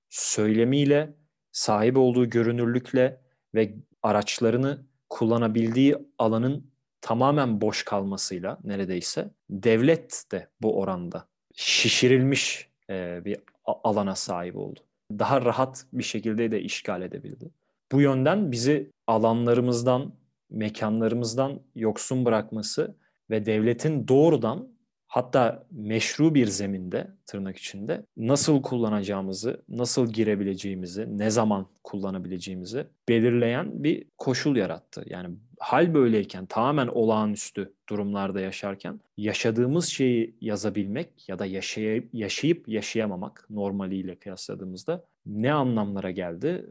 söylemiyle, 0.10 1.16
sahip 1.54 1.98
olduğu 1.98 2.30
görünürlükle 2.30 3.22
ve 3.56 3.74
araçlarını 4.04 4.82
kullanabildiği 5.10 5.96
alanın 6.18 6.72
tamamen 7.02 7.62
boş 7.62 7.84
kalmasıyla 7.84 8.58
neredeyse 8.64 9.30
devlet 9.50 10.24
de 10.32 10.48
bu 10.62 10.80
oranda 10.80 11.28
şişirilmiş 11.56 12.70
e, 12.90 13.26
bir 13.26 13.38
alana 13.66 14.16
sahip 14.16 14.58
oldu. 14.58 14.80
daha 15.12 15.42
rahat 15.46 15.86
bir 15.94 16.04
şekilde 16.04 16.52
de 16.52 16.62
işgal 16.62 17.02
edebildi. 17.02 17.52
Bu 17.92 18.02
yönden 18.02 18.52
bizi 18.52 18.92
alanlarımızdan, 19.08 20.14
mekanlarımızdan 20.50 21.60
yoksun 21.76 22.26
bırakması 22.26 22.96
ve 23.30 23.46
devletin 23.46 24.08
doğrudan 24.08 24.68
hatta 25.14 25.64
meşru 25.72 26.36
bir 26.36 26.48
zeminde 26.48 27.08
tırnak 27.26 27.58
içinde 27.58 28.06
nasıl 28.18 28.62
kullanacağımızı, 28.62 29.62
nasıl 29.70 30.14
girebileceğimizi, 30.14 31.18
ne 31.18 31.30
zaman 31.30 31.68
kullanabileceğimizi 31.84 32.88
belirleyen 33.10 33.84
bir 33.84 34.06
koşul 34.18 34.56
yarattı. 34.56 35.04
Yani 35.06 35.36
hal 35.60 35.94
böyleyken 35.94 36.46
tamamen 36.46 36.88
olağanüstü 36.88 37.74
durumlarda 37.90 38.40
yaşarken 38.42 39.00
yaşadığımız 39.18 39.86
şeyi 39.86 40.36
yazabilmek 40.42 41.30
ya 41.30 41.40
da 41.40 41.46
yaşayıp, 41.46 42.10
yaşayıp 42.14 42.68
yaşayamamak 42.68 43.46
normaliyle 43.50 44.16
kıyasladığımızda 44.16 45.06
ne 45.26 45.54
anlamlara 45.54 46.12
geldi? 46.12 46.66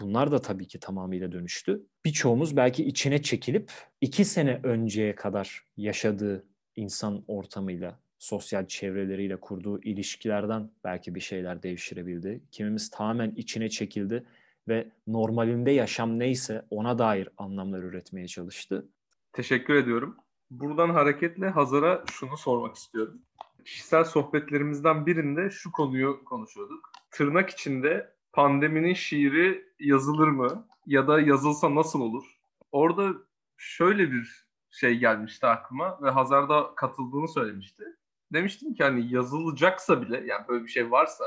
Bunlar 0.00 0.32
da 0.32 0.38
tabii 0.38 0.66
ki 0.66 0.80
tamamıyla 0.80 1.32
dönüştü. 1.32 1.82
Birçoğumuz 2.04 2.56
belki 2.56 2.84
içine 2.84 3.22
çekilip 3.22 3.72
iki 4.00 4.24
sene 4.24 4.60
önceye 4.62 5.14
kadar 5.14 5.64
yaşadığı 5.76 6.44
insan 6.76 7.24
ortamıyla, 7.28 7.98
sosyal 8.18 8.66
çevreleriyle 8.66 9.36
kurduğu 9.36 9.82
ilişkilerden 9.82 10.70
belki 10.84 11.14
bir 11.14 11.20
şeyler 11.20 11.62
devşirebildi. 11.62 12.40
Kimimiz 12.52 12.90
tamamen 12.90 13.30
içine 13.30 13.68
çekildi 13.68 14.26
ve 14.68 14.88
normalinde 15.06 15.70
yaşam 15.70 16.18
neyse 16.18 16.66
ona 16.70 16.98
dair 16.98 17.28
anlamlar 17.36 17.82
üretmeye 17.82 18.26
çalıştı. 18.26 18.88
Teşekkür 19.32 19.74
ediyorum. 19.74 20.16
Buradan 20.50 20.90
hareketle 20.90 21.48
Hazar'a 21.48 22.04
şunu 22.10 22.36
sormak 22.36 22.76
istiyorum. 22.76 23.22
Kişisel 23.64 24.04
sohbetlerimizden 24.04 25.06
birinde 25.06 25.50
şu 25.50 25.72
konuyu 25.72 26.24
konuşuyorduk. 26.24 26.92
Tırnak 27.10 27.50
içinde 27.50 28.12
pandeminin 28.32 28.94
şiiri 28.94 29.64
yazılır 29.80 30.28
mı? 30.28 30.68
Ya 30.86 31.08
da 31.08 31.20
yazılsa 31.20 31.74
nasıl 31.74 32.00
olur? 32.00 32.24
Orada 32.72 33.12
şöyle 33.56 34.12
bir 34.12 34.45
şey 34.76 34.98
gelmişti 34.98 35.46
aklıma 35.46 36.02
ve 36.02 36.10
Hazar'da 36.10 36.74
katıldığını 36.74 37.28
söylemişti. 37.28 37.84
Demiştim 38.32 38.74
ki 38.74 38.84
hani 38.84 39.14
yazılacaksa 39.14 40.02
bile 40.02 40.16
yani 40.26 40.48
böyle 40.48 40.64
bir 40.64 40.70
şey 40.70 40.90
varsa 40.90 41.24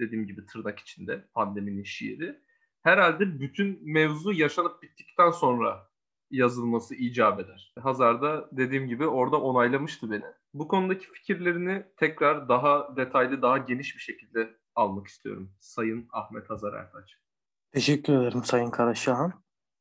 dediğim 0.00 0.26
gibi 0.26 0.46
tırnak 0.46 0.78
içinde 0.78 1.24
pandeminin 1.34 1.84
şiiri 1.84 2.40
herhalde 2.82 3.40
bütün 3.40 3.78
mevzu 3.82 4.32
yaşanıp 4.32 4.82
bittikten 4.82 5.30
sonra 5.30 5.90
yazılması 6.30 6.94
icap 6.94 7.40
eder. 7.40 7.74
Hazar'da 7.80 8.48
dediğim 8.52 8.88
gibi 8.88 9.06
orada 9.06 9.40
onaylamıştı 9.40 10.10
beni. 10.10 10.24
Bu 10.54 10.68
konudaki 10.68 11.06
fikirlerini 11.12 11.84
tekrar 11.96 12.48
daha 12.48 12.96
detaylı, 12.96 13.42
daha 13.42 13.58
geniş 13.58 13.94
bir 13.94 14.00
şekilde 14.00 14.56
almak 14.74 15.06
istiyorum. 15.06 15.52
Sayın 15.60 16.08
Ahmet 16.12 16.50
Hazar 16.50 16.72
Ertaç. 16.72 17.16
Teşekkür 17.72 18.12
ederim 18.12 18.44
Sayın 18.44 18.70
Karaşahan. 18.70 19.32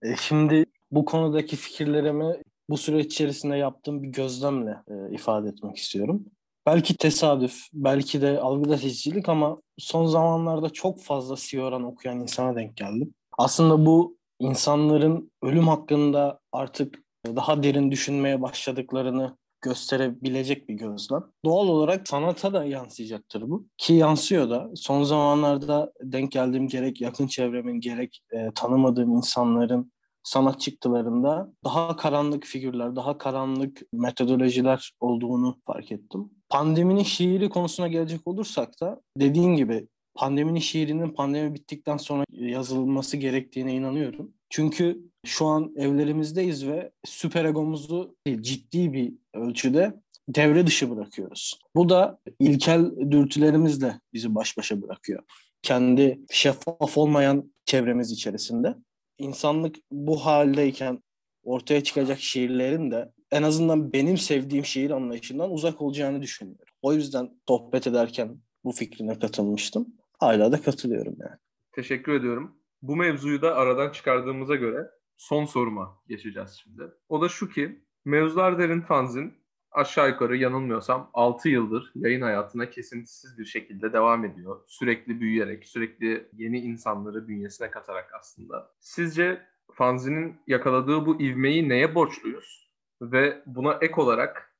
E, 0.02 0.16
şimdi 0.16 0.66
bu 0.92 1.06
konudaki 1.06 1.56
fikirlerimi 1.56 2.42
bu 2.70 2.78
süreç 2.78 3.06
içerisinde 3.06 3.58
yaptığım 3.58 4.04
bir 4.04 4.08
gözlemle 4.08 4.78
e, 4.88 5.14
ifade 5.16 5.50
etmek 5.50 5.78
istiyorum. 5.78 6.26
Belki 6.66 6.98
tesadüf, 6.98 7.62
belki 7.74 8.22
de 8.22 8.40
algıda 8.40 8.78
seçicilik 8.78 9.30
ama 9.30 9.62
son 9.78 10.06
zamanlarda 10.06 10.70
çok 10.70 11.02
fazla 11.02 11.38
Sioran 11.38 11.84
okuyan 11.84 12.20
insana 12.20 12.56
denk 12.56 12.78
geldim. 12.78 13.14
Aslında 13.38 13.86
bu 13.86 14.18
insanların 14.40 15.32
ölüm 15.42 15.68
hakkında 15.68 16.40
artık 16.52 17.04
daha 17.26 17.64
derin 17.64 17.92
düşünmeye 17.92 18.42
başladıklarını 18.42 19.38
gösterebilecek 19.62 20.70
bir 20.70 20.74
gözlem. 20.74 21.24
Doğal 21.46 21.68
olarak 21.68 22.08
sanata 22.08 22.54
da 22.54 22.66
yansıyacaktır 22.66 23.42
bu. 23.42 23.68
Ki 23.78 23.94
yansıyor 23.94 24.50
da. 24.50 24.70
Son 24.76 25.04
zamanlarda 25.04 25.94
denk 26.04 26.32
geldiğim 26.32 26.68
gerek 26.68 27.02
yakın 27.02 27.28
çevremin 27.28 27.80
gerek 27.80 28.22
e, 28.32 28.52
tanımadığım 28.56 29.12
insanların 29.12 29.92
sanat 30.24 30.62
çıktılarında 30.62 31.54
daha 31.64 31.96
karanlık 31.96 32.46
figürler, 32.46 32.96
daha 32.96 33.18
karanlık 33.18 33.82
metodolojiler 33.94 34.92
olduğunu 35.00 35.58
fark 35.66 35.92
ettim. 35.92 36.30
Pandeminin 36.50 37.04
şiiri 37.04 37.50
konusuna 37.50 37.88
gelecek 37.88 38.28
olursak 38.28 38.82
da 38.82 39.02
dediğim 39.18 39.56
gibi 39.56 39.88
pandeminin 40.16 40.60
şiirinin 40.60 41.10
pandemi 41.10 41.54
bittikten 41.56 41.98
sonra 41.98 42.24
yazılması 42.32 43.18
gerektiğine 43.18 43.74
inanıyorum. 43.74 44.32
Çünkü 44.50 45.00
şu 45.26 45.46
an 45.46 45.74
evlerimizdeyiz 45.76 46.68
ve 46.68 46.92
süper 47.06 47.46
egomuzu 47.46 48.16
ciddi 48.42 48.94
bir 48.94 49.14
ölçüde 49.34 49.94
devre 50.30 50.68
dışı 50.68 50.92
bırakıyoruz. 50.92 51.60
Bu 51.76 51.90
da 51.90 52.20
ilkel 52.40 52.92
dürtülerimizle 53.12 54.00
bizi 54.14 54.36
baş 54.36 54.58
başa 54.58 54.82
bırakıyor. 54.82 55.24
Kendi 55.62 56.20
şeffaf 56.32 56.98
olmayan 56.98 57.54
çevremiz 57.66 58.12
içerisinde. 58.12 58.76
İnsanlık 59.20 59.76
bu 59.92 60.26
haldeyken 60.26 61.04
ortaya 61.44 61.84
çıkacak 61.84 62.20
şiirlerin 62.20 62.92
de 62.92 63.12
en 63.32 63.44
azından 63.44 63.94
benim 63.94 64.18
sevdiğim 64.18 64.66
şiir 64.66 64.92
anlayışından 64.92 65.52
uzak 65.52 65.82
olacağını 65.82 66.22
düşünüyorum. 66.22 66.74
O 66.82 66.94
yüzden 66.94 67.30
sohbet 67.48 67.88
ederken 67.88 68.42
bu 68.64 68.72
fikrine 68.72 69.20
katılmıştım. 69.20 69.88
Hala 70.20 70.52
da 70.52 70.62
katılıyorum 70.62 71.16
yani. 71.20 71.38
Teşekkür 71.72 72.14
ediyorum. 72.14 72.56
Bu 72.82 72.96
mevzuyu 72.96 73.42
da 73.42 73.56
aradan 73.56 73.92
çıkardığımıza 73.92 74.56
göre 74.56 74.90
son 75.18 75.46
soruma 75.46 75.98
geçeceğiz 76.08 76.60
şimdi. 76.64 76.84
O 77.10 77.22
da 77.22 77.30
şu 77.30 77.50
ki 77.50 77.84
Mevzular 78.06 78.60
Derin 78.60 78.82
Fanzin 78.82 79.34
aşağı 79.72 80.10
yukarı 80.10 80.38
yanılmıyorsam 80.38 81.10
6 81.14 81.50
yıldır 81.50 81.92
yayın 81.96 82.22
hayatına 82.22 82.70
kesintisiz 82.70 83.38
bir 83.40 83.46
şekilde 83.46 83.94
devam 83.94 84.26
ediyor. 84.26 84.60
Sürekli 84.68 85.22
büyüyerek, 85.22 85.66
sürekli 85.66 86.30
yeni 86.34 86.60
insanları 86.60 87.28
bünyesine 87.28 87.72
katarak 87.72 88.14
aslında. 88.20 88.72
Sizce 88.80 89.42
fanzinin 89.74 90.42
yakaladığı 90.48 91.06
bu 91.06 91.22
ivmeyi 91.22 91.70
neye 91.70 91.96
borçluyuz? 91.96 92.70
Ve 93.02 93.42
buna 93.46 93.78
ek 93.82 93.94
olarak 93.98 94.56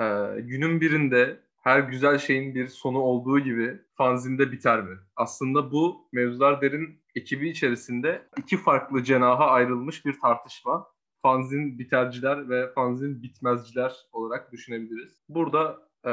e, 0.00 0.04
günün 0.38 0.80
birinde 0.80 1.40
her 1.62 1.80
güzel 1.80 2.18
şeyin 2.18 2.54
bir 2.54 2.68
sonu 2.68 2.98
olduğu 2.98 3.40
gibi 3.40 3.78
fanzinde 3.94 4.52
biter 4.52 4.82
mi? 4.82 4.96
Aslında 5.16 5.72
bu 5.72 6.08
Mevzular 6.12 6.60
Derin 6.60 7.00
ekibi 7.14 7.48
içerisinde 7.48 8.28
iki 8.36 8.56
farklı 8.56 9.02
cenaha 9.02 9.46
ayrılmış 9.46 10.06
bir 10.06 10.20
tartışma. 10.20 10.86
Fanzin 11.22 11.78
biterciler 11.78 12.50
ve 12.50 12.72
fanzin 12.72 13.22
bitmezciler 13.22 13.92
olarak 14.12 14.52
düşünebiliriz. 14.52 15.22
Burada 15.28 15.88
e, 16.06 16.12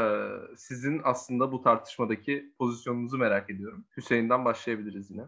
sizin 0.57 1.01
aslında 1.03 1.51
bu 1.51 1.61
tartışmadaki 1.61 2.53
pozisyonunuzu 2.59 3.17
merak 3.17 3.49
ediyorum. 3.49 3.85
Hüseyin'den 3.97 4.45
başlayabiliriz 4.45 5.11
yine. 5.11 5.23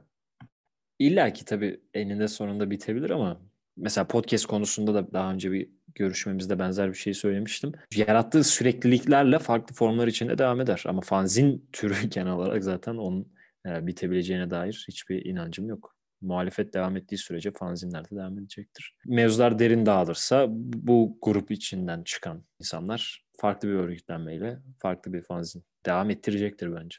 İlla 0.99 1.33
ki 1.33 1.45
tabii 1.45 1.81
eninde 1.93 2.27
sonunda 2.27 2.69
bitebilir 2.69 3.09
ama 3.09 3.41
mesela 3.77 4.07
podcast 4.07 4.45
konusunda 4.45 4.93
da 4.93 5.13
daha 5.13 5.31
önce 5.31 5.51
bir 5.51 5.69
görüşmemizde 5.95 6.59
benzer 6.59 6.89
bir 6.89 6.97
şey 6.97 7.13
söylemiştim. 7.13 7.71
Yarattığı 7.95 8.43
sürekliliklerle 8.43 9.39
farklı 9.39 9.75
formlar 9.75 10.07
içinde 10.07 10.37
devam 10.37 10.61
eder. 10.61 10.83
Ama 10.87 11.01
fanzin 11.01 11.69
türü 11.71 11.93
genel 12.09 12.33
olarak 12.33 12.63
zaten 12.63 12.95
onun 12.95 13.33
e, 13.65 13.87
bitebileceğine 13.87 14.49
dair 14.49 14.85
hiçbir 14.87 15.25
inancım 15.25 15.69
yok. 15.69 15.96
Muhalefet 16.21 16.73
devam 16.73 16.97
ettiği 16.97 17.17
sürece 17.17 17.51
fanzinler 17.51 18.05
de 18.05 18.15
devam 18.15 18.39
edecektir. 18.39 18.95
Mevzular 19.05 19.59
derin 19.59 19.85
dağılırsa 19.85 20.45
bu 20.49 21.17
grup 21.21 21.51
içinden 21.51 22.03
çıkan 22.03 22.43
insanlar 22.59 23.25
farklı 23.37 23.67
bir 23.69 23.73
örgütlenmeyle 23.73 24.59
farklı 24.79 25.13
bir 25.13 25.21
fanzin 25.21 25.63
devam 25.85 26.09
ettirecektir 26.09 26.75
bence. 26.75 26.97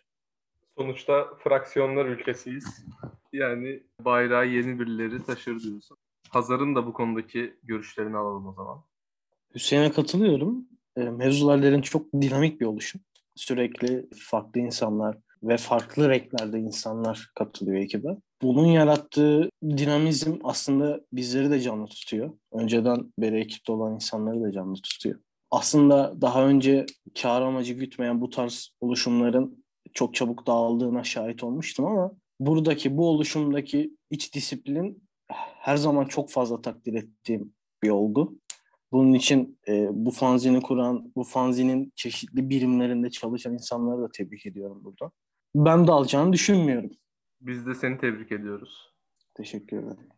Sonuçta 0.79 1.27
fraksiyonlar 1.45 2.07
ülkesiyiz. 2.07 2.87
Yani 3.33 3.83
bayrağı 4.05 4.47
yeni 4.47 4.81
birileri 4.81 5.25
taşır 5.25 5.61
diyorsun. 5.61 5.97
Hazar'ın 6.29 6.75
da 6.75 6.87
bu 6.87 6.93
konudaki 6.93 7.57
görüşlerini 7.63 8.17
alalım 8.17 8.47
o 8.47 8.53
zaman. 8.53 8.85
Hüseyin'e 9.55 9.93
katılıyorum. 9.93 10.69
E, 10.97 11.01
mevzularların 11.01 11.81
çok 11.81 12.13
dinamik 12.13 12.61
bir 12.61 12.67
oluşum. 12.67 13.01
Sürekli 13.35 14.09
farklı 14.31 14.61
insanlar 14.61 15.19
ve 15.43 15.57
farklı 15.57 16.09
renklerde 16.09 16.59
insanlar 16.59 17.31
katılıyor 17.35 17.77
ekibe. 17.77 18.09
Bunun 18.43 18.67
yarattığı 18.67 19.51
dinamizm 19.63 20.39
aslında 20.45 21.01
bizleri 21.13 21.51
de 21.51 21.61
canlı 21.61 21.87
tutuyor. 21.87 22.31
Önceden 22.53 23.13
beri 23.19 23.41
ekipte 23.41 23.73
olan 23.73 23.95
insanları 23.95 24.43
da 24.43 24.53
canlı 24.53 24.75
tutuyor. 24.75 25.21
Aslında 25.51 26.21
daha 26.21 26.47
önce 26.47 26.87
kar 27.23 27.43
amacı 27.43 27.75
gütmeyen 27.75 28.21
bu 28.21 28.31
tarz 28.31 28.71
oluşumların 28.81 29.65
çok 29.95 30.15
çabuk 30.15 30.47
dağıldığına 30.47 31.05
şahit 31.05 31.45
olmuştum 31.45 31.87
ama 31.87 32.13
buradaki 32.41 32.97
bu 32.97 33.09
oluşumdaki 33.09 33.97
iç 34.11 34.35
disiplin 34.35 35.09
her 35.59 35.77
zaman 35.77 36.05
çok 36.05 36.31
fazla 36.31 36.63
takdir 36.63 36.95
ettiğim 36.95 37.53
bir 37.83 37.91
olgu. 37.91 38.39
Bunun 38.93 39.13
için 39.13 39.59
e, 39.69 39.89
bu 39.91 40.11
fanzini 40.11 40.61
kuran, 40.61 41.13
bu 41.17 41.25
fanzinin 41.25 41.93
çeşitli 41.97 42.51
birimlerinde 42.51 43.11
çalışan 43.11 43.53
insanları 43.53 44.03
da 44.03 44.09
tebrik 44.13 44.47
ediyorum 44.47 44.85
burada. 44.85 45.13
Ben 45.55 45.87
de 45.87 45.93
alacağını 45.93 46.33
düşünmüyorum. 46.33 46.91
Biz 47.41 47.67
de 47.67 47.75
seni 47.75 47.99
tebrik 47.99 48.33
ediyoruz. 48.33 48.95
Teşekkür 49.35 49.77
ederim. 49.77 50.09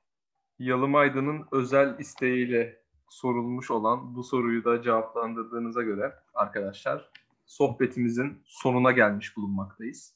Yalım 0.59 0.95
Aydın'ın 0.95 1.47
özel 1.53 1.99
isteğiyle 1.99 2.83
sorulmuş 3.09 3.71
olan 3.71 4.15
bu 4.15 4.25
soruyu 4.25 4.65
da 4.65 4.83
cevaplandırdığınıza 4.83 5.83
göre 5.83 6.15
arkadaşlar 6.35 7.11
sohbetimizin 7.47 8.43
sonuna 8.45 8.93
gelmiş 8.93 9.37
bulunmaktayız. 9.37 10.15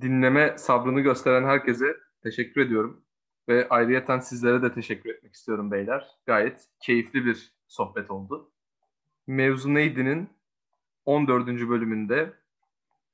dinleme 0.00 0.58
sabrını 0.58 1.00
gösteren 1.00 1.44
herkese 1.44 1.96
teşekkür 2.22 2.60
ediyorum. 2.60 3.04
Ve 3.48 3.68
ayrıyeten 3.68 4.18
sizlere 4.18 4.62
de 4.62 4.72
teşekkür 4.72 5.10
etmek 5.10 5.34
istiyorum 5.34 5.70
beyler. 5.70 6.08
Gayet 6.26 6.68
keyifli 6.80 7.24
bir 7.24 7.52
sohbet 7.68 8.10
oldu. 8.10 8.52
Mevzu 9.26 9.74
Neydi'nin 9.74 10.30
14. 11.04 11.46
bölümünde 11.46 12.34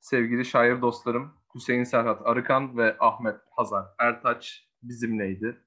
sevgili 0.00 0.44
şair 0.44 0.82
dostlarım 0.82 1.39
Hüseyin 1.54 1.84
Serhat 1.84 2.26
Arıkan 2.26 2.76
ve 2.76 2.96
Ahmet 3.00 3.36
Hazar 3.50 3.86
Ertaç 3.98 4.68
bizimleydi. 4.82 5.64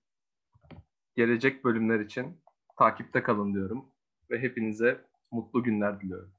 Gelecek 1.15 1.63
bölümler 1.63 1.99
için 1.99 2.41
takipte 2.77 3.23
kalın 3.23 3.53
diyorum 3.53 3.85
ve 4.29 4.39
hepinize 4.39 5.05
mutlu 5.31 5.63
günler 5.63 6.01
diliyorum. 6.01 6.32